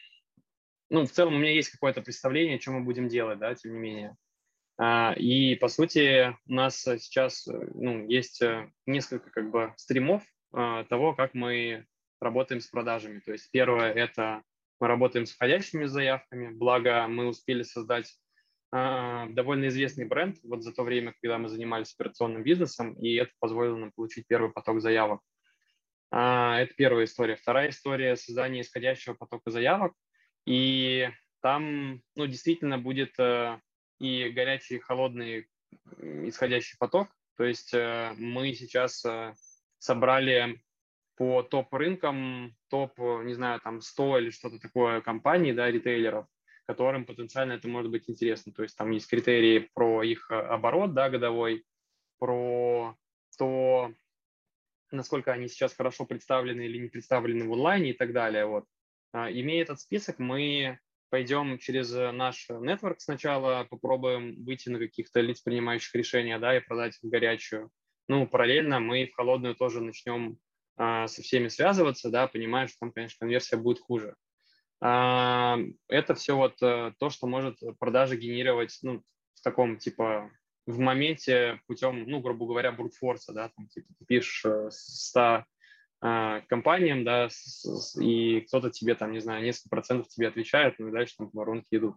ну, 0.90 1.06
в 1.06 1.10
целом 1.10 1.34
у 1.34 1.38
меня 1.38 1.52
есть 1.52 1.70
какое-то 1.70 2.02
представление, 2.02 2.60
что 2.60 2.72
мы 2.72 2.84
будем 2.84 3.08
делать, 3.08 3.38
да, 3.38 3.54
тем 3.54 3.74
не 3.74 3.78
менее. 3.78 4.16
Э, 4.80 5.14
и, 5.14 5.54
по 5.56 5.68
сути, 5.68 6.36
у 6.46 6.52
нас 6.52 6.80
сейчас, 6.80 7.46
ну, 7.46 8.06
есть 8.08 8.42
несколько, 8.86 9.30
как 9.30 9.50
бы, 9.50 9.72
стримов 9.76 10.22
э, 10.54 10.84
того, 10.88 11.14
как 11.14 11.34
мы 11.34 11.86
работаем 12.20 12.60
с 12.60 12.66
продажами. 12.66 13.20
То 13.20 13.32
есть 13.32 13.50
первое– 13.50 13.92
это 13.94 14.42
мы 14.80 14.88
работаем 14.88 15.26
с 15.26 15.32
входящими 15.32 15.84
заявками, 15.84 16.52
благо 16.52 17.06
мы 17.06 17.28
успели 17.28 17.62
создать 17.62 18.12
довольно 18.72 19.68
известный 19.68 20.06
бренд 20.06 20.38
вот 20.42 20.62
за 20.62 20.72
то 20.72 20.82
время, 20.82 21.14
когда 21.20 21.36
мы 21.36 21.48
занимались 21.48 21.94
операционным 21.94 22.42
бизнесом, 22.42 22.94
и 22.94 23.14
это 23.16 23.30
позволило 23.38 23.76
нам 23.76 23.92
получить 23.92 24.26
первый 24.26 24.50
поток 24.50 24.80
заявок. 24.80 25.20
А, 26.14 26.60
это 26.60 26.74
первая 26.74 27.06
история. 27.06 27.36
Вторая 27.36 27.70
история– 27.70 28.16
создание 28.16 28.62
исходящего 28.62 29.14
потока 29.14 29.50
заявок. 29.50 29.94
И 30.46 31.08
там 31.40 32.02
ну, 32.14 32.26
действительно 32.26 32.78
будет 32.78 33.18
э, 33.18 33.58
и 33.98 34.28
горячий, 34.28 34.76
и 34.76 34.80
холодный 34.80 35.48
исходящий 36.00 36.76
поток. 36.78 37.08
То 37.38 37.44
есть 37.44 37.72
э, 37.72 38.12
мы 38.18 38.52
сейчас 38.52 39.02
э, 39.06 39.34
собрали 39.78 40.60
по 41.16 41.42
топ-рынкам, 41.42 42.54
топ, 42.68 42.98
не 42.98 43.32
знаю, 43.32 43.60
там 43.60 43.80
100 43.80 44.18
или 44.18 44.30
что-то 44.30 44.58
такое 44.58 45.00
компаний, 45.00 45.54
да, 45.54 45.70
ритейлеров, 45.70 46.26
которым 46.66 47.04
потенциально 47.04 47.52
это 47.52 47.68
может 47.68 47.90
быть 47.90 48.08
интересно. 48.08 48.52
То 48.52 48.62
есть 48.62 48.76
там 48.76 48.90
есть 48.90 49.08
критерии 49.08 49.70
про 49.74 50.02
их 50.02 50.30
э, 50.30 50.34
оборот 50.34 50.94
да, 50.94 51.10
годовой, 51.10 51.64
про 52.18 52.96
то, 53.38 53.92
насколько 54.90 55.32
они 55.32 55.48
сейчас 55.48 55.74
хорошо 55.74 56.04
представлены 56.04 56.62
или 56.62 56.78
не 56.78 56.88
представлены 56.88 57.48
в 57.48 57.52
онлайне 57.52 57.90
и 57.90 57.94
так 57.94 58.12
далее. 58.12 58.46
Вот. 58.46 58.64
А, 59.12 59.30
имея 59.30 59.62
этот 59.62 59.80
список, 59.80 60.18
мы 60.18 60.78
пойдем 61.10 61.58
через 61.58 61.92
наш 61.92 62.48
нетворк 62.48 63.00
сначала, 63.00 63.66
попробуем 63.68 64.42
выйти 64.44 64.68
на 64.68 64.78
каких-то 64.78 65.20
лиц, 65.20 65.40
принимающих 65.40 65.94
решения, 65.94 66.38
да, 66.38 66.56
и 66.56 66.60
продать 66.60 66.98
в 67.02 67.08
горячую. 67.08 67.70
Ну, 68.08 68.26
параллельно 68.26 68.80
мы 68.80 69.06
в 69.06 69.14
холодную 69.14 69.54
тоже 69.54 69.80
начнем 69.80 70.38
а, 70.76 71.06
со 71.08 71.22
всеми 71.22 71.48
связываться, 71.48 72.10
да, 72.10 72.26
понимая, 72.26 72.66
что 72.66 72.78
там, 72.80 72.92
конечно, 72.92 73.18
конверсия 73.20 73.56
будет 73.56 73.80
хуже. 73.80 74.14
А, 74.84 75.58
это 75.86 76.16
все 76.16 76.36
вот 76.36 76.60
э, 76.60 76.92
то, 76.98 77.08
что 77.08 77.28
может 77.28 77.60
продажи 77.78 78.16
генерировать 78.16 78.76
ну, 78.82 79.00
в 79.34 79.40
таком 79.42 79.78
типа 79.78 80.28
в 80.66 80.78
моменте 80.80 81.60
путем, 81.68 82.04
ну, 82.08 82.20
грубо 82.20 82.46
говоря, 82.46 82.72
брутфорса, 82.72 83.32
да, 83.32 83.50
там, 83.56 83.68
типа, 83.68 83.86
ты 83.98 84.04
пишешь 84.04 84.44
100 84.70 85.20
э, 85.20 85.44
а, 86.00 86.40
компаниям, 86.42 87.04
да, 87.04 87.28
и 88.00 88.40
кто-то 88.40 88.70
тебе 88.70 88.96
там, 88.96 89.12
не 89.12 89.20
знаю, 89.20 89.44
несколько 89.44 89.68
процентов 89.68 90.08
тебе 90.08 90.26
отвечает, 90.28 90.74
ну 90.78 90.88
и 90.88 90.92
дальше 90.92 91.14
там 91.16 91.30
воронки 91.32 91.68
идут. 91.70 91.96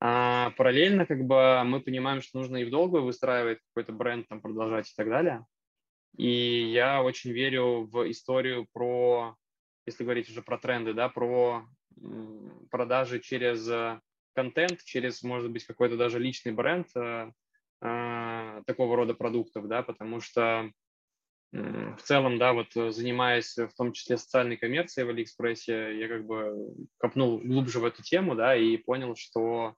А 0.00 0.50
параллельно 0.56 1.06
как 1.06 1.24
бы 1.24 1.62
мы 1.64 1.80
понимаем, 1.80 2.22
что 2.22 2.38
нужно 2.38 2.56
и 2.56 2.64
в 2.64 2.70
долгую 2.70 3.04
выстраивать 3.04 3.58
какой-то 3.68 3.92
бренд, 3.92 4.26
там, 4.28 4.40
продолжать 4.40 4.88
и 4.88 4.94
так 4.96 5.08
далее. 5.08 5.46
И 6.16 6.72
я 6.72 7.04
очень 7.04 7.30
верю 7.30 7.84
в 7.84 8.10
историю 8.10 8.66
про, 8.72 9.36
если 9.86 10.02
говорить 10.02 10.28
уже 10.28 10.42
про 10.42 10.58
тренды, 10.58 10.92
да, 10.92 11.08
про 11.08 11.64
продажи 12.70 13.20
через 13.20 13.68
э, 13.68 14.00
контент, 14.34 14.82
через, 14.84 15.22
может 15.22 15.50
быть, 15.50 15.64
какой-то 15.64 15.96
даже 15.96 16.18
личный 16.18 16.52
бренд 16.52 16.88
э, 16.94 17.30
э, 17.82 18.62
такого 18.66 18.96
рода 18.96 19.14
продуктов, 19.14 19.68
да, 19.68 19.82
потому 19.82 20.20
что 20.20 20.70
в 21.52 22.02
целом, 22.04 22.38
да, 22.38 22.52
вот 22.52 22.68
занимаясь 22.94 23.56
в 23.56 23.72
том 23.76 23.92
числе 23.92 24.16
социальной 24.16 24.56
коммерцией 24.56 25.04
в 25.04 25.10
Алиэкспрессе, 25.10 25.98
я 25.98 26.06
как 26.06 26.24
бы 26.24 26.72
копнул 26.98 27.38
глубже 27.38 27.80
в 27.80 27.84
эту 27.84 28.04
тему, 28.04 28.36
да, 28.36 28.54
и 28.54 28.76
понял, 28.76 29.16
что 29.16 29.74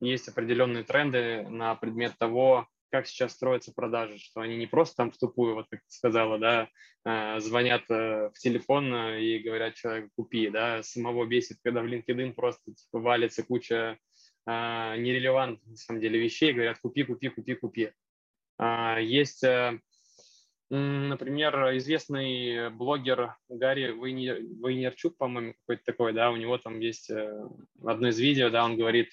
есть 0.00 0.28
определенные 0.28 0.82
тренды 0.82 1.46
на 1.50 1.74
предмет 1.74 2.16
того, 2.16 2.68
как 2.94 3.08
сейчас 3.08 3.32
строятся 3.32 3.72
продажи, 3.74 4.20
что 4.20 4.40
они 4.40 4.56
не 4.56 4.68
просто 4.68 4.94
там 4.94 5.10
в 5.10 5.18
тупую, 5.18 5.56
вот 5.56 5.66
как 5.68 5.80
ты 5.80 5.90
сказала, 5.90 6.38
да, 6.38 6.68
э, 7.04 7.40
звонят 7.40 7.82
э, 7.90 8.30
в 8.32 8.38
телефон 8.38 8.94
э, 8.94 9.20
и 9.20 9.40
говорят 9.40 9.74
человеку 9.74 10.10
купи, 10.14 10.48
да, 10.48 10.80
самого 10.84 11.26
бесит, 11.26 11.58
когда 11.64 11.82
в 11.82 11.86
LinkedIn 11.86 12.34
просто 12.34 12.72
типа, 12.72 13.00
валится 13.00 13.42
куча 13.42 13.98
нерелевантных, 14.46 15.66
на 15.66 15.76
самом 15.76 16.02
деле, 16.02 16.20
вещей, 16.20 16.52
говорят 16.52 16.78
купи, 16.78 17.02
купи, 17.02 17.30
купи, 17.30 17.54
купи. 17.54 17.90
А, 18.58 19.00
есть, 19.00 19.42
например, 20.70 21.76
известный 21.78 22.70
блогер 22.70 23.34
Гарри 23.48 23.90
Вейнерчук, 23.90 25.16
по-моему, 25.16 25.54
какой-то 25.54 25.82
такой, 25.84 26.12
да, 26.12 26.30
у 26.30 26.36
него 26.36 26.58
там 26.58 26.78
есть 26.78 27.10
одно 27.10 28.08
из 28.08 28.20
видео, 28.20 28.50
да, 28.50 28.64
он 28.64 28.76
говорит, 28.76 29.12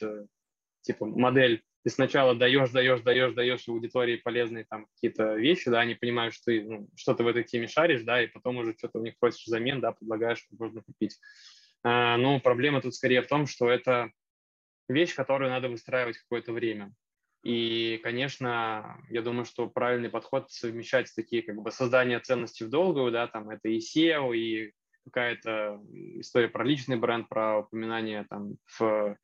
типа, 0.82 1.08
модель 1.08 1.64
ты 1.84 1.90
сначала 1.90 2.36
даешь, 2.36 2.70
даешь, 2.70 3.02
даешь, 3.02 3.34
даешь 3.34 3.68
аудитории 3.68 4.18
полезные 4.18 4.66
там 4.70 4.86
какие-то 4.88 5.36
вещи, 5.36 5.70
да, 5.70 5.80
они 5.80 5.96
понимают, 5.96 6.34
что 6.34 6.46
ты 6.46 6.64
ну, 6.64 6.90
что-то 6.96 7.24
в 7.24 7.28
этой 7.28 7.44
теме 7.44 7.68
шаришь, 7.68 8.04
да, 8.04 8.22
и 8.24 8.28
потом 8.28 8.58
уже 8.58 8.76
что-то 8.78 9.00
у 9.00 9.04
них 9.04 9.16
просишь 9.20 9.46
взамен, 9.46 9.82
да, 9.82 9.92
предлагаешь, 9.92 10.40
что 10.40 10.56
можно 10.60 10.82
купить. 10.82 11.20
А, 11.84 12.18
но 12.18 12.40
проблема 12.40 12.82
тут 12.82 12.94
скорее 12.94 13.22
в 13.22 13.28
том, 13.28 13.48
что 13.48 13.70
это 13.70 14.12
вещь, 14.88 15.16
которую 15.16 15.50
надо 15.50 15.70
выстраивать 15.70 16.18
какое-то 16.18 16.54
время. 16.54 16.94
И, 17.44 18.00
конечно, 18.04 19.02
я 19.10 19.24
думаю, 19.24 19.46
что 19.46 19.68
правильный 19.68 20.10
подход 20.10 20.52
совмещать 20.52 21.12
такие 21.16 21.42
как 21.42 21.56
бы 21.56 21.72
создание 21.72 22.20
ценностей 22.20 22.66
в 22.66 22.70
долгую, 22.70 23.12
да, 23.12 23.28
там 23.28 23.50
это 23.50 23.68
и 23.70 23.80
SEO, 23.80 24.36
и 24.36 24.74
какая-то 25.06 25.82
история 26.20 26.50
про 26.50 26.64
личный 26.64 26.98
бренд, 26.98 27.28
про 27.28 27.60
упоминание 27.60 28.28
там 28.30 28.58
в 28.78 29.18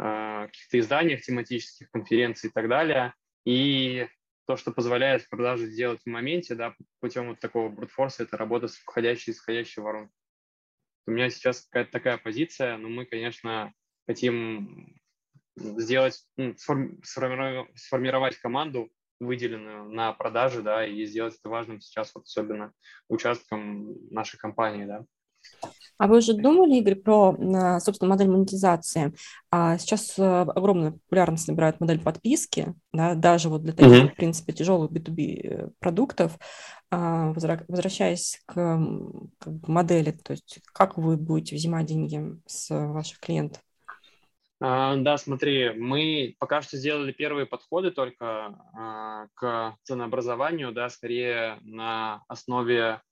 каких-то 0.00 0.78
изданиях 0.78 1.20
тематических, 1.22 1.90
конференций 1.90 2.48
и 2.48 2.52
так 2.52 2.68
далее. 2.68 3.14
И 3.44 4.08
то, 4.46 4.56
что 4.56 4.72
позволяет 4.72 5.28
продажи 5.28 5.66
сделать 5.66 6.00
в 6.02 6.08
моменте, 6.08 6.54
да, 6.54 6.74
путем 7.00 7.28
вот 7.28 7.40
такого 7.40 7.68
брутфорса, 7.68 8.22
это 8.22 8.36
работа 8.36 8.68
с 8.68 8.76
входящей 8.76 9.32
и 9.32 9.36
исходящей 9.36 9.82
воронкой. 9.82 10.14
У 11.06 11.12
меня 11.12 11.30
сейчас 11.30 11.62
какая-то 11.62 11.92
такая 11.92 12.18
позиция, 12.18 12.76
но 12.76 12.88
мы, 12.88 13.04
конечно, 13.04 13.72
хотим 14.06 14.96
сделать, 15.56 16.24
ну, 16.36 16.54
сформировать 16.56 18.36
команду, 18.36 18.90
выделенную 19.18 19.84
на 19.90 20.12
продажи, 20.12 20.62
да, 20.62 20.86
и 20.86 21.04
сделать 21.04 21.36
это 21.38 21.48
важным 21.48 21.80
сейчас, 21.80 22.14
вот 22.14 22.24
особенно 22.24 22.72
участком 23.08 24.08
нашей 24.10 24.38
компании, 24.38 24.84
да. 24.86 25.04
А 26.00 26.06
вы 26.06 26.16
уже 26.16 26.32
думали, 26.32 26.76
Игорь, 26.76 26.94
про, 26.94 27.36
собственно, 27.78 28.08
модель 28.08 28.30
монетизации? 28.30 29.12
А 29.50 29.76
сейчас 29.76 30.18
э, 30.18 30.22
огромную 30.22 30.94
популярность 30.94 31.46
набирает 31.46 31.78
модель 31.78 32.00
подписки, 32.00 32.74
да, 32.90 33.14
даже 33.14 33.50
вот 33.50 33.64
для 33.64 33.74
таких, 33.74 34.04
mm-hmm. 34.04 34.12
в 34.12 34.16
принципе, 34.16 34.54
тяжелых 34.54 34.90
B2B 34.90 35.40
э, 35.42 35.68
продуктов. 35.78 36.38
А, 36.90 37.34
возвращаясь 37.34 38.40
к, 38.46 38.80
модели, 39.66 40.12
то 40.12 40.30
есть 40.30 40.60
как 40.72 40.96
вы 40.96 41.18
будете 41.18 41.54
взимать 41.54 41.84
деньги 41.84 42.34
с 42.46 42.74
ваших 42.74 43.20
клиентов? 43.20 43.60
А, 44.58 44.96
да, 44.96 45.18
смотри, 45.18 45.74
мы 45.74 46.34
пока 46.38 46.62
что 46.62 46.78
сделали 46.78 47.12
первые 47.12 47.44
подходы 47.44 47.90
только 47.90 49.28
к 49.34 49.76
ценообразованию, 49.82 50.72
да, 50.72 50.88
скорее 50.88 51.58
на 51.60 52.22
основе 52.26 53.02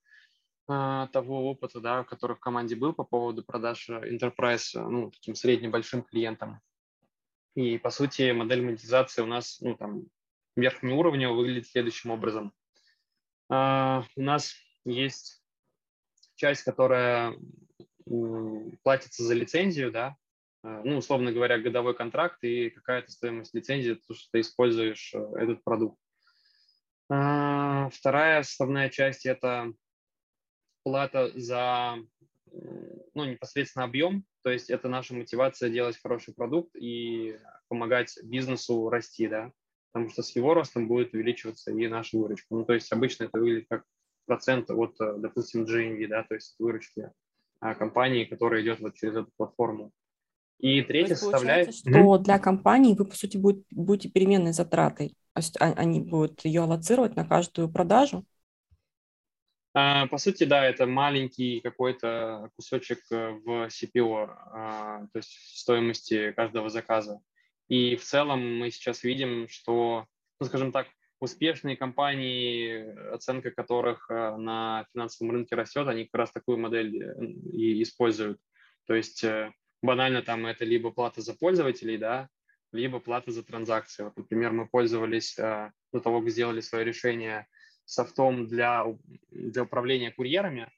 того 0.68 1.50
опыта, 1.50 1.80
да, 1.80 2.04
который 2.04 2.36
в 2.36 2.40
команде 2.40 2.76
был 2.76 2.92
по 2.92 3.02
поводу 3.02 3.42
продаж 3.42 3.88
Enterprise, 3.88 4.78
ну, 4.78 5.10
таким 5.10 5.34
средним 5.34 5.70
большим 5.70 6.02
клиентам. 6.02 6.60
И, 7.54 7.78
по 7.78 7.90
сути, 7.90 8.30
модель 8.32 8.62
монетизации 8.62 9.22
у 9.22 9.26
нас, 9.26 9.60
ну, 9.60 9.74
там, 9.74 10.04
верхнего 10.56 10.94
уровня 10.96 11.30
выглядит 11.30 11.66
следующим 11.66 12.10
образом. 12.10 12.52
Uh, 13.50 14.04
у 14.16 14.22
нас 14.22 14.54
есть 14.84 15.42
часть, 16.34 16.64
которая 16.64 17.34
платится 18.82 19.22
за 19.22 19.34
лицензию, 19.34 19.90
да, 19.90 20.16
uh, 20.64 20.82
ну, 20.84 20.98
условно 20.98 21.32
говоря, 21.32 21.58
годовой 21.58 21.94
контракт 21.94 22.44
и 22.44 22.70
какая-то 22.70 23.10
стоимость 23.10 23.54
лицензии, 23.54 23.94
то, 23.94 24.14
что 24.14 24.28
ты 24.32 24.40
используешь 24.40 25.14
э, 25.14 25.18
этот 25.38 25.64
продукт. 25.64 25.98
Вторая 27.08 28.42
составная 28.42 28.90
часть– 28.90 29.24
это 29.26 29.72
плата 30.89 31.30
за 31.34 31.97
ну, 33.14 33.24
непосредственно 33.26 33.84
объем, 33.84 34.24
то 34.43 34.51
есть 34.51 34.70
это 34.70 34.89
наша 34.89 35.14
мотивация 35.14 35.68
делать 35.68 35.99
хороший 36.03 36.32
продукт 36.32 36.74
и 36.76 37.36
помогать 37.68 38.16
бизнесу 38.22 38.89
расти, 38.89 39.28
да, 39.28 39.53
потому 39.93 40.11
что 40.11 40.22
с 40.22 40.34
его 40.34 40.55
ростом 40.55 40.89
будет 40.89 41.12
увеличиваться 41.12 41.70
и 41.70 41.89
наша 41.89 42.16
выручка. 42.16 42.47
Ну, 42.51 42.64
то 42.64 42.72
есть 42.72 42.91
обычно 42.91 43.24
это 43.24 43.39
выглядит 43.39 43.66
как 43.68 43.84
процент 44.24 44.70
от, 44.70 44.97
допустим, 44.99 45.64
GMV, 45.64 46.07
да, 46.07 46.22
то 46.22 46.34
есть 46.36 46.55
выручки 46.59 47.11
а, 47.61 47.74
компании, 47.74 48.24
которая 48.24 48.62
идет 48.62 48.80
вот 48.80 48.95
через 48.95 49.16
эту 49.16 49.30
платформу. 49.36 49.93
И 50.59 50.80
третья 50.82 51.14
составляет... 51.14 51.74
что 51.74 51.91
mm-hmm. 51.91 52.18
для 52.20 52.39
компании 52.39 52.95
вы, 52.95 53.05
по 53.05 53.14
сути, 53.14 53.36
будете, 53.36 53.66
будете 53.70 54.09
переменной 54.09 54.53
затратой. 54.53 55.11
То 55.34 55.41
есть 55.41 55.61
а, 55.61 55.72
они 55.76 56.01
будут 56.01 56.45
ее 56.47 56.62
аллоцировать 56.62 57.14
на 57.16 57.26
каждую 57.26 57.68
продажу, 57.68 58.18
а, 58.18 58.38
по 60.11 60.18
сути, 60.18 60.45
да, 60.45 60.64
это 60.64 60.87
маленький 60.87 61.61
какой-то 61.61 62.51
кусочек 62.57 63.01
э, 63.11 63.31
в 63.45 63.66
CPO, 63.66 64.26
а, 64.29 65.07
то 65.12 65.18
есть 65.18 65.31
стоимости 65.59 66.33
каждого 66.33 66.70
заказа. 66.70 67.20
И 67.68 67.97
в 67.97 68.03
целом 68.03 68.59
мы 68.59 68.70
сейчас 68.70 69.05
видим, 69.05 69.47
что, 69.49 70.07
ну, 70.41 70.47
скажем 70.47 70.72
так, 70.72 70.89
успешные 71.20 71.76
компании, 71.76 73.12
оценка 73.12 73.51
которых 73.51 74.11
э, 74.11 74.37
на 74.37 74.87
финансовом 74.93 75.33
рынке 75.33 75.55
растет, 75.55 75.87
они 75.87 76.05
как 76.05 76.18
раз 76.18 76.33
такую 76.33 76.59
модель 76.59 77.03
э, 77.03 77.24
и 77.53 77.83
используют. 77.83 78.41
То 78.87 78.95
есть 78.95 79.22
банально 79.83 80.22
там 80.22 80.47
это 80.47 80.64
либо 80.64 80.91
плата 80.91 81.20
за 81.20 81.35
пользователей, 81.35 81.99
да, 81.99 82.29
либо 82.72 83.01
плата 83.01 83.33
за 83.33 83.43
транзакции. 83.43 84.05
Вот, 84.05 84.16
например, 84.16 84.53
мы 84.53 84.66
пользовались 84.66 85.37
до 85.37 86.01
того, 86.03 86.20
как 86.20 86.31
сделали 86.31 86.61
свое 86.61 86.87
решение 86.87 87.47
софтом 87.89 88.47
для, 88.47 88.84
для 89.30 89.62
управления 89.62 90.12
курьерами, 90.12 90.70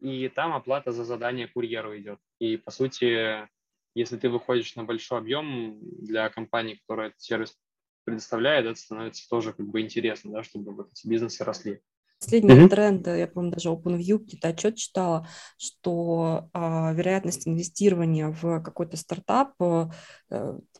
и 0.00 0.28
там 0.28 0.54
оплата 0.54 0.92
за 0.92 1.04
задание 1.04 1.46
курьеру 1.46 1.96
идет. 1.96 2.18
И, 2.38 2.56
по 2.56 2.70
сути, 2.70 3.46
если 3.94 4.16
ты 4.16 4.30
выходишь 4.30 4.74
на 4.74 4.84
большой 4.84 5.18
объем 5.18 5.78
для 5.82 6.28
компании, 6.30 6.74
которая 6.74 7.08
этот 7.08 7.20
сервис 7.20 7.56
предоставляет, 8.04 8.66
это 8.66 8.78
становится 8.78 9.28
тоже 9.28 9.52
как 9.52 9.66
бы 9.66 9.80
интересно, 9.82 10.32
да, 10.32 10.42
чтобы 10.42 10.74
вот 10.74 10.90
эти 10.90 11.06
бизнесы 11.06 11.44
росли. 11.44 11.82
Последний 12.20 12.54
mm-hmm. 12.54 12.68
тренд, 12.68 13.06
я 13.06 13.26
помню, 13.26 13.52
даже 13.52 13.68
OpenView 13.68 14.18
где-то 14.18 14.48
отчет 14.48 14.76
читала, 14.76 15.28
что 15.58 16.48
а, 16.54 16.92
вероятность 16.92 17.46
инвестирования 17.46 18.28
в 18.28 18.60
какой-то 18.62 18.96
стартап 18.96 19.52
а, 19.60 19.90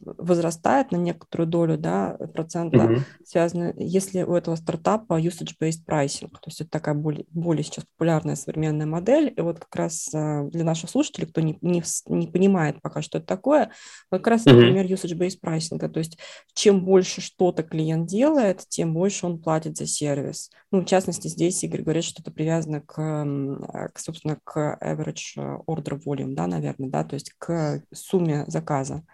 возрастает 0.01 0.91
на 0.91 0.97
некоторую 0.97 1.47
долю 1.47 1.77
да, 1.77 2.17
процента, 2.33 2.79
mm-hmm. 2.79 3.03
связано, 3.27 3.75
если 3.77 4.23
у 4.23 4.35
этого 4.35 4.57
стартапа 4.57 5.21
usage-based 5.21 5.85
pricing, 5.87 6.31
то 6.31 6.47
есть 6.47 6.63
это 6.63 6.71
такая 6.71 6.95
более, 6.95 7.27
более 7.31 7.63
сейчас 7.63 7.85
популярная 7.85 8.37
современная 8.37 8.87
модель, 8.87 9.33
и 9.37 9.41
вот 9.43 9.59
как 9.59 9.77
раз 9.77 10.15
а, 10.15 10.45
для 10.45 10.65
наших 10.65 10.89
слушателей, 10.89 11.27
кто 11.27 11.43
не, 11.43 11.59
не, 11.61 11.83
не 12.09 12.27
понимает 12.27 12.81
пока, 12.81 13.03
что 13.03 13.19
это 13.19 13.27
такое, 13.27 13.71
вот 14.11 14.19
как 14.19 14.29
раз, 14.29 14.47
mm-hmm. 14.47 14.53
например, 14.53 14.87
usage-based 14.87 15.41
pricing, 15.45 15.89
то 15.89 15.99
есть 15.99 16.19
чем 16.55 16.87
больше 16.87 17.21
что-то 17.21 17.63
клиент 17.63 18.09
делает, 18.09 18.65
тем 18.69 18.95
больше 18.95 19.27
он 19.27 19.43
платит 19.43 19.77
за 19.77 19.87
сервис. 19.87 20.51
Ну, 20.71 20.81
в 20.81 20.87
частности, 20.87 21.24
здесь 21.29 21.63
Игорь 21.63 21.83
говорит, 21.83 22.05
что 22.05 22.23
это 22.23 22.31
привязано 22.31 22.81
к, 22.81 23.01
э, 23.01 23.89
к 23.93 23.99
собственно, 23.99 24.39
к 24.43 24.79
average 24.81 25.37
э, 25.37 25.59
order 25.67 26.01
volume, 26.05 26.35
да, 26.35 26.47
наверное, 26.47 26.91
да, 26.91 27.05
то 27.05 27.15
есть 27.15 27.33
к 27.39 27.83
сумме 27.93 28.45
заказа. 28.47 29.05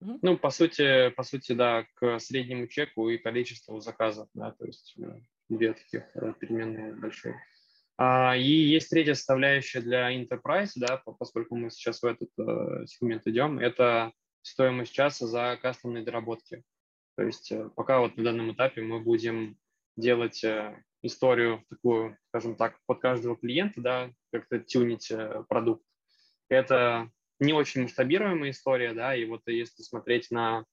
Ну, 0.00 0.38
по 0.38 0.50
сути, 0.50 1.10
по 1.10 1.22
сути, 1.22 1.52
да, 1.52 1.84
к 1.94 2.18
среднему 2.20 2.66
чеку 2.66 3.08
и 3.10 3.18
количеству 3.18 3.80
заказов, 3.80 4.28
да, 4.34 4.52
то 4.52 4.64
есть 4.64 4.94
э, 4.98 5.20
две 5.48 5.74
таких 5.74 6.04
переменные 6.40 6.94
большие. 6.94 7.36
А, 7.96 8.34
и 8.36 8.50
есть 8.50 8.88
третья 8.88 9.14
составляющая 9.14 9.80
для 9.80 10.10
enterprise, 10.14 10.72
да, 10.76 11.02
поскольку 11.18 11.56
мы 11.56 11.70
сейчас 11.70 12.02
в 12.02 12.06
этот 12.06 12.30
сегмент 12.88 13.26
идем, 13.26 13.58
это 13.58 14.12
стоимость 14.42 14.92
часа 14.92 15.26
за 15.26 15.58
кастомные 15.60 16.02
доработки. 16.02 16.62
То 17.16 17.24
есть 17.24 17.52
пока 17.76 18.00
вот 18.00 18.16
на 18.16 18.24
данном 18.24 18.52
этапе 18.52 18.80
мы 18.80 19.00
будем 19.00 19.58
делать 19.96 20.44
историю 21.02 21.64
такую, 21.68 22.16
скажем 22.28 22.56
так, 22.56 22.78
под 22.86 23.00
каждого 23.00 23.36
клиента, 23.36 23.80
да, 23.80 24.10
как-то 24.32 24.58
тюнить 24.58 25.10
э, 25.10 25.44
продукт. 25.48 25.84
Это 26.48 27.10
не 27.38 27.52
очень 27.52 27.82
масштабируемая 27.82 28.50
история, 28.50 28.92
да, 28.92 29.14
и 29.14 29.24
вот 29.24 29.42
если 29.46 29.82
смотреть 29.82 30.30
на 30.30 30.64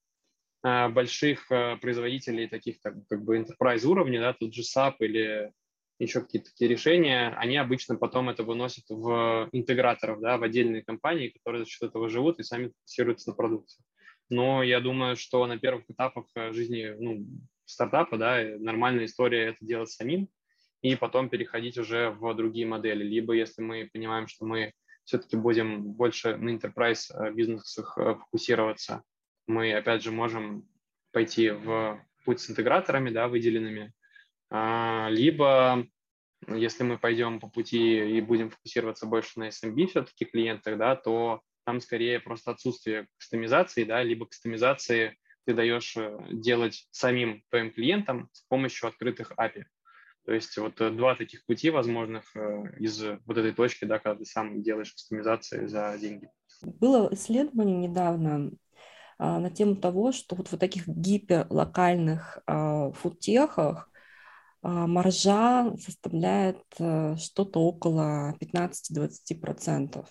э, 0.64 0.90
больших 0.90 1.52
э, 1.52 1.78
производителей 1.78 2.48
таких 2.48 2.80
как, 2.82 2.96
как 3.08 3.24
бы 3.24 3.38
enterprise 3.38 3.86
уровня, 3.86 4.20
да, 4.20 4.34
тут 4.34 4.54
же 4.54 4.64
SAP 4.64 4.96
или 5.00 5.52
еще 6.00 6.22
какие-то 6.22 6.52
такие 6.52 6.70
решения, 6.70 7.30
они 7.38 7.58
обычно 7.58 7.96
потом 7.96 8.30
это 8.30 8.44
выносят 8.44 8.86
в 8.90 9.50
интеграторов, 9.52 10.20
да, 10.20 10.38
в 10.38 10.44
отдельные 10.44 10.84
компании, 10.84 11.30
которые 11.30 11.64
за 11.64 11.70
счет 11.70 11.90
этого 11.90 12.10
живут 12.10 12.40
и 12.40 12.44
сами 12.44 12.68
фокусируются 12.68 13.30
на 13.30 13.36
продукции. 13.36 13.84
Но 14.30 14.62
я 14.62 14.82
думаю, 14.82 15.16
что 15.16 15.48
на 15.48 15.58
первых 15.58 15.90
этапах 15.90 16.26
жизни 16.52 16.94
ну, 17.00 17.26
стартапа, 17.68 18.18
да, 18.18 18.44
нормальная 18.60 19.06
история 19.06 19.50
это 19.50 19.58
делать 19.62 19.92
самим 19.92 20.30
и 20.82 20.96
потом 20.96 21.30
переходить 21.30 21.78
уже 21.78 22.12
в 22.12 22.34
другие 22.34 22.66
модели. 22.66 23.04
Либо 23.04 23.34
если 23.34 23.62
мы 23.62 23.90
понимаем, 23.92 24.28
что 24.28 24.46
мы 24.46 24.74
все-таки 25.04 25.38
будем 25.38 25.84
больше 25.84 26.36
на 26.38 26.50
enterprise 26.50 27.12
э, 27.14 27.32
бизнесах 27.32 27.98
э, 27.98 28.16
фокусироваться, 28.16 29.04
мы 29.48 29.74
опять 29.74 30.04
же 30.04 30.12
можем 30.12 30.68
пойти 31.12 31.50
в 31.50 32.04
путь 32.26 32.42
с 32.42 32.50
интеграторами, 32.50 33.10
да, 33.10 33.28
выделенными, 33.28 33.94
а, 34.50 35.08
либо 35.10 35.88
если 36.48 36.84
мы 36.84 36.98
пойдем 36.98 37.40
по 37.40 37.50
пути 37.50 38.18
и 38.18 38.22
будем 38.22 38.50
фокусироваться 38.50 39.06
больше 39.06 39.40
на 39.40 39.48
SMB 39.48 39.88
все-таки 39.88 40.26
клиентах, 40.26 40.78
да, 40.78 40.96
то 40.96 41.42
там 41.66 41.82
скорее 41.82 42.20
просто 42.20 42.52
отсутствие 42.52 43.08
кастомизации, 43.18 43.84
да, 43.84 44.04
либо 44.04 44.26
кастомизации 44.26 45.18
ты 45.48 45.54
даешь 45.54 45.96
э, 45.98 46.18
делать 46.30 46.88
самим 46.92 47.42
твоим 47.50 47.72
клиентам 47.72 48.30
с 48.34 48.42
помощью 48.44 48.90
открытых 48.90 49.32
API. 49.32 49.64
То 50.26 50.34
есть 50.34 50.58
вот 50.58 50.80
э, 50.82 50.92
два 50.92 51.16
таких 51.16 51.46
пути 51.46 51.70
возможных 51.70 52.36
из 52.78 53.02
вот 53.26 53.38
этой 53.38 53.54
точки, 53.54 53.86
да, 53.86 53.98
когда 53.98 54.20
ты 54.20 54.26
сам 54.26 54.62
делаешь 54.62 54.92
кастомизации 54.92 55.66
за 55.66 55.98
деньги. 55.98 56.30
Было 56.62 57.10
исследование 57.14 57.78
недавно 57.88 58.52
а, 59.20 59.40
на 59.40 59.50
тему 59.50 59.76
того, 59.76 60.12
что 60.12 60.36
вот 60.36 60.52
в 60.52 60.58
таких 60.58 60.88
гиперлокальных 60.88 62.40
а, 62.46 62.92
фудтехах 62.92 63.90
а, 64.62 64.88
маржа 64.88 65.76
составляет 65.78 66.64
э, 66.80 67.16
что-то 67.18 67.60
около 67.60 68.36
15-20% 68.42 70.06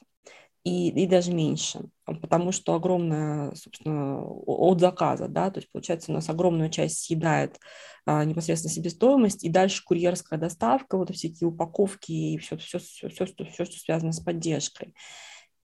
и, 0.67 0.89
и 0.89 1.07
даже 1.07 1.33
меньше, 1.33 1.79
потому 2.05 2.51
что 2.51 2.75
огромная, 2.75 3.55
собственно, 3.55 4.21
от 4.21 4.81
заказа, 4.81 5.29
да, 5.29 5.49
то 5.53 5.59
есть 5.61 5.71
получается 5.71 6.11
у 6.11 6.15
нас 6.17 6.29
огромную 6.29 6.71
часть 6.71 7.05
съедает 7.05 7.61
а, 8.05 8.25
непосредственно 8.25 8.75
себестоимость, 8.75 9.45
и 9.45 9.49
дальше 9.49 9.85
курьерская 9.85 10.41
доставка, 10.41 10.99
вот 10.99 11.11
эти 11.11 11.45
упаковки 11.45 12.11
и 12.11 12.39
все, 12.39 12.57
все, 12.57 12.81
все, 12.81 13.09
все, 13.09 13.27
все, 13.27 13.45
все, 13.45 13.65
что 13.65 13.79
связано 13.79 14.11
с 14.11 14.19
поддержкой. 14.19 14.93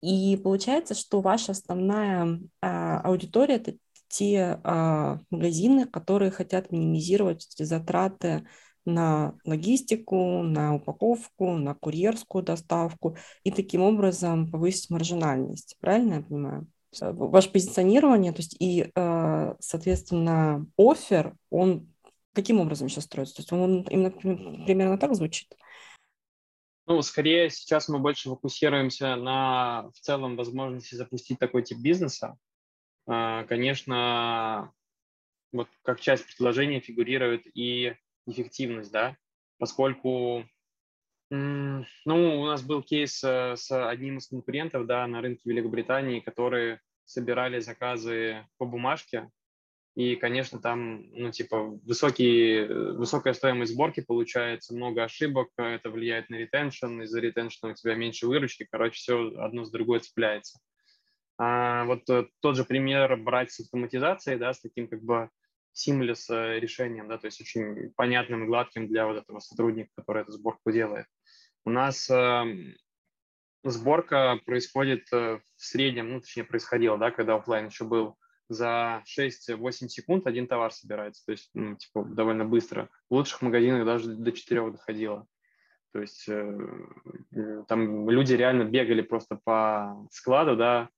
И 0.02 0.36
получается, 0.36 0.94
что 0.94 1.20
ваша 1.20 1.50
основная 1.50 2.38
а, 2.60 3.00
аудитория 3.00 3.56
это 3.56 3.74
те 4.06 4.60
а, 4.62 5.18
магазины, 5.30 5.86
которые 5.86 6.30
хотят 6.30 6.70
минимизировать 6.70 7.48
эти 7.52 7.64
затраты 7.64 8.46
на 8.84 9.34
логистику, 9.44 10.42
на 10.42 10.74
упаковку, 10.74 11.52
на 11.52 11.74
курьерскую 11.74 12.44
доставку 12.44 13.16
и 13.44 13.50
таким 13.50 13.82
образом 13.82 14.50
повысить 14.50 14.90
маржинальность. 14.90 15.76
Правильно 15.80 16.14
я 16.14 16.20
понимаю? 16.22 16.66
Ваше 17.00 17.50
позиционирование, 17.50 18.32
то 18.32 18.40
есть 18.40 18.56
и, 18.60 18.90
а, 18.94 19.56
соответственно, 19.60 20.66
офер, 20.76 21.34
он 21.50 21.88
каким 22.34 22.60
образом 22.60 22.88
сейчас 22.88 23.04
строится? 23.04 23.36
То 23.36 23.42
есть 23.42 23.52
он 23.52 23.82
именно 23.82 24.10
примерно 24.10 24.98
так 24.98 25.14
звучит? 25.14 25.56
Ну, 26.86 27.00
скорее 27.02 27.48
сейчас 27.50 27.88
мы 27.88 27.98
больше 27.98 28.28
фокусируемся 28.28 29.16
на 29.16 29.90
в 29.94 30.00
целом 30.00 30.36
возможности 30.36 30.94
запустить 30.94 31.38
такой 31.38 31.62
тип 31.62 31.78
бизнеса. 31.78 32.36
А, 33.06 33.44
конечно, 33.44 34.72
вот 35.52 35.68
как 35.82 36.00
часть 36.00 36.26
предложения 36.26 36.80
фигурирует 36.80 37.42
и 37.54 37.94
эффективность, 38.26 38.92
да, 38.92 39.16
поскольку, 39.58 40.44
ну, 41.30 41.84
у 42.06 42.46
нас 42.46 42.62
был 42.62 42.82
кейс 42.82 43.22
э, 43.24 43.56
с 43.56 43.70
одним 43.88 44.18
из 44.18 44.28
конкурентов, 44.28 44.86
да, 44.86 45.06
на 45.06 45.20
рынке 45.20 45.42
Великобритании, 45.44 46.20
которые 46.20 46.80
собирали 47.04 47.58
заказы 47.60 48.46
по 48.58 48.66
бумажке, 48.66 49.30
и, 49.94 50.16
конечно, 50.16 50.58
там, 50.58 51.04
ну, 51.12 51.30
типа, 51.30 51.78
высокие, 51.84 52.94
высокая 52.94 53.34
стоимость 53.34 53.74
сборки 53.74 54.00
получается, 54.00 54.74
много 54.74 55.04
ошибок, 55.04 55.48
это 55.56 55.90
влияет 55.90 56.30
на 56.30 56.36
ретеншн, 56.36 57.02
из-за 57.02 57.20
ретеншна 57.20 57.70
у 57.70 57.74
тебя 57.74 57.94
меньше 57.94 58.26
выручки, 58.26 58.66
короче, 58.70 58.94
все 58.94 59.32
одно 59.36 59.64
с 59.64 59.70
другой 59.70 60.00
цепляется. 60.00 60.60
А 61.38 61.84
вот 61.84 62.08
э, 62.08 62.26
тот 62.40 62.56
же 62.56 62.64
пример 62.64 63.16
брать 63.16 63.52
с 63.52 63.60
автоматизацией, 63.60 64.38
да, 64.38 64.54
с 64.54 64.60
таким 64.60 64.88
как 64.88 65.02
бы 65.02 65.28
seamless 65.74 66.30
э, 66.30 66.58
решением, 66.60 67.08
да, 67.08 67.18
то 67.18 67.26
есть 67.26 67.40
очень 67.40 67.92
понятным 67.96 68.44
и 68.44 68.46
гладким 68.46 68.88
для 68.88 69.06
вот 69.06 69.16
этого 69.16 69.40
сотрудника, 69.40 69.90
который 69.96 70.22
эту 70.22 70.32
сборку 70.32 70.70
делает. 70.70 71.06
У 71.64 71.70
нас 71.70 72.10
э, 72.10 72.44
сборка 73.64 74.38
происходит 74.44 75.06
э, 75.12 75.40
в 75.56 75.64
среднем, 75.64 76.10
ну, 76.10 76.20
точнее, 76.20 76.44
происходила, 76.44 76.98
да, 76.98 77.10
когда 77.10 77.36
офлайн 77.36 77.66
еще 77.66 77.84
был, 77.84 78.16
за 78.48 79.02
6-8 79.18 79.88
секунд 79.88 80.26
один 80.26 80.46
товар 80.46 80.72
собирается, 80.72 81.24
то 81.24 81.32
есть, 81.32 81.50
ну, 81.54 81.76
типа, 81.76 82.04
довольно 82.04 82.44
быстро. 82.44 82.90
В 83.08 83.14
лучших 83.14 83.42
магазинах 83.42 83.86
даже 83.86 84.14
до 84.14 84.32
4 84.32 84.70
доходило. 84.72 85.26
То 85.92 86.00
есть 86.00 86.26
э, 86.28 87.64
там 87.68 88.08
люди 88.08 88.34
реально 88.34 88.64
бегали 88.64 89.02
просто 89.02 89.38
по 89.42 90.06
складу, 90.10 90.56
да, 90.56 90.88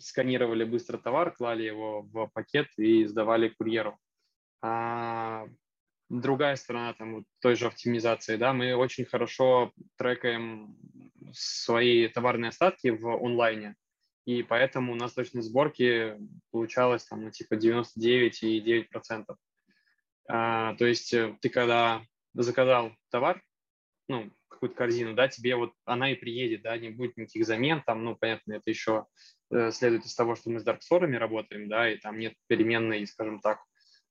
сканировали 0.00 0.64
быстро 0.64 0.96
товар, 0.96 1.32
клали 1.32 1.64
его 1.64 2.02
в 2.02 2.28
пакет 2.32 2.68
и 2.76 3.04
сдавали 3.04 3.48
курьеру. 3.48 3.98
А 4.62 5.46
другая 6.08 6.56
сторона 6.56 6.94
там 6.94 7.16
вот 7.16 7.24
той 7.40 7.56
же 7.56 7.66
оптимизации, 7.66 8.36
да, 8.36 8.52
мы 8.52 8.74
очень 8.74 9.04
хорошо 9.04 9.72
трекаем 9.96 10.76
свои 11.32 12.08
товарные 12.08 12.50
остатки 12.50 12.88
в 12.88 13.06
онлайне, 13.06 13.74
и 14.24 14.42
поэтому 14.42 14.92
у 14.92 14.96
нас 14.96 15.14
точность 15.14 15.48
сборки 15.48 16.16
получалась 16.50 17.04
там, 17.04 17.24
ну, 17.24 17.30
типа 17.30 17.54
99,9%. 17.54 19.24
А, 20.30 20.74
то 20.74 20.84
есть 20.84 21.14
э, 21.14 21.34
ты 21.40 21.48
когда 21.48 22.02
заказал 22.34 22.92
товар, 23.10 23.42
ну, 24.08 24.30
какую-то 24.48 24.76
корзину, 24.76 25.14
да, 25.14 25.28
тебе 25.28 25.56
вот 25.56 25.72
она 25.84 26.12
и 26.12 26.16
приедет, 26.16 26.62
да, 26.62 26.76
не 26.76 26.90
будет 26.90 27.16
никаких 27.16 27.46
замен, 27.46 27.82
там, 27.86 28.04
ну, 28.04 28.16
понятно, 28.16 28.54
это 28.54 28.70
еще 28.70 29.06
э, 29.50 29.70
следует 29.70 30.04
из 30.04 30.14
того, 30.14 30.34
что 30.34 30.50
мы 30.50 30.60
с 30.60 30.64
дарксторами 30.64 31.16
работаем, 31.16 31.68
да, 31.68 31.90
и 31.90 31.96
там 31.96 32.18
нет 32.18 32.34
переменной, 32.46 33.06
скажем 33.06 33.40
так, 33.40 33.60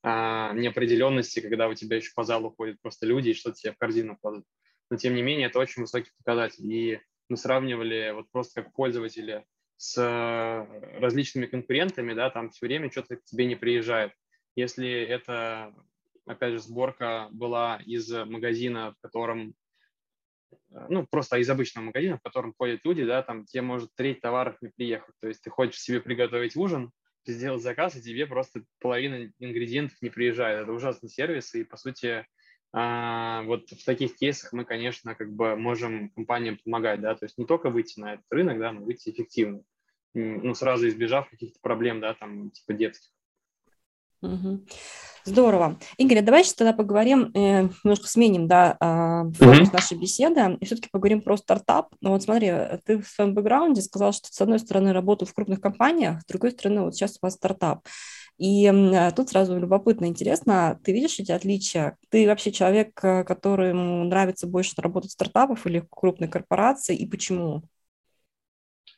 э, 0.03 0.09
неопределенности, 0.53 1.41
когда 1.41 1.67
у 1.67 1.73
тебя 1.73 1.97
еще 1.97 2.11
по 2.15 2.23
залу 2.23 2.53
ходят 2.55 2.81
просто 2.81 3.05
люди 3.05 3.29
и 3.29 3.33
что-то 3.33 3.57
тебе 3.57 3.73
в 3.73 3.77
корзину 3.77 4.17
кладут. 4.21 4.45
Но, 4.89 4.97
тем 4.97 5.15
не 5.15 5.21
менее, 5.21 5.47
это 5.47 5.59
очень 5.59 5.81
высокий 5.81 6.11
показатель. 6.17 6.71
И 6.71 7.01
мы 7.29 7.37
сравнивали 7.37 8.11
вот 8.15 8.31
просто 8.31 8.63
как 8.63 8.73
пользователи 8.73 9.45
с 9.75 9.97
э, 9.97 10.99
различными 10.99 11.45
конкурентами, 11.45 12.13
да, 12.13 12.29
там 12.29 12.49
все 12.49 12.65
время 12.65 12.91
что-то 12.91 13.17
к 13.17 13.25
тебе 13.25 13.45
не 13.45 13.55
приезжает. 13.55 14.13
Если 14.55 14.89
это, 14.89 15.73
опять 16.25 16.53
же, 16.53 16.59
сборка 16.59 17.27
была 17.31 17.79
из 17.85 18.09
магазина, 18.11 18.95
в 18.97 19.01
котором, 19.01 19.53
ну, 20.89 21.05
просто 21.09 21.37
из 21.37 21.49
обычного 21.49 21.85
магазина, 21.85 22.17
в 22.17 22.21
котором 22.21 22.53
ходят 22.57 22.81
люди, 22.83 23.03
да, 23.03 23.21
там 23.23 23.45
тебе 23.45 23.61
может 23.61 23.93
треть 23.95 24.21
товаров 24.21 24.57
не 24.61 24.69
приехать. 24.69 25.15
То 25.19 25.27
есть 25.27 25.41
ты 25.41 25.49
хочешь 25.49 25.81
себе 25.81 26.01
приготовить 26.01 26.55
ужин, 26.55 26.91
ты 27.25 27.33
сделал 27.33 27.59
заказ, 27.59 27.95
и 27.95 28.01
тебе 28.01 28.25
просто 28.25 28.63
половина 28.79 29.31
ингредиентов 29.39 29.97
не 30.01 30.09
приезжает. 30.09 30.61
Это 30.61 30.71
ужасный 30.71 31.09
сервис, 31.09 31.53
и, 31.55 31.63
по 31.63 31.77
сути, 31.77 32.25
а, 32.73 33.43
вот 33.43 33.69
в 33.69 33.85
таких 33.85 34.15
кейсах 34.15 34.53
мы, 34.53 34.65
конечно, 34.65 35.15
как 35.15 35.33
бы 35.33 35.55
можем 35.55 36.09
компаниям 36.11 36.57
помогать, 36.63 37.01
да, 37.01 37.15
то 37.15 37.25
есть 37.25 37.37
не 37.37 37.45
только 37.45 37.69
выйти 37.69 37.99
на 37.99 38.13
этот 38.13 38.25
рынок, 38.29 38.59
да, 38.59 38.71
но 38.71 38.81
выйти 38.81 39.09
эффективно, 39.09 39.63
ну, 40.13 40.53
сразу 40.53 40.87
избежав 40.87 41.29
каких-то 41.29 41.59
проблем, 41.61 41.99
да, 42.01 42.13
там, 42.13 42.51
типа 42.51 42.73
детских. 42.73 43.11
Угу. 44.21 44.61
Здорово. 45.25 45.77
Игорь, 45.97 46.19
а 46.19 46.21
давай 46.21 46.43
сейчас 46.43 46.53
тогда 46.55 46.71
поговорим, 46.71 47.31
э, 47.33 47.69
немножко 47.83 48.07
сменим, 48.07 48.47
да, 48.47 48.77
э, 48.79 49.31
фокус 49.37 49.69
mm 49.69 49.73
нашей 49.73 49.97
беседы 49.97 50.57
и 50.61 50.65
все-таки 50.65 50.87
поговорим 50.89 51.21
про 51.21 51.35
стартап. 51.35 51.89
Ну 51.99 52.11
вот 52.11 52.23
смотри, 52.23 52.51
ты 52.85 52.99
в 52.99 53.07
своем 53.07 53.33
бэкграунде 53.33 53.81
сказал, 53.81 54.13
что 54.13 54.29
с 54.31 54.41
одной 54.41 54.59
стороны 54.59 54.93
работал 54.93 55.27
в 55.27 55.33
крупных 55.33 55.59
компаниях, 55.59 56.21
с 56.21 56.25
другой 56.25 56.51
стороны 56.51 56.81
вот 56.81 56.95
сейчас 56.95 57.17
у 57.17 57.25
вас 57.25 57.33
стартап. 57.33 57.81
И 58.37 58.67
э, 58.67 59.11
тут 59.11 59.29
сразу 59.29 59.57
любопытно, 59.57 60.05
интересно, 60.05 60.79
ты 60.83 60.93
видишь 60.93 61.19
эти 61.19 61.31
отличия? 61.31 61.97
Ты 62.09 62.27
вообще 62.27 62.51
человек, 62.51 62.99
э, 63.03 63.23
которому 63.23 64.03
нравится 64.05 64.45
больше 64.45 64.73
работать 64.77 65.09
в 65.09 65.13
стартапах 65.13 65.65
или 65.65 65.79
в 65.79 65.89
крупной 65.89 66.29
корпорации, 66.29 66.95
и 66.95 67.07
почему? 67.07 67.63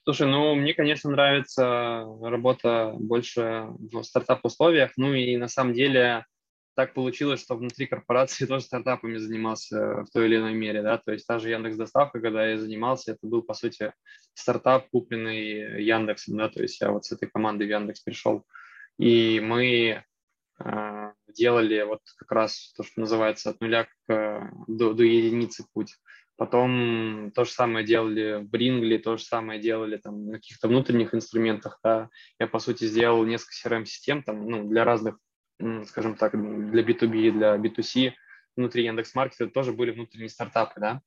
Слушай, 0.03 0.27
ну, 0.27 0.55
мне, 0.55 0.73
конечно, 0.73 1.09
нравится 1.09 2.05
работа 2.21 2.93
больше 2.97 3.67
в 3.77 4.01
стартап-условиях, 4.03 4.91
ну 4.97 5.13
и 5.13 5.37
на 5.37 5.47
самом 5.47 5.73
деле 5.73 6.25
так 6.79 6.93
получилось, 6.93 7.41
что 7.41 7.55
внутри 7.55 7.87
корпорации 7.87 8.45
тоже 8.47 8.63
стартапами 8.63 9.17
занимался 9.17 10.03
в 10.03 10.07
той 10.13 10.27
или 10.27 10.37
иной 10.37 10.53
мере, 10.53 10.81
да, 10.81 10.97
то 10.97 11.11
есть 11.11 11.27
та 11.27 11.37
же 11.37 11.49
Яндекс 11.49 11.75
Доставка, 11.75 12.21
когда 12.21 12.47
я 12.47 12.57
занимался, 12.57 13.11
это 13.11 13.27
был, 13.27 13.41
по 13.41 13.53
сути, 13.53 13.91
стартап, 14.33 14.87
купленный 14.89 15.83
Яндексом, 15.83 16.37
да, 16.37 16.47
то 16.47 16.61
есть 16.61 16.79
я 16.79 16.91
вот 16.91 17.03
с 17.03 17.11
этой 17.11 17.27
командой 17.29 17.67
в 17.67 17.69
Яндекс 17.69 17.99
пришел. 17.99 18.45
И 18.97 19.41
мы 19.41 20.03
э, 20.63 21.11
делали 21.27 21.81
вот 21.83 21.99
как 22.17 22.31
раз 22.31 22.73
то, 22.77 22.83
что 22.83 23.01
называется 23.01 23.49
от 23.49 23.59
нуля 23.59 23.87
к, 24.07 24.51
до, 24.67 24.93
до 24.93 25.03
единицы 25.03 25.65
путь. 25.73 25.95
Потом 26.39 27.31
то 27.35 27.43
же 27.43 27.51
самое 27.51 27.85
делали 27.85 28.35
в 28.41 28.49
Bringly, 28.49 28.97
то 28.97 29.17
же 29.17 29.23
самое 29.25 29.59
делали 29.59 29.97
там 29.97 30.27
на 30.27 30.37
каких-то 30.37 30.69
внутренних 30.69 31.13
инструментах. 31.13 31.81
Да. 31.83 32.09
Я, 32.39 32.47
по 32.47 32.59
сути, 32.59 32.85
сделал 32.85 33.25
несколько 33.25 33.67
CRM-систем 33.67 34.23
там, 34.23 34.49
ну, 34.49 34.63
для 34.69 34.85
разных, 34.85 35.19
скажем 35.87 36.15
так, 36.15 36.31
для 36.31 36.81
B2B 36.81 37.17
и 37.17 37.31
для 37.31 37.57
B2C. 37.57 38.13
Внутри 38.55 38.85
Яндекс.Маркета 38.85 39.47
тоже 39.47 39.73
были 39.73 39.91
внутренние 39.91 40.29
стартапы, 40.29 40.79
да. 40.79 41.01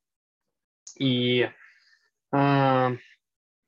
И 0.99 1.49
э, 2.31 2.89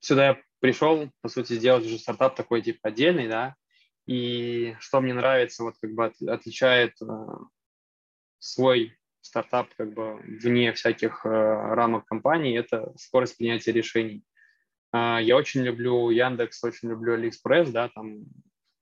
сюда 0.01 0.27
я 0.27 0.43
пришел, 0.61 1.11
по 1.23 1.31
сути, 1.31 1.55
сделать 1.55 1.87
уже 1.87 1.97
стартап 1.97 2.37
такой 2.37 2.61
типа 2.61 2.89
отдельный, 2.89 3.27
да, 3.27 3.55
и 4.05 4.77
что 4.81 5.01
мне 5.01 5.15
нравится, 5.15 5.63
вот 5.63 5.77
как 5.81 5.95
бы 5.95 6.13
отличает 6.31 7.01
э, 7.01 7.07
свой 8.39 8.99
стартап 9.25 9.69
как 9.77 9.93
бы 9.93 10.17
вне 10.17 10.73
всяких 10.73 11.25
э, 11.25 11.29
рамок 11.29 12.07
компании, 12.07 12.59
это 12.59 12.93
скорость 12.97 13.39
принятия 13.39 13.73
решений. 13.73 14.23
Э, 14.93 15.19
я 15.21 15.37
очень 15.37 15.63
люблю 15.63 16.11
Яндекс, 16.11 16.63
очень 16.63 16.91
люблю 16.91 17.15
Алиэкспресс, 17.15 17.71
да, 17.71 17.89
там 17.89 18.25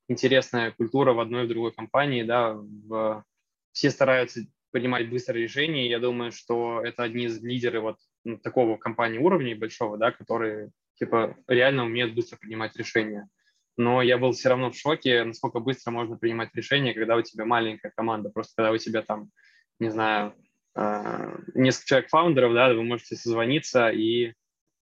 интересная 0.09 0.73
культура 0.73 1.13
в 1.13 1.21
одной 1.21 1.45
и 1.45 1.47
в 1.47 1.49
другой 1.49 1.73
компании, 1.73 2.23
да, 2.23 2.55
в, 2.55 3.25
все 3.73 3.91
стараются 3.91 4.41
принимать 4.73 5.09
быстрые 5.09 5.45
решения. 5.45 5.89
Я 5.89 6.01
думаю, 6.01 6.33
что 6.33 6.83
это 6.83 7.05
одни 7.05 7.27
из 7.27 7.43
лидеров 7.43 7.83
вот 7.83 7.99
ну, 8.25 8.39
такого 8.39 8.77
компании 8.77 9.19
уровня 9.19 9.57
большого, 9.57 9.97
да, 9.97 10.11
которые 10.11 10.71
типа 10.97 11.37
реально 11.47 11.85
умеют 11.85 12.15
быстро 12.15 12.37
принимать 12.37 12.77
решения. 12.77 13.29
Но 13.77 14.03
я 14.03 14.19
был 14.19 14.33
все 14.33 14.51
равно 14.51 14.71
в 14.71 14.77
шоке, 14.77 15.25
насколько 15.25 15.61
быстро 15.61 15.93
можно 15.93 16.17
принимать 16.17 16.55
решения, 16.55 16.95
когда 16.95 17.17
у 17.17 17.23
тебя 17.23 17.45
маленькая 17.45 17.93
команда. 17.95 18.31
Просто 18.31 18.55
когда 18.57 18.73
у 18.73 18.77
тебя 18.77 19.03
там, 19.03 19.31
не 19.79 19.91
знаю, 19.91 20.35
э, 20.75 21.39
несколько 21.55 21.87
человек 21.87 22.11
фаундеров, 22.11 22.55
да, 22.55 22.73
вы 22.73 22.83
можете 22.85 23.17
созвониться 23.17 23.91
и 23.91 24.35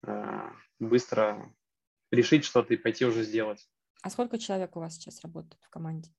э, 0.07 0.51
быстро 0.79 1.53
решить 2.11 2.45
что-то 2.45 2.75
и 2.75 2.77
пойти 2.77 3.05
уже 3.05 3.23
сделать. 3.23 3.67
А 4.03 4.11
сколько 4.11 4.39
человек 4.39 4.77
у 4.77 4.81
вас 4.81 4.95
сейчас 4.95 5.21
работает 5.23 5.63
в 5.63 5.71
команде? 5.71 6.11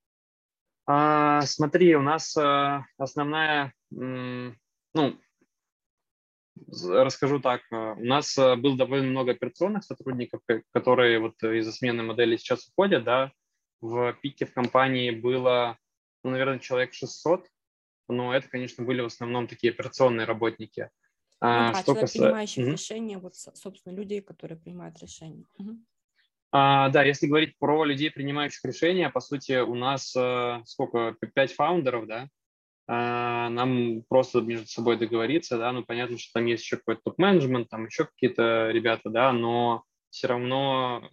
А, 0.85 1.41
смотри, 1.41 1.95
у 1.95 2.01
нас 2.01 2.35
а, 2.37 2.85
основная, 2.97 3.73
ну, 3.89 4.53
расскажу 6.71 7.39
так, 7.39 7.61
у 7.71 8.03
нас 8.03 8.37
а, 8.37 8.55
было 8.55 8.77
довольно 8.77 9.07
много 9.07 9.31
операционных 9.31 9.83
сотрудников, 9.83 10.41
которые 10.71 11.19
вот 11.19 11.43
из-за 11.43 11.73
смены 11.73 12.03
модели 12.03 12.37
сейчас 12.37 12.69
уходят, 12.69 13.03
да, 13.03 13.31
в 13.81 14.13
пике 14.21 14.45
в 14.45 14.53
компании 14.53 15.11
было, 15.11 15.77
ну, 16.23 16.31
наверное, 16.31 16.59
человек 16.59 16.93
600, 16.93 17.47
но 18.07 18.33
это, 18.33 18.47
конечно, 18.47 18.83
были 18.83 19.01
в 19.01 19.05
основном 19.05 19.47
такие 19.47 19.71
операционные 19.71 20.25
работники. 20.25 20.89
Ну, 21.39 21.47
а, 21.47 21.73
что 21.75 21.83
человек, 21.83 22.01
касается... 22.01 22.19
принимающих 22.19 22.63
угу. 22.63 22.71
решения, 22.71 23.17
вот, 23.17 23.35
собственно, 23.35 23.93
людей, 23.93 24.21
которые 24.21 24.57
принимают 24.57 24.97
решения. 24.99 25.45
Угу. 25.59 25.77
А, 26.51 26.89
да, 26.89 27.03
если 27.03 27.27
говорить 27.27 27.57
про 27.59 27.83
людей, 27.83 28.09
принимающих 28.09 28.63
решения, 28.65 29.09
по 29.09 29.19
сути, 29.19 29.59
у 29.59 29.75
нас 29.75 30.15
э, 30.15 30.61
сколько, 30.65 31.15
пять 31.33 31.53
фаундеров, 31.53 32.07
да, 32.07 32.29
а, 32.87 33.49
нам 33.49 34.03
просто 34.07 34.39
между 34.39 34.65
собой 34.67 34.97
договориться, 34.97 35.57
да, 35.57 35.71
ну, 35.73 35.83
понятно, 35.83 36.17
что 36.17 36.33
там 36.33 36.45
есть 36.45 36.63
еще 36.63 36.77
какой-то 36.77 37.01
топ-менеджмент, 37.03 37.69
там 37.69 37.85
еще 37.85 38.05
какие-то 38.05 38.71
ребята, 38.71 39.09
да, 39.09 39.33
но 39.33 39.83
все 40.09 40.27
равно 40.27 41.09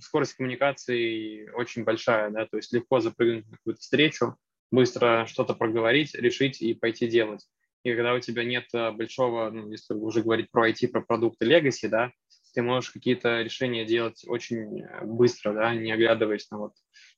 скорость 0.00 0.34
коммуникации 0.34 1.48
очень 1.50 1.84
большая, 1.84 2.30
да, 2.30 2.46
то 2.46 2.56
есть 2.56 2.72
легко 2.72 2.98
запрыгнуть 2.98 3.48
на 3.48 3.56
какую-то 3.56 3.80
встречу, 3.80 4.36
быстро 4.72 5.26
что-то 5.28 5.54
проговорить, 5.54 6.14
решить 6.14 6.60
и 6.60 6.74
пойти 6.74 7.06
делать. 7.06 7.46
И 7.84 7.94
когда 7.94 8.14
у 8.14 8.20
тебя 8.20 8.42
нет 8.42 8.64
э, 8.72 8.90
большого, 8.90 9.50
ну, 9.50 9.70
если 9.70 9.94
уже 9.94 10.22
говорить 10.22 10.50
про 10.50 10.70
IT, 10.70 10.88
про 10.88 11.02
продукты 11.02 11.46
Legacy, 11.46 11.88
да, 11.88 12.10
ты 12.54 12.62
можешь 12.62 12.90
какие-то 12.90 13.42
решения 13.42 13.84
делать 13.84 14.24
очень 14.26 14.82
э, 14.82 15.04
быстро, 15.04 15.52
да, 15.52 15.74
не 15.74 15.92
оглядываясь 15.92 16.50
на 16.50 16.58
вот 16.58 16.72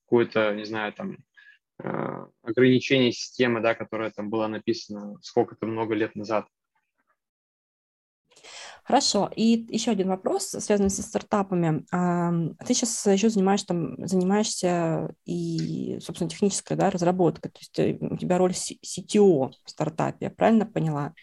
какое-то, 0.05 0.55
не 0.55 0.65
знаю, 0.65 0.93
там, 0.93 1.19
э, 1.83 2.27
ограничение 2.43 3.13
системы, 3.13 3.61
да, 3.61 3.75
которая 3.75 4.11
там 4.11 4.31
была 4.31 4.49
написана 4.49 5.17
сколько-то 5.23 5.67
много 5.67 5.95
лет 5.95 6.15
назад. 6.17 6.47
Хорошо. 8.85 9.30
И 9.35 9.66
еще 9.70 9.93
один 9.93 10.09
вопрос, 10.09 10.49
связанный 10.49 10.91
со 10.91 11.03
стартапами. 11.03 11.87
Ты 12.66 12.74
сейчас 12.74 13.07
еще 13.07 13.30
занимаешь, 13.30 13.62
там, 13.62 13.97
занимаешься 14.07 15.14
и, 15.24 15.99
собственно, 16.01 16.28
технической 16.28 16.76
да, 16.76 16.91
разработкой. 16.91 17.51
То 17.51 17.59
есть 17.59 17.78
э, 17.78 17.97
у 17.99 18.16
тебя 18.18 18.37
роль 18.37 18.53
CTO 18.53 19.53
в 19.64 19.70
стартапе, 19.70 20.26
я 20.26 20.30
правильно 20.30 20.66
поняла? 20.66 21.14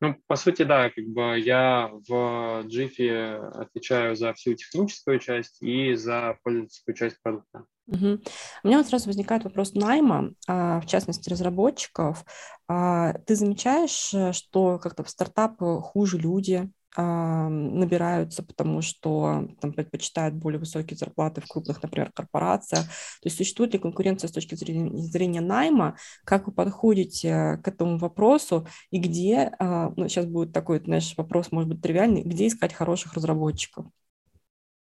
Ну, 0.00 0.16
по 0.26 0.34
сути, 0.34 0.62
да, 0.62 0.90
как 0.90 1.04
бы 1.04 1.38
я 1.38 1.90
в 2.08 2.64
Jiffy 2.66 3.36
отвечаю 3.36 4.16
за 4.16 4.32
всю 4.32 4.54
техническую 4.54 5.18
часть 5.18 5.62
и 5.62 5.94
за 5.94 6.38
пользовательскую 6.42 6.94
часть 6.94 7.22
продукта. 7.22 7.66
Угу. 7.88 8.20
У 8.64 8.68
меня 8.68 8.78
вот 8.78 8.86
сразу 8.86 9.06
возникает 9.06 9.44
вопрос 9.44 9.74
найма, 9.74 10.32
а, 10.46 10.80
в 10.80 10.86
частности 10.86 11.28
разработчиков. 11.28 12.24
А, 12.68 13.14
ты 13.26 13.34
замечаешь, 13.34 14.14
э, 14.14 14.32
что 14.32 14.78
как-то 14.78 15.02
в 15.02 15.10
стартап 15.10 15.58
хуже 15.58 16.18
люди, 16.18 16.70
набираются, 16.94 18.42
потому 18.42 18.82
что 18.82 19.48
там 19.62 19.72
предпочитают 19.72 20.34
более 20.34 20.58
высокие 20.58 20.94
зарплаты 20.94 21.40
в 21.40 21.46
крупных, 21.48 21.82
например, 21.82 22.12
корпорациях. 22.12 22.84
То 22.84 23.24
есть 23.24 23.38
существует 23.38 23.72
ли 23.72 23.78
конкуренция 23.78 24.28
с 24.28 24.32
точки 24.32 24.56
зрения, 24.56 24.94
зрения 24.98 25.40
найма? 25.40 25.96
Как 26.26 26.46
вы 26.46 26.52
подходите 26.52 27.58
к 27.64 27.68
этому 27.68 27.96
вопросу? 27.96 28.66
И 28.90 28.98
где, 28.98 29.52
а, 29.58 29.90
ну, 29.96 30.06
сейчас 30.08 30.26
будет 30.26 30.52
такой, 30.52 30.80
знаешь, 30.84 31.14
вопрос, 31.16 31.50
может 31.50 31.70
быть, 31.70 31.80
тривиальный, 31.80 32.24
где 32.24 32.46
искать 32.46 32.74
хороших 32.74 33.14
разработчиков? 33.14 33.86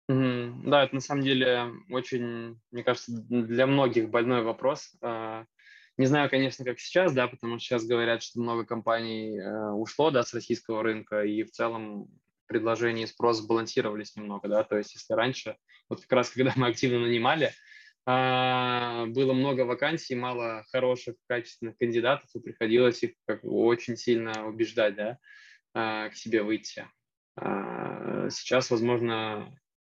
Mm-hmm. 0.08 0.70
Да, 0.70 0.84
это 0.84 0.94
на 0.94 1.00
самом 1.00 1.22
деле 1.22 1.72
очень, 1.90 2.60
мне 2.70 2.84
кажется, 2.84 3.10
для 3.12 3.66
многих 3.66 4.08
больной 4.08 4.42
вопрос. 4.42 4.96
А, 5.02 5.44
не 5.96 6.06
знаю, 6.06 6.30
конечно, 6.30 6.64
как 6.64 6.78
сейчас, 6.78 7.12
да, 7.12 7.26
потому 7.26 7.58
что 7.58 7.66
сейчас 7.66 7.86
говорят, 7.86 8.22
что 8.22 8.40
много 8.40 8.64
компаний 8.64 9.38
э, 9.38 9.70
ушло, 9.70 10.10
да, 10.10 10.22
с 10.22 10.32
российского 10.32 10.82
рынка, 10.82 11.22
и 11.22 11.42
в 11.42 11.50
целом 11.50 12.08
предложение 12.46 13.04
и 13.04 13.08
спрос 13.08 13.38
сбалансировались 13.38 14.14
немного, 14.14 14.46
да, 14.46 14.62
то 14.62 14.76
есть 14.76 14.94
если 14.94 15.14
раньше, 15.14 15.56
вот 15.88 16.02
как 16.02 16.12
раз 16.12 16.30
когда 16.34 16.52
мы 16.54 16.68
активно 16.68 17.00
нанимали, 17.00 17.52
э, 18.06 19.06
было 19.06 19.32
много 19.32 19.62
вакансий, 19.62 20.14
мало 20.14 20.64
хороших, 20.70 21.16
качественных 21.26 21.76
кандидатов, 21.78 22.28
и 22.34 22.40
приходилось 22.40 23.02
их 23.02 23.14
как 23.26 23.40
очень 23.42 23.96
сильно 23.96 24.46
убеждать, 24.46 24.94
да, 24.94 25.18
э, 25.74 26.10
к 26.10 26.14
себе 26.14 26.42
выйти. 26.42 26.86
Сейчас, 27.38 28.70
возможно, 28.70 29.46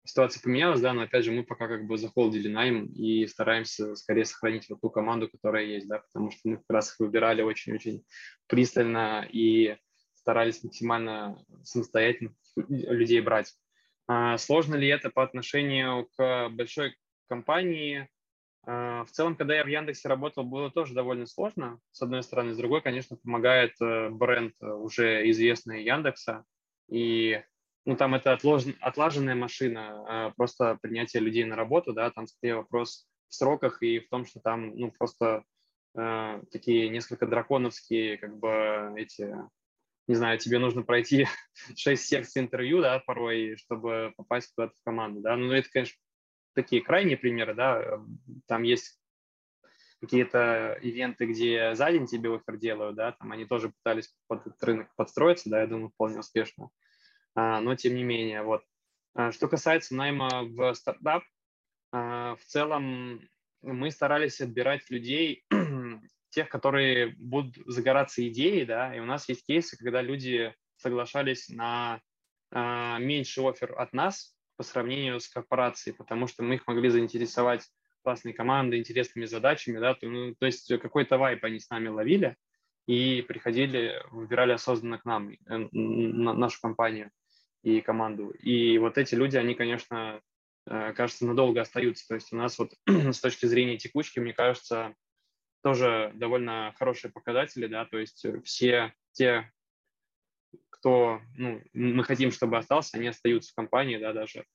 ситуация 0.03 0.41
поменялась, 0.41 0.81
да, 0.81 0.93
но 0.93 1.03
опять 1.03 1.25
же 1.25 1.31
мы 1.31 1.43
пока 1.43 1.67
как 1.67 1.85
бы 1.85 1.97
захолдили 1.97 2.47
найм 2.47 2.85
и 2.87 3.27
стараемся 3.27 3.95
скорее 3.95 4.25
сохранить 4.25 4.69
вот 4.69 4.81
ту 4.81 4.89
команду, 4.89 5.29
которая 5.29 5.65
есть, 5.65 5.87
да, 5.87 5.99
потому 5.99 6.31
что 6.31 6.41
мы 6.45 6.57
как 6.57 6.69
раз 6.69 6.93
их 6.93 6.99
выбирали 6.99 7.41
очень-очень 7.41 8.03
пристально 8.47 9.27
и 9.31 9.77
старались 10.13 10.63
максимально 10.63 11.43
самостоятельно 11.63 12.33
людей 12.67 13.21
брать. 13.21 13.53
А 14.07 14.37
сложно 14.37 14.75
ли 14.75 14.87
это 14.87 15.09
по 15.09 15.23
отношению 15.23 16.07
к 16.17 16.49
большой 16.49 16.95
компании? 17.29 18.09
А, 18.63 19.05
в 19.05 19.11
целом, 19.11 19.35
когда 19.35 19.55
я 19.55 19.63
в 19.63 19.67
Яндексе 19.67 20.09
работал, 20.09 20.43
было 20.43 20.69
тоже 20.69 20.93
довольно 20.93 21.25
сложно, 21.25 21.79
с 21.91 22.01
одной 22.01 22.23
стороны. 22.23 22.53
С 22.53 22.57
другой, 22.57 22.81
конечно, 22.81 23.15
помогает 23.15 23.73
э, 23.81 24.09
бренд 24.09 24.53
э, 24.61 24.67
уже 24.67 25.29
известный 25.31 25.83
Яндекса. 25.83 26.45
И 26.89 27.41
ну, 27.85 27.95
там 27.95 28.15
это 28.15 28.33
отлож... 28.33 28.63
отлаженная 28.79 29.35
машина, 29.35 30.03
а 30.07 30.31
просто 30.31 30.77
принятие 30.81 31.21
людей 31.21 31.43
на 31.45 31.55
работу, 31.55 31.93
да, 31.93 32.11
там 32.11 32.27
скорее 32.27 32.55
вопрос 32.55 33.07
в 33.27 33.35
сроках 33.35 33.81
и 33.81 33.99
в 33.99 34.09
том, 34.09 34.25
что 34.25 34.39
там, 34.39 34.75
ну, 34.75 34.91
просто 34.91 35.43
э, 35.95 36.41
такие 36.51 36.89
несколько 36.89 37.25
драконовские, 37.25 38.17
как 38.17 38.37
бы, 38.37 38.93
эти, 38.97 39.35
не 40.07 40.15
знаю, 40.15 40.37
тебе 40.37 40.59
нужно 40.59 40.83
пройти 40.83 41.25
6 41.75 42.03
секций 42.03 42.41
интервью, 42.41 42.81
да, 42.81 42.99
порой, 42.99 43.55
чтобы 43.57 44.13
попасть 44.15 44.53
куда-то 44.53 44.75
в 44.75 44.83
команду, 44.83 45.21
да, 45.21 45.35
ну, 45.35 45.51
это, 45.51 45.69
конечно, 45.71 45.97
такие 46.53 46.81
крайние 46.81 47.17
примеры, 47.17 47.55
да, 47.55 47.99
там 48.47 48.63
есть 48.63 48.99
какие-то 50.01 50.77
ивенты, 50.81 51.25
где 51.25 51.75
за 51.75 51.91
день 51.91 52.07
тебе 52.07 52.35
офер 52.35 52.57
делают, 52.57 52.95
да, 52.95 53.13
там 53.13 53.31
они 53.31 53.45
тоже 53.45 53.69
пытались 53.69 54.13
под 54.27 54.43
рынок 54.61 54.93
подстроиться, 54.95 55.49
да, 55.49 55.61
я 55.61 55.67
думаю, 55.67 55.89
вполне 55.89 56.19
успешно. 56.19 56.65
А, 56.65 56.69
но 57.35 57.75
тем 57.75 57.95
не 57.95 58.03
менее. 58.03 58.43
Вот. 58.43 58.63
А, 59.13 59.31
что 59.31 59.47
касается 59.47 59.95
найма 59.95 60.43
в 60.43 60.73
стартап, 60.73 61.23
а, 61.91 62.35
в 62.35 62.43
целом 62.45 63.21
мы 63.61 63.91
старались 63.91 64.41
отбирать 64.41 64.89
людей, 64.89 65.45
тех, 66.29 66.49
которые 66.49 67.15
будут 67.17 67.57
загораться 67.65 68.25
идеей, 68.27 68.65
да, 68.65 68.95
и 68.95 68.99
у 68.99 69.05
нас 69.05 69.27
есть 69.27 69.45
кейсы, 69.45 69.77
когда 69.77 70.01
люди 70.01 70.55
соглашались 70.77 71.49
на 71.49 72.01
меньший 72.53 73.47
офер 73.47 73.79
от 73.79 73.93
нас 73.93 74.35
по 74.57 74.63
сравнению 74.63 75.21
с 75.21 75.29
корпорацией, 75.29 75.95
потому 75.95 76.27
что 76.27 76.43
мы 76.43 76.55
их 76.55 76.67
могли 76.67 76.89
заинтересовать 76.89 77.65
классной 78.03 78.33
командой, 78.33 78.79
интересными 78.79 79.25
задачами, 79.25 79.79
да, 79.79 79.93
то, 79.93 80.07
ну, 80.07 80.35
то 80.35 80.45
есть 80.45 80.67
какой-то 80.79 81.17
вайп 81.17 81.45
они 81.45 81.59
с 81.59 81.69
нами 81.69 81.87
ловили 81.87 82.35
и 82.87 83.21
приходили, 83.21 84.03
выбирали 84.11 84.51
осознанно 84.51 84.97
к 84.97 85.05
нам, 85.05 85.29
э, 85.29 85.37
на 85.71 86.33
нашу 86.33 86.59
компанию 86.61 87.11
и 87.63 87.81
команду. 87.81 88.29
И 88.29 88.77
вот 88.77 88.97
эти 88.97 89.15
люди, 89.15 89.37
они, 89.37 89.55
конечно, 89.55 90.21
э, 90.67 90.93
кажется, 90.93 91.25
надолго 91.25 91.61
остаются. 91.61 92.07
То 92.07 92.15
есть 92.15 92.33
у 92.33 92.35
нас 92.35 92.57
вот 92.57 92.73
с 92.87 93.19
точки 93.19 93.45
зрения 93.45 93.77
текучки, 93.77 94.19
мне 94.19 94.33
кажется, 94.33 94.95
тоже 95.63 96.11
довольно 96.15 96.73
хорошие 96.77 97.11
показатели, 97.11 97.67
да, 97.67 97.85
то 97.85 97.99
есть 97.99 98.25
все 98.43 98.93
те, 99.11 99.51
кто, 100.69 101.21
ну, 101.35 101.61
мы 101.73 102.03
хотим, 102.03 102.31
чтобы 102.31 102.57
остался, 102.57 102.97
они 102.97 103.07
остаются 103.07 103.51
в 103.51 103.55
компании, 103.55 103.97
да, 103.97 104.13
даже 104.13 104.45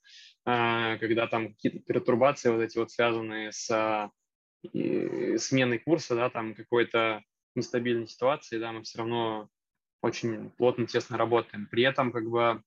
э, 0.45 0.99
когда 0.99 1.29
там 1.29 1.51
какие-то 1.55 1.79
пертурбации 1.81 2.51
вот 2.51 2.61
эти 2.61 2.77
вот 2.79 2.91
связанные 2.91 3.53
с 3.53 4.11
и, 4.73 5.37
сменой 5.39 5.79
курса, 5.79 6.17
да, 6.17 6.31
там 6.31 6.55
какой-то 6.55 7.23
нестабильной 7.55 8.09
ситуации, 8.09 8.59
да, 8.59 8.73
мы 8.73 8.83
все 8.83 8.99
равно 8.99 9.49
очень 10.03 10.51
плотно, 10.51 10.87
тесно 10.87 11.17
работаем. 11.17 11.67
При 11.67 11.85
этом 11.85 12.13
как 12.13 12.29
бы 12.29 12.63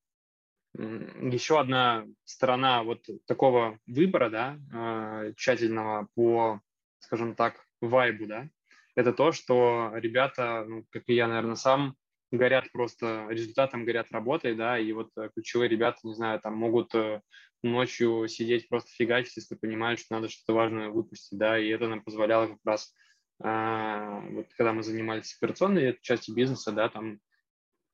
еще 0.80 1.60
одна 1.60 2.06
сторона 2.24 2.84
вот 2.84 3.06
такого 3.26 3.80
выбора, 3.86 4.30
да, 4.30 4.60
а, 4.74 5.34
тщательного 5.34 6.08
по, 6.16 6.62
скажем 7.00 7.36
так, 7.36 7.66
вайбу, 7.82 8.28
да, 8.28 8.50
это 8.96 9.14
то, 9.14 9.32
что 9.32 9.92
ребята, 9.96 10.66
ну, 10.68 10.86
как 10.90 11.04
и 11.08 11.14
я, 11.14 11.28
наверное, 11.28 11.56
сам, 11.56 11.96
горят 12.32 12.72
просто 12.72 13.28
результатом, 13.30 13.86
горят 13.86 14.12
работой, 14.12 14.56
да, 14.56 14.78
и 14.78 14.92
вот 14.92 15.10
э, 15.18 15.30
ключевые 15.34 15.68
ребята, 15.68 16.00
не 16.04 16.14
знаю, 16.14 16.40
там 16.40 16.56
могут 16.56 16.94
э, 16.94 17.22
ночью 17.64 18.28
сидеть 18.28 18.70
просто 18.70 18.92
фигачить, 18.92 19.38
если 19.38 19.56
понимают, 19.56 20.00
что 20.00 20.16
надо 20.16 20.30
что-то 20.30 20.54
важное 20.54 20.90
выпустить, 20.90 21.38
да, 21.38 21.58
и 21.58 21.70
это 21.70 21.88
нам 21.88 22.04
позволяло 22.04 22.48
как 22.48 22.60
раз, 22.66 22.94
а, 23.42 24.20
вот 24.32 24.48
когда 24.56 24.74
мы 24.74 24.84
занимались 24.84 25.36
операционной 25.36 25.98
частью 26.02 26.36
бизнеса, 26.36 26.72
да, 26.72 26.90
там 26.90 27.20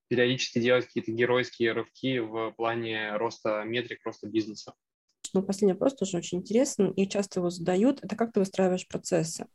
периодически 0.07 0.59
делать 0.59 0.85
какие-то 0.85 1.11
геройские 1.11 1.71
рывки 1.73 2.19
в 2.19 2.51
плане 2.51 3.15
роста 3.17 3.63
метрик, 3.63 4.05
роста 4.05 4.27
бизнеса. 4.27 4.73
Ну, 5.35 5.43
последний 5.43 5.73
вопрос 5.73 5.95
тоже 5.95 6.15
очень 6.15 6.37
интересен, 6.37 6.91
и 6.91 7.05
часто 7.09 7.41
его 7.41 7.49
задают. 7.49 8.01
Это 8.01 8.15
как 8.15 8.31
ты 8.31 8.39
выстраиваешь 8.39 8.87
процессы? 8.87 9.47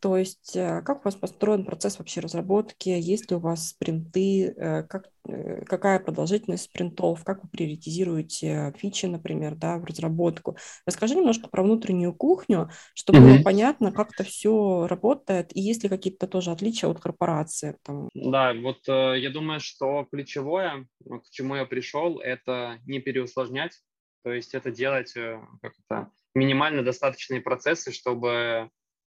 То 0.00 0.16
есть 0.16 0.56
э, 0.56 0.82
как 0.82 1.02
у 1.02 1.04
вас 1.04 1.14
построен 1.14 1.64
процесс 1.64 2.00
вообще 2.00 2.20
разработки? 2.20 2.88
Есть 2.88 3.30
ли 3.30 3.36
у 3.36 3.38
вас 3.38 3.68
спринты? 3.68 4.52
Э, 4.56 4.82
как, 4.82 5.08
э, 5.28 5.64
какая 5.66 6.00
продолжительность 6.00 6.64
спринтов? 6.64 7.22
Как 7.22 7.44
вы 7.44 7.48
приоритизируете 7.48 8.74
фичи, 8.76 9.06
например, 9.06 9.54
да, 9.54 9.78
в 9.78 9.84
разработку? 9.84 10.56
Расскажи 10.84 11.14
немножко 11.14 11.48
про 11.48 11.62
внутреннюю 11.62 12.12
кухню, 12.12 12.68
чтобы 12.94 13.20
mm-hmm. 13.20 13.34
было 13.36 13.42
понятно, 13.44 13.92
как 13.92 14.12
это 14.12 14.24
все 14.24 14.88
работает, 14.88 15.56
и 15.56 15.60
есть 15.60 15.84
ли 15.84 15.88
какие-то 15.88 16.26
тоже 16.26 16.50
отличия 16.50 16.88
от 16.88 16.98
корпорации? 16.98 17.76
Там? 17.84 18.08
Да, 18.14 18.52
вот 18.52 18.80
я 18.88 19.30
думаю, 19.30 19.60
что 19.60 20.08
ключевое, 20.10 20.88
к 21.04 21.30
чему 21.30 21.54
я 21.54 21.66
пришел, 21.66 22.18
это 22.18 22.80
не 22.84 22.98
переусложнять 22.98 23.78
то 24.22 24.32
есть 24.32 24.54
это 24.54 24.70
делать 24.70 25.16
э, 25.16 25.40
как 25.62 25.72
это, 25.86 26.10
минимально 26.34 26.82
достаточные 26.82 27.40
процессы, 27.40 27.92
чтобы 27.92 28.70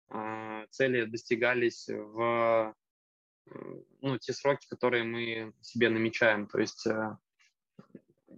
э, 0.09 0.65
цели 0.69 1.05
достигались 1.05 1.87
в 1.87 2.75
ну, 4.01 4.17
те 4.17 4.33
сроки, 4.33 4.67
которые 4.69 5.03
мы 5.03 5.53
себе 5.61 5.89
намечаем. 5.89 6.47
То 6.47 6.59
есть 6.59 6.85
э, 6.87 7.17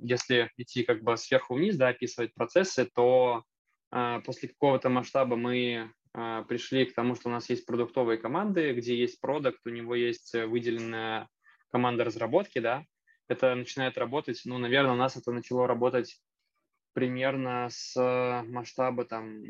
если 0.01 0.51
идти 0.57 0.83
как 0.83 1.03
бы 1.03 1.17
сверху 1.17 1.55
вниз, 1.55 1.75
да, 1.77 1.89
описывать 1.89 2.33
процессы, 2.33 2.85
то 2.85 3.43
э, 3.91 4.21
после 4.25 4.49
какого-то 4.49 4.89
масштаба 4.89 5.35
мы 5.35 5.91
э, 6.13 6.43
пришли 6.47 6.85
к 6.85 6.93
тому, 6.93 7.15
что 7.15 7.29
у 7.29 7.31
нас 7.31 7.49
есть 7.49 7.65
продуктовые 7.65 8.17
команды, 8.17 8.73
где 8.73 8.95
есть 8.95 9.19
продукт, 9.19 9.59
у 9.65 9.69
него 9.69 9.95
есть 9.95 10.33
выделенная 10.33 11.27
команда 11.71 12.03
разработки, 12.03 12.59
да, 12.59 12.83
это 13.27 13.53
начинает 13.53 13.97
работать, 13.97 14.41
ну, 14.45 14.57
наверное, 14.57 14.93
у 14.93 14.97
нас 14.97 15.15
это 15.15 15.31
начало 15.31 15.67
работать 15.67 16.19
примерно 16.99 17.69
с 17.71 17.95
масштаба 18.45 19.05
там 19.05 19.41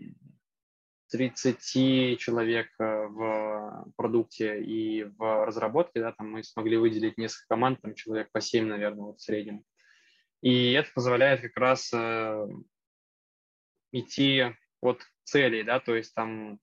30 1.10 2.20
человек 2.20 2.68
э, 2.78 3.08
в 3.08 3.92
продукте 3.98 4.62
и 4.62 5.06
в 5.06 5.46
разработке, 5.48 6.00
да, 6.00 6.12
там 6.12 6.30
мы 6.30 6.44
смогли 6.44 6.78
выделить 6.78 7.18
несколько 7.18 7.48
команд, 7.48 7.82
там 7.82 7.96
человек 7.96 8.32
по 8.32 8.40
7, 8.40 8.68
наверное, 8.68 9.06
вот 9.06 9.18
в 9.18 9.24
среднем. 9.24 9.64
И 10.44 10.74
это 10.74 10.92
позволяет 10.94 11.42
как 11.42 11.58
раз 11.58 11.92
э, 11.92 12.48
идти 13.94 14.44
от 14.82 15.02
целей, 15.24 15.64
да, 15.64 15.80
то 15.80 15.96
есть 15.96 16.14
там 16.14 16.60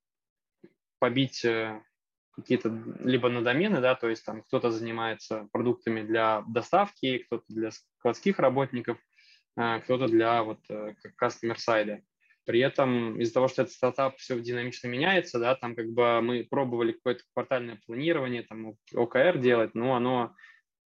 побить 1.01 1.45
э, 1.45 1.83
какие-то 2.31 2.69
либо 3.01 3.29
на 3.29 3.43
домены, 3.43 3.81
да, 3.81 3.97
то 3.97 4.09
есть 4.09 4.25
там 4.25 4.43
кто-то 4.43 4.71
занимается 4.71 5.49
продуктами 5.51 6.03
для 6.03 6.45
доставки, 6.47 7.19
кто-то 7.19 7.45
для 7.49 7.73
складских 7.73 8.39
работников– 8.39 9.01
кто-то 9.57 10.09
для 10.09 10.43
вот 10.43 10.61
э, 10.69 10.95
customer 11.21 11.57
side. 11.57 12.03
При 12.45 12.61
этом 12.61 13.19
из-за 13.21 13.35
того, 13.35 13.49
что 13.49 13.63
этот 13.63 13.75
стартап 13.75 14.19
все 14.19 14.39
динамично 14.39 14.87
меняется, 14.87 15.39
да, 15.39 15.57
там 15.57 15.75
как 15.75 15.89
бы 15.89 16.21
мы 16.21 16.47
пробовали 16.49 16.93
какое-то 16.93 17.25
квартальное 17.33 17.81
планирование, 17.87 18.43
там 18.43 18.77
ОКР 18.95 19.39
делать, 19.39 19.75
но 19.75 19.97
оно 19.97 20.35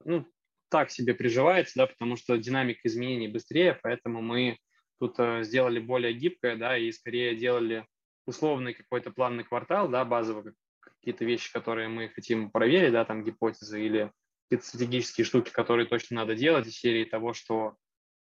ну, 0.04 0.26
так 0.70 0.90
себе 0.90 1.14
приживается, 1.14 1.72
да, 1.76 1.86
потому 1.86 2.16
что 2.16 2.38
динамика 2.38 2.80
изменений 2.84 3.28
быстрее, 3.28 3.78
поэтому 3.82 4.22
мы 4.22 4.56
тут 4.98 5.16
э, 5.18 5.42
сделали 5.42 5.80
более 5.80 6.12
гибкое, 6.12 6.56
да, 6.56 6.78
и 6.78 6.90
скорее 6.92 7.34
делали 7.34 7.86
условный 8.26 8.72
какой-то 8.72 9.10
план 9.10 9.36
на 9.36 9.44
квартал, 9.44 9.88
да, 9.88 10.04
базово 10.04 10.54
какие-то 10.78 11.24
вещи, 11.24 11.52
которые 11.52 11.88
мы 11.88 12.08
хотим 12.08 12.50
проверить, 12.50 12.92
да, 12.92 13.04
там 13.04 13.24
гипотезы 13.24 13.84
или 13.84 14.12
какие-то 14.48 14.66
стратегические 14.66 15.24
штуки, 15.24 15.50
которые 15.50 15.86
точно 15.86 16.16
надо 16.16 16.34
делать 16.34 16.66
из 16.66 16.76
серии 16.76 17.04
того, 17.04 17.34
что 17.34 17.76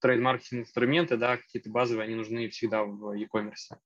трейд-маркетинг 0.01 0.61
инструменты, 0.61 1.17
да, 1.17 1.37
какие-то 1.37 1.69
базовые, 1.69 2.05
они 2.05 2.15
нужны 2.15 2.49
всегда 2.49 2.83
в 2.83 3.13
e-commerce. 3.13 3.77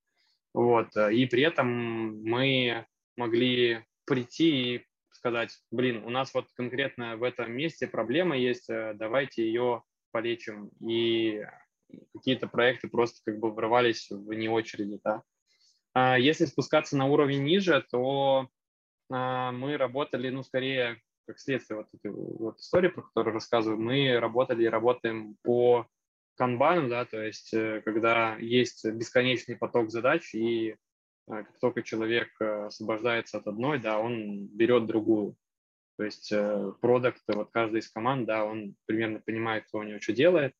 Вот. 0.53 0.95
И 0.95 1.25
при 1.25 1.43
этом 1.43 2.23
мы 2.23 2.85
могли 3.17 3.83
прийти 4.05 4.75
и 4.75 4.85
сказать, 5.11 5.57
блин, 5.71 6.03
у 6.05 6.09
нас 6.09 6.33
вот 6.33 6.47
конкретно 6.55 7.17
в 7.17 7.23
этом 7.23 7.51
месте 7.51 7.87
проблема 7.87 8.37
есть, 8.37 8.69
э, 8.69 8.93
давайте 8.95 9.45
ее 9.45 9.83
полечим. 10.11 10.69
И 10.87 11.43
какие-то 12.13 12.47
проекты 12.47 12.87
просто 12.87 13.21
как 13.25 13.39
бы 13.39 13.51
врывались 13.51 14.09
вне 14.09 14.49
очереди, 14.49 14.99
да. 15.03 15.23
А 15.93 16.19
если 16.19 16.45
спускаться 16.45 16.97
на 16.97 17.05
уровень 17.07 17.43
ниже, 17.43 17.83
то 17.89 18.49
а, 19.09 19.51
мы 19.51 19.77
работали, 19.77 20.29
ну, 20.29 20.43
скорее, 20.43 21.01
как 21.25 21.39
следствие 21.39 21.77
вот 21.77 21.87
этой 21.93 22.11
вот 22.11 22.59
истории, 22.59 22.89
про 22.89 23.01
которую 23.01 23.33
рассказываю, 23.33 23.79
мы 23.79 24.19
работали 24.19 24.63
и 24.63 24.69
работаем 24.69 25.37
по 25.41 25.87
канбану, 26.35 26.89
да, 26.89 27.05
то 27.05 27.21
есть 27.21 27.53
э, 27.53 27.81
когда 27.83 28.35
есть 28.37 28.85
бесконечный 28.85 29.55
поток 29.55 29.89
задач, 29.89 30.33
и 30.33 30.71
э, 30.71 30.75
как 31.27 31.59
только 31.59 31.83
человек 31.83 32.29
э, 32.39 32.65
освобождается 32.65 33.37
от 33.37 33.47
одной, 33.47 33.79
да, 33.79 33.99
он 33.99 34.47
берет 34.47 34.85
другую. 34.85 35.35
То 35.97 36.03
есть 36.03 36.33
продукт, 36.81 37.21
вот 37.27 37.51
каждый 37.51 37.79
из 37.79 37.89
команд, 37.89 38.27
да, 38.27 38.43
он 38.43 38.75
примерно 38.85 39.21
понимает, 39.21 39.65
кто 39.67 39.77
у 39.77 39.83
него 39.83 40.01
что 40.01 40.11
делает, 40.11 40.53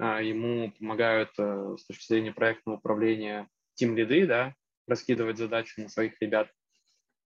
а, 0.00 0.20
ему 0.20 0.72
помогают 0.72 1.30
с 1.38 1.84
точки 1.86 2.08
зрения 2.08 2.32
проектного 2.32 2.78
управления 2.78 3.48
тим 3.74 3.96
лиды, 3.96 4.26
да, 4.26 4.52
раскидывать 4.88 5.38
задачи 5.38 5.78
на 5.78 5.88
своих 5.88 6.20
ребят. 6.20 6.50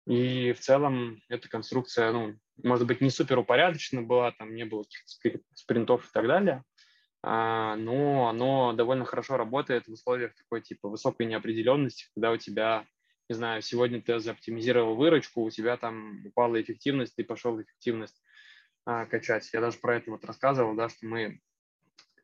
И 0.06 0.52
в 0.52 0.60
целом 0.60 1.22
эта 1.30 1.48
конструкция, 1.48 2.12
ну, 2.12 2.36
может 2.62 2.86
быть, 2.86 3.00
не 3.00 3.08
супер 3.08 3.38
упорядочена 3.38 4.02
была, 4.02 4.32
там 4.32 4.54
не 4.54 4.66
было 4.66 4.82
каких-то 4.82 5.40
спринтов 5.54 6.06
и 6.06 6.12
так 6.12 6.26
далее, 6.26 6.62
но 7.22 8.28
оно 8.28 8.72
довольно 8.72 9.04
хорошо 9.04 9.36
работает 9.36 9.86
в 9.86 9.92
условиях 9.92 10.34
такой 10.34 10.62
типа 10.62 10.88
высокой 10.88 11.26
неопределенности, 11.26 12.08
когда 12.14 12.32
у 12.32 12.36
тебя, 12.36 12.86
не 13.28 13.34
знаю, 13.34 13.62
сегодня 13.62 14.00
ты 14.00 14.18
заоптимизировал 14.18 14.94
выручку, 14.94 15.42
у 15.42 15.50
тебя 15.50 15.76
там 15.76 16.24
упала 16.24 16.60
эффективность, 16.60 17.14
ты 17.16 17.24
пошел 17.24 17.60
эффективность 17.60 18.22
а, 18.86 19.06
качать. 19.06 19.48
Я 19.52 19.60
даже 19.60 19.78
про 19.78 19.96
это 19.96 20.10
вот 20.10 20.24
рассказывал, 20.24 20.74
да, 20.74 20.88
что 20.88 21.06
мы 21.06 21.40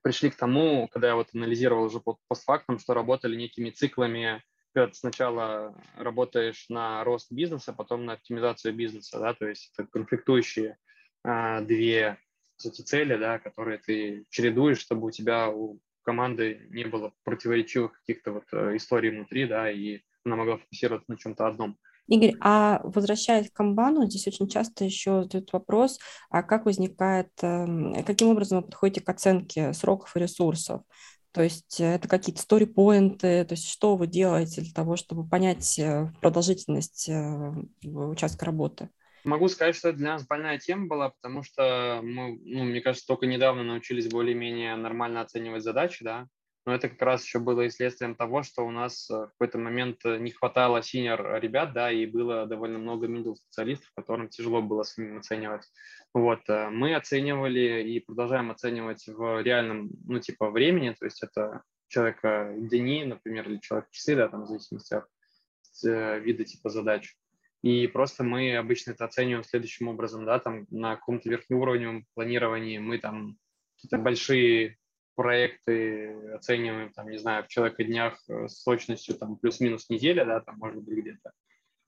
пришли 0.03 0.31
к 0.31 0.37
тому, 0.37 0.89
когда 0.89 1.09
я 1.09 1.15
вот 1.17 1.29
анализировал 1.35 1.85
уже 1.85 2.01
постфактум, 2.29 2.79
что 2.79 2.95
работали 2.95 3.37
некими 3.37 3.71
циклами, 3.71 4.43
когда 4.73 4.89
ты 4.89 4.95
сначала 4.95 5.75
работаешь 5.97 6.67
на 6.69 7.03
рост 7.05 7.33
бизнеса, 7.33 7.73
потом 7.73 8.05
на 8.05 8.15
оптимизацию 8.15 8.75
бизнеса, 8.75 9.19
да, 9.19 9.35
то 9.35 9.47
есть 9.47 9.73
это 9.73 9.89
конфликтующие 9.89 10.79
а, 11.25 11.61
две 11.61 12.19
сути, 12.63 12.83
цели, 12.83 13.17
да, 13.17 13.39
которые 13.39 13.79
ты 13.79 14.25
чередуешь, 14.31 14.79
чтобы 14.79 15.09
у 15.09 15.11
тебя 15.11 15.51
у 15.51 15.79
команды 16.03 16.67
не 16.71 16.85
было 16.85 17.13
противоречивых 17.25 17.93
каких-то 18.01 18.33
вот 18.33 18.45
э, 18.53 18.77
историй 18.77 19.11
внутри, 19.11 19.47
да, 19.47 19.71
и 19.71 20.01
она 20.25 20.37
могла 20.37 20.57
фокусироваться 20.59 21.11
на 21.11 21.19
чем-то 21.19 21.47
одном. 21.47 21.77
Игорь, 22.09 22.35
а 22.41 22.81
возвращаясь 22.85 23.51
к 23.51 23.55
Канбану, 23.55 24.07
здесь 24.07 24.29
очень 24.29 24.49
часто 24.49 24.85
еще 24.85 25.25
задают 25.25 25.53
вопрос, 25.53 25.99
а 26.31 26.45
как 26.45 26.65
возникает, 26.65 27.31
эм, 27.43 28.05
каким 28.05 28.29
образом 28.29 28.61
вы 28.61 28.67
подходите 28.67 29.01
к 29.01 29.09
оценке 29.09 29.73
сроков 29.73 30.17
и 30.17 30.21
ресурсов? 30.21 30.83
То 31.33 31.43
есть 31.43 31.81
э, 31.81 31.95
это 31.97 32.07
какие-то 32.07 32.41
сторипоинты, 32.41 33.45
то 33.45 33.53
есть 33.53 33.69
что 33.69 33.97
вы 33.97 34.07
делаете 34.07 34.61
для 34.61 34.73
того, 34.73 34.95
чтобы 34.95 35.29
понять 35.29 35.77
э, 35.81 36.13
продолжительность 36.21 37.11
участка 37.83 38.47
работы? 38.47 38.89
Могу 39.27 39.49
сказать, 39.49 39.75
что 39.75 39.93
для 39.93 40.13
нас 40.13 40.25
больная 40.25 40.57
тема 40.59 40.87
была, 40.87 41.11
потому 41.11 41.43
что 41.43 42.01
мы, 42.01 42.39
ну, 42.45 42.63
мне 42.63 42.81
кажется, 42.81 43.09
только 43.09 43.27
недавно 43.27 43.65
научились 43.65 44.09
более-менее 44.09 44.77
нормально 44.77 45.21
оценивать 45.21 45.65
задачи, 45.65 46.05
да, 46.05 46.29
но 46.65 46.73
это 46.73 46.89
как 46.89 47.03
раз 47.03 47.25
еще 47.25 47.41
было 47.41 47.63
и 47.63 47.71
следствием 47.71 48.15
того, 48.15 48.45
что 48.45 48.65
у 48.65 48.71
нас 48.71 49.11
э, 49.11 49.15
в 49.15 49.31
какой-то 49.33 49.59
момент 49.59 50.05
не 50.05 50.31
хватало 50.31 50.81
синер 50.81 51.41
ребят, 51.41 51.73
да, 51.73 51.91
и 51.91 52.07
было 52.07 52.47
довольно 52.47 52.79
много 52.79 53.09
middle 53.09 53.35
специалистов, 53.35 53.91
которым 53.97 54.29
тяжело 54.29 54.63
было 54.63 54.85
с 54.85 54.97
ними 54.97 55.19
оценивать. 55.19 55.65
Вот, 56.15 56.49
э, 56.49 56.69
мы 56.71 56.95
оценивали 56.95 57.83
и 57.83 57.99
продолжаем 57.99 58.53
оценивать 58.53 59.09
в 59.09 59.43
реальном, 59.43 59.91
ну, 60.07 60.21
типа, 60.21 60.51
времени, 60.51 60.95
то 60.97 61.05
есть 61.05 61.21
это 61.25 61.63
человека 61.89 62.55
дни, 62.57 63.05
например, 63.05 63.49
или 63.49 63.59
человек 63.59 63.89
часы, 63.91 64.15
да, 64.15 64.29
там, 64.29 64.43
в 64.43 64.47
зависимости 64.47 64.95
от 64.95 65.07
э, 65.85 66.21
вида 66.21 66.45
типа 66.45 66.71
задач. 66.71 67.17
И 67.67 67.89
просто 67.89 68.23
мы 68.23 68.57
обычно 68.57 68.93
это 68.93 69.07
оцениваем 69.07 69.43
следующим 69.43 69.89
образом, 69.89 70.25
да, 70.25 70.39
там 70.39 70.69
на 70.71 70.95
каком-то 70.95 71.29
верхнеуровневом 71.29 72.07
планировании 72.15 72.79
мы 72.79 72.99
там 72.99 73.39
какие-то 73.75 73.99
большие 73.99 74.77
проекты 75.17 76.15
оцениваем, 76.33 76.93
там, 76.93 77.11
не 77.11 77.19
знаю, 77.19 77.43
в 77.43 77.49
человека 77.49 77.83
днях 77.83 78.23
с 78.29 78.63
точностью 78.63 79.17
там 79.17 79.37
плюс-минус 79.37 79.91
неделя, 79.91 80.25
да, 80.25 80.41
там, 80.43 80.59
может 80.59 80.81
быть, 80.81 80.99
где-то. 80.99 81.33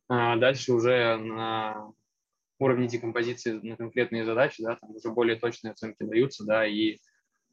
А 0.08 0.34
дальше 0.34 0.72
уже 0.72 1.16
на 1.16 1.92
уровне 2.58 2.88
декомпозиции 2.88 3.52
на 3.52 3.76
конкретные 3.76 4.24
задачи, 4.24 4.60
да, 4.64 4.74
там 4.74 4.96
уже 4.96 5.10
более 5.10 5.36
точные 5.36 5.70
оценки 5.70 6.02
даются, 6.02 6.44
да, 6.44 6.66
и 6.66 6.98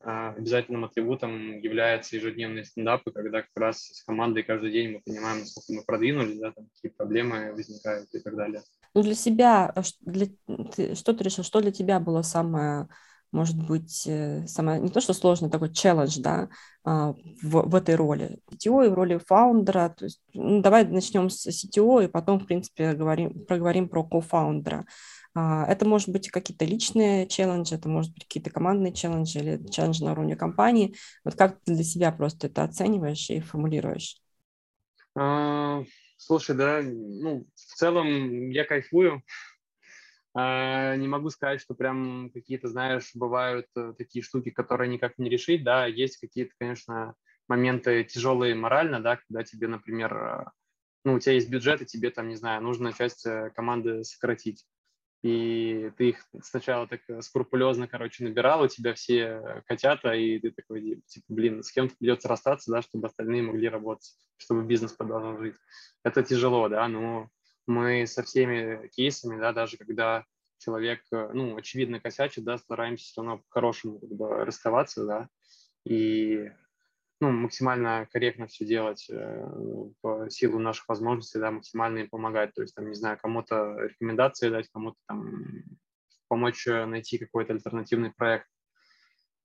обязательным 0.05 0.85
атрибутом 0.85 1.59
являются 1.59 2.15
ежедневные 2.15 2.65
стендапы, 2.65 3.11
когда 3.11 3.41
как 3.41 3.55
раз 3.55 3.77
с 3.77 4.03
командой 4.03 4.43
каждый 4.43 4.71
день 4.71 4.91
мы 4.91 5.01
понимаем, 5.01 5.39
насколько 5.39 5.73
мы 5.73 5.83
продвинулись, 5.83 6.39
да, 6.39 6.51
там, 6.51 6.67
какие 6.75 6.91
проблемы 6.91 7.53
возникают 7.53 8.13
и 8.13 8.19
так 8.19 8.35
далее. 8.35 8.61
Ну, 8.93 9.01
для 9.01 9.15
себя, 9.15 9.65
а 9.65 9.81
для, 10.01 10.27
ты, 10.75 10.95
что 10.95 11.13
ты 11.13 11.23
решил, 11.23 11.43
что 11.43 11.61
для 11.61 11.71
тебя 11.71 11.99
было 11.99 12.21
самое 12.21 12.87
может 13.31 13.57
быть, 13.57 14.07
э, 14.07 14.47
самое, 14.47 14.79
не 14.79 14.89
то 14.89 15.01
что 15.01 15.13
сложный, 15.13 15.49
такой 15.49 15.73
челлендж, 15.73 16.17
да, 16.19 16.47
а, 16.85 17.13
в, 17.41 17.69
в 17.69 17.75
этой 17.75 17.95
роли. 17.95 18.39
CTO 18.49 18.85
и 18.85 18.89
в 18.89 18.93
роли 18.93 19.17
фаундера, 19.17 19.89
то 19.89 20.05
есть, 20.05 20.21
ну, 20.33 20.61
давай 20.61 20.85
начнем 20.85 21.29
с 21.29 21.45
CTO 21.47 22.05
и 22.05 22.07
потом, 22.07 22.39
в 22.39 22.45
принципе, 22.45 22.93
говорим, 22.93 23.45
проговорим 23.45 23.89
про 23.89 24.03
кофаундера. 24.05 24.85
А, 25.35 25.65
это 25.67 25.85
может 25.85 26.09
быть 26.09 26.29
какие-то 26.29 26.63
личные 26.65 27.27
челленджи, 27.27 27.75
это 27.75 27.89
может 27.89 28.13
быть 28.13 28.23
какие-то 28.23 28.49
командные 28.49 28.93
челленджи 28.93 29.39
или 29.39 29.69
челленджи 29.69 30.03
на 30.03 30.13
уровне 30.13 30.35
компании. 30.37 30.95
Вот 31.25 31.35
как 31.35 31.59
ты 31.63 31.75
для 31.75 31.83
себя 31.83 32.11
просто 32.11 32.47
это 32.47 32.63
оцениваешь 32.63 33.29
и 33.29 33.41
формулируешь? 33.41 34.17
А, 35.17 35.83
слушай, 36.17 36.55
да, 36.55 36.81
ну, 36.81 37.45
в 37.53 37.75
целом 37.75 38.49
я 38.49 38.63
кайфую 38.63 39.21
а, 40.33 40.95
не 40.95 41.07
могу 41.07 41.29
сказать, 41.29 41.61
что 41.61 41.75
прям 41.75 42.29
какие-то, 42.33 42.67
знаешь, 42.67 43.11
бывают 43.13 43.67
э, 43.77 43.93
такие 43.97 44.21
штуки, 44.21 44.49
которые 44.51 44.89
никак 44.89 45.17
не 45.17 45.29
решить, 45.29 45.63
да, 45.63 45.85
есть 45.85 46.17
какие-то, 46.17 46.51
конечно, 46.59 47.15
моменты 47.47 48.03
тяжелые 48.03 48.53
морально, 48.53 48.99
да, 49.01 49.17
когда 49.17 49.43
тебе, 49.43 49.67
например, 49.67 50.13
э, 50.13 50.45
ну, 51.05 51.13
у 51.13 51.19
тебя 51.19 51.33
есть 51.35 51.49
бюджет, 51.49 51.81
и 51.81 51.85
тебе 51.85 52.09
там, 52.11 52.27
не 52.27 52.35
знаю, 52.35 52.61
нужно 52.61 52.91
часть 52.91 53.25
э, 53.25 53.51
команды 53.55 54.03
сократить. 54.03 54.65
И 55.25 55.91
ты 55.97 56.09
их 56.09 56.23
сначала 56.43 56.87
так 56.87 57.01
скрупулезно, 57.23 57.87
короче, 57.87 58.23
набирал, 58.23 58.61
у 58.61 58.67
тебя 58.67 58.93
все 58.93 59.63
котята, 59.65 60.13
и 60.13 60.37
ты 60.37 60.51
такой, 60.51 61.01
типа, 61.07 61.25
блин, 61.29 61.63
с 61.63 61.71
кем-то 61.71 61.95
придется 61.97 62.27
расстаться, 62.27 62.71
да, 62.71 62.83
чтобы 62.83 63.07
остальные 63.07 63.41
могли 63.41 63.67
работать, 63.67 64.13
чтобы 64.37 64.63
бизнес 64.63 64.91
продолжал 64.91 65.39
жить. 65.39 65.55
Это 66.03 66.21
тяжело, 66.21 66.69
да, 66.69 66.87
но 66.87 67.31
мы 67.65 68.05
со 68.05 68.21
всеми 68.21 68.87
кейсами, 68.89 69.39
да, 69.39 69.51
даже 69.51 69.77
когда 69.77 70.25
человек, 70.59 71.01
э, 71.11 71.31
ну, 71.33 71.57
очевидно 71.57 71.99
косячит, 71.99 72.43
да, 72.43 72.59
стараемся 72.59 73.05
все 73.05 73.23
равно 73.23 73.39
по-хорошему 73.39 73.99
как 73.99 74.09
бы 74.09 74.45
расставаться, 74.45 75.05
да, 75.05 75.29
и 75.85 76.51
ну, 77.21 77.31
максимально 77.31 78.07
корректно 78.11 78.47
все 78.47 78.65
делать 78.65 79.07
э, 79.09 79.47
по 80.01 80.29
силу 80.29 80.59
наших 80.59 80.87
возможностей, 80.89 81.39
да, 81.39 81.51
максимально 81.51 81.99
им 81.99 82.09
помогать. 82.09 82.53
То 82.53 82.61
есть, 82.61 82.75
там, 82.75 82.89
не 82.89 82.95
знаю, 82.95 83.17
кому-то 83.17 83.77
рекомендации 83.79 84.49
дать, 84.49 84.69
кому-то 84.71 84.97
там 85.07 85.45
помочь 86.27 86.67
э, 86.67 86.85
найти 86.85 87.17
какой-то 87.17 87.53
альтернативный 87.53 88.11
проект. 88.11 88.47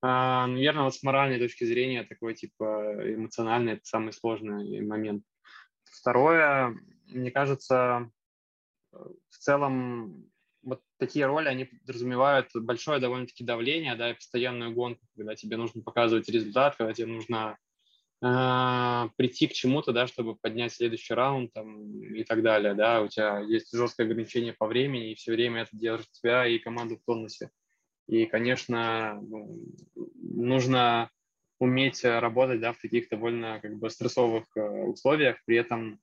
А, 0.01 0.47
наверное, 0.47 0.83
вот 0.83 0.95
с 0.95 1.03
моральной 1.03 1.39
точки 1.39 1.63
зрения 1.63 2.03
такой, 2.03 2.33
типа, 2.33 2.95
эмоциональный, 3.05 3.73
это 3.73 3.85
самый 3.85 4.13
сложный 4.13 4.81
момент. 4.81 5.23
Второе, 5.83 6.75
мне 7.07 7.31
кажется, 7.31 8.09
в 8.91 9.37
целом 9.37 10.30
вот 10.63 10.81
такие 10.97 11.25
роли, 11.25 11.47
они 11.47 11.65
подразумевают 11.65 12.49
большое 12.53 12.99
довольно-таки 12.99 13.43
давление, 13.43 13.95
да, 13.95 14.11
и 14.11 14.15
постоянную 14.15 14.73
гонку, 14.73 15.01
когда 15.15 15.35
тебе 15.35 15.57
нужно 15.57 15.81
показывать 15.81 16.29
результат, 16.29 16.75
когда 16.75 16.93
тебе 16.93 17.07
нужно 17.07 17.57
э, 18.21 19.09
прийти 19.17 19.47
к 19.47 19.53
чему-то, 19.53 19.91
да, 19.91 20.07
чтобы 20.07 20.35
поднять 20.35 20.73
следующий 20.73 21.13
раунд 21.13 21.53
там, 21.53 22.03
и 22.03 22.23
так 22.23 22.43
далее, 22.43 22.73
да, 22.73 23.01
у 23.01 23.07
тебя 23.07 23.39
есть 23.39 23.75
жесткое 23.75 24.05
ограничение 24.05 24.53
по 24.53 24.67
времени, 24.67 25.11
и 25.11 25.15
все 25.15 25.31
время 25.31 25.63
это 25.63 25.71
держит 25.73 26.11
тебя 26.11 26.45
и 26.47 26.59
команду 26.59 26.97
в 26.97 27.03
тонусе. 27.05 27.49
И, 28.07 28.25
конечно, 28.25 29.19
ну, 29.21 29.63
нужно 30.15 31.09
уметь 31.59 32.03
работать, 32.03 32.59
да, 32.59 32.73
в 32.73 32.79
таких 32.79 33.07
довольно 33.09 33.59
как 33.61 33.77
бы 33.77 33.89
стрессовых 33.89 34.45
э, 34.55 34.61
условиях, 34.61 35.37
при 35.45 35.57
этом 35.57 35.99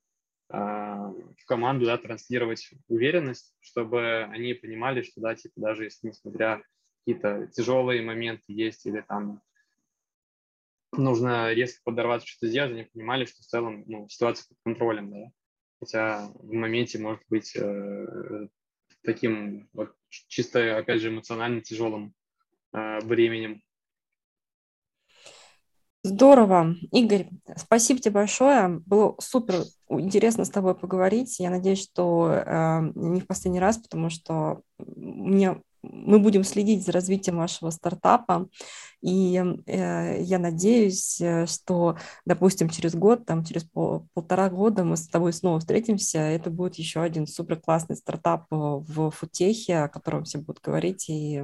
в 0.49 1.45
команду, 1.45 1.85
да, 1.85 1.97
транслировать 1.97 2.71
уверенность, 2.87 3.53
чтобы 3.59 4.23
они 4.23 4.53
понимали, 4.55 5.03
что, 5.03 5.21
да, 5.21 5.35
типа, 5.35 5.53
даже 5.57 5.83
если, 5.83 6.07
несмотря 6.07 6.63
какие-то 6.99 7.47
тяжелые 7.47 8.01
моменты 8.01 8.45
есть 8.47 8.85
или 8.85 9.01
там 9.07 9.41
нужно 10.91 11.53
резко 11.53 11.81
подорваться, 11.83 12.27
что-то 12.27 12.47
сделать, 12.47 12.71
они 12.71 12.83
понимали, 12.83 13.25
что 13.25 13.41
в 13.41 13.45
целом 13.45 13.83
ну, 13.87 14.07
ситуация 14.09 14.47
под 14.47 14.57
контролем, 14.63 15.11
да. 15.11 15.31
Хотя 15.79 16.27
в 16.33 16.51
моменте 16.51 16.99
может 16.99 17.21
быть 17.29 17.55
э, 17.55 18.47
таким 19.03 19.69
вот 19.73 19.95
чисто, 20.09 20.77
опять 20.77 21.01
же, 21.01 21.09
эмоционально 21.09 21.61
тяжелым 21.61 22.13
э, 22.73 22.99
временем. 23.01 23.61
Здорово. 26.03 26.75
Игорь, 26.91 27.27
спасибо 27.57 27.99
тебе 27.99 28.13
большое. 28.13 28.81
Было 28.85 29.15
супер 29.19 29.63
интересно 29.89 30.45
с 30.45 30.49
тобой 30.49 30.75
поговорить. 30.75 31.39
Я 31.39 31.49
надеюсь, 31.49 31.83
что 31.83 32.31
э, 32.31 32.91
не 32.95 33.19
в 33.19 33.27
последний 33.27 33.59
раз, 33.59 33.77
потому 33.77 34.09
что 34.09 34.61
мне 34.77 35.61
мы 35.81 36.19
будем 36.19 36.43
следить 36.43 36.85
за 36.85 36.91
развитием 36.91 37.37
вашего 37.37 37.69
стартапа, 37.69 38.47
и 39.01 39.41
э, 39.65 40.21
я 40.21 40.39
надеюсь, 40.39 41.21
э, 41.21 41.45
что, 41.45 41.97
допустим, 42.25 42.69
через 42.69 42.95
год, 42.95 43.25
там, 43.25 43.45
через 43.45 43.63
пол, 43.63 44.05
полтора 44.13 44.49
года 44.49 44.83
мы 44.83 44.97
с 44.97 45.07
тобой 45.07 45.31
снова 45.31 45.59
встретимся, 45.59 46.19
это 46.19 46.49
будет 46.49 46.75
еще 46.75 47.01
один 47.01 47.27
супер 47.27 47.57
классный 47.57 47.95
стартап 47.95 48.45
э, 48.51 48.55
в 48.55 49.11
футехе, 49.11 49.79
о 49.79 49.87
котором 49.87 50.25
все 50.25 50.39
будут 50.39 50.61
говорить, 50.61 51.05
и 51.09 51.43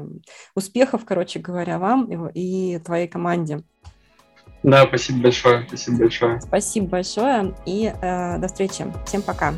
успехов, 0.54 1.06
короче 1.06 1.40
говоря, 1.40 1.80
вам 1.80 2.30
и, 2.34 2.76
и 2.76 2.80
твоей 2.80 3.08
команде. 3.08 3.64
Да, 4.66 4.88
спасибо 4.88 5.20
большое. 5.20 5.64
Спасибо 5.68 5.98
большое. 6.00 6.42
Спасибо 6.42 6.88
большое 6.88 7.54
и 7.68 7.94
э, 8.02 8.38
до 8.40 8.48
встречи. 8.48 8.92
Всем 9.06 9.22
пока. 9.22 9.54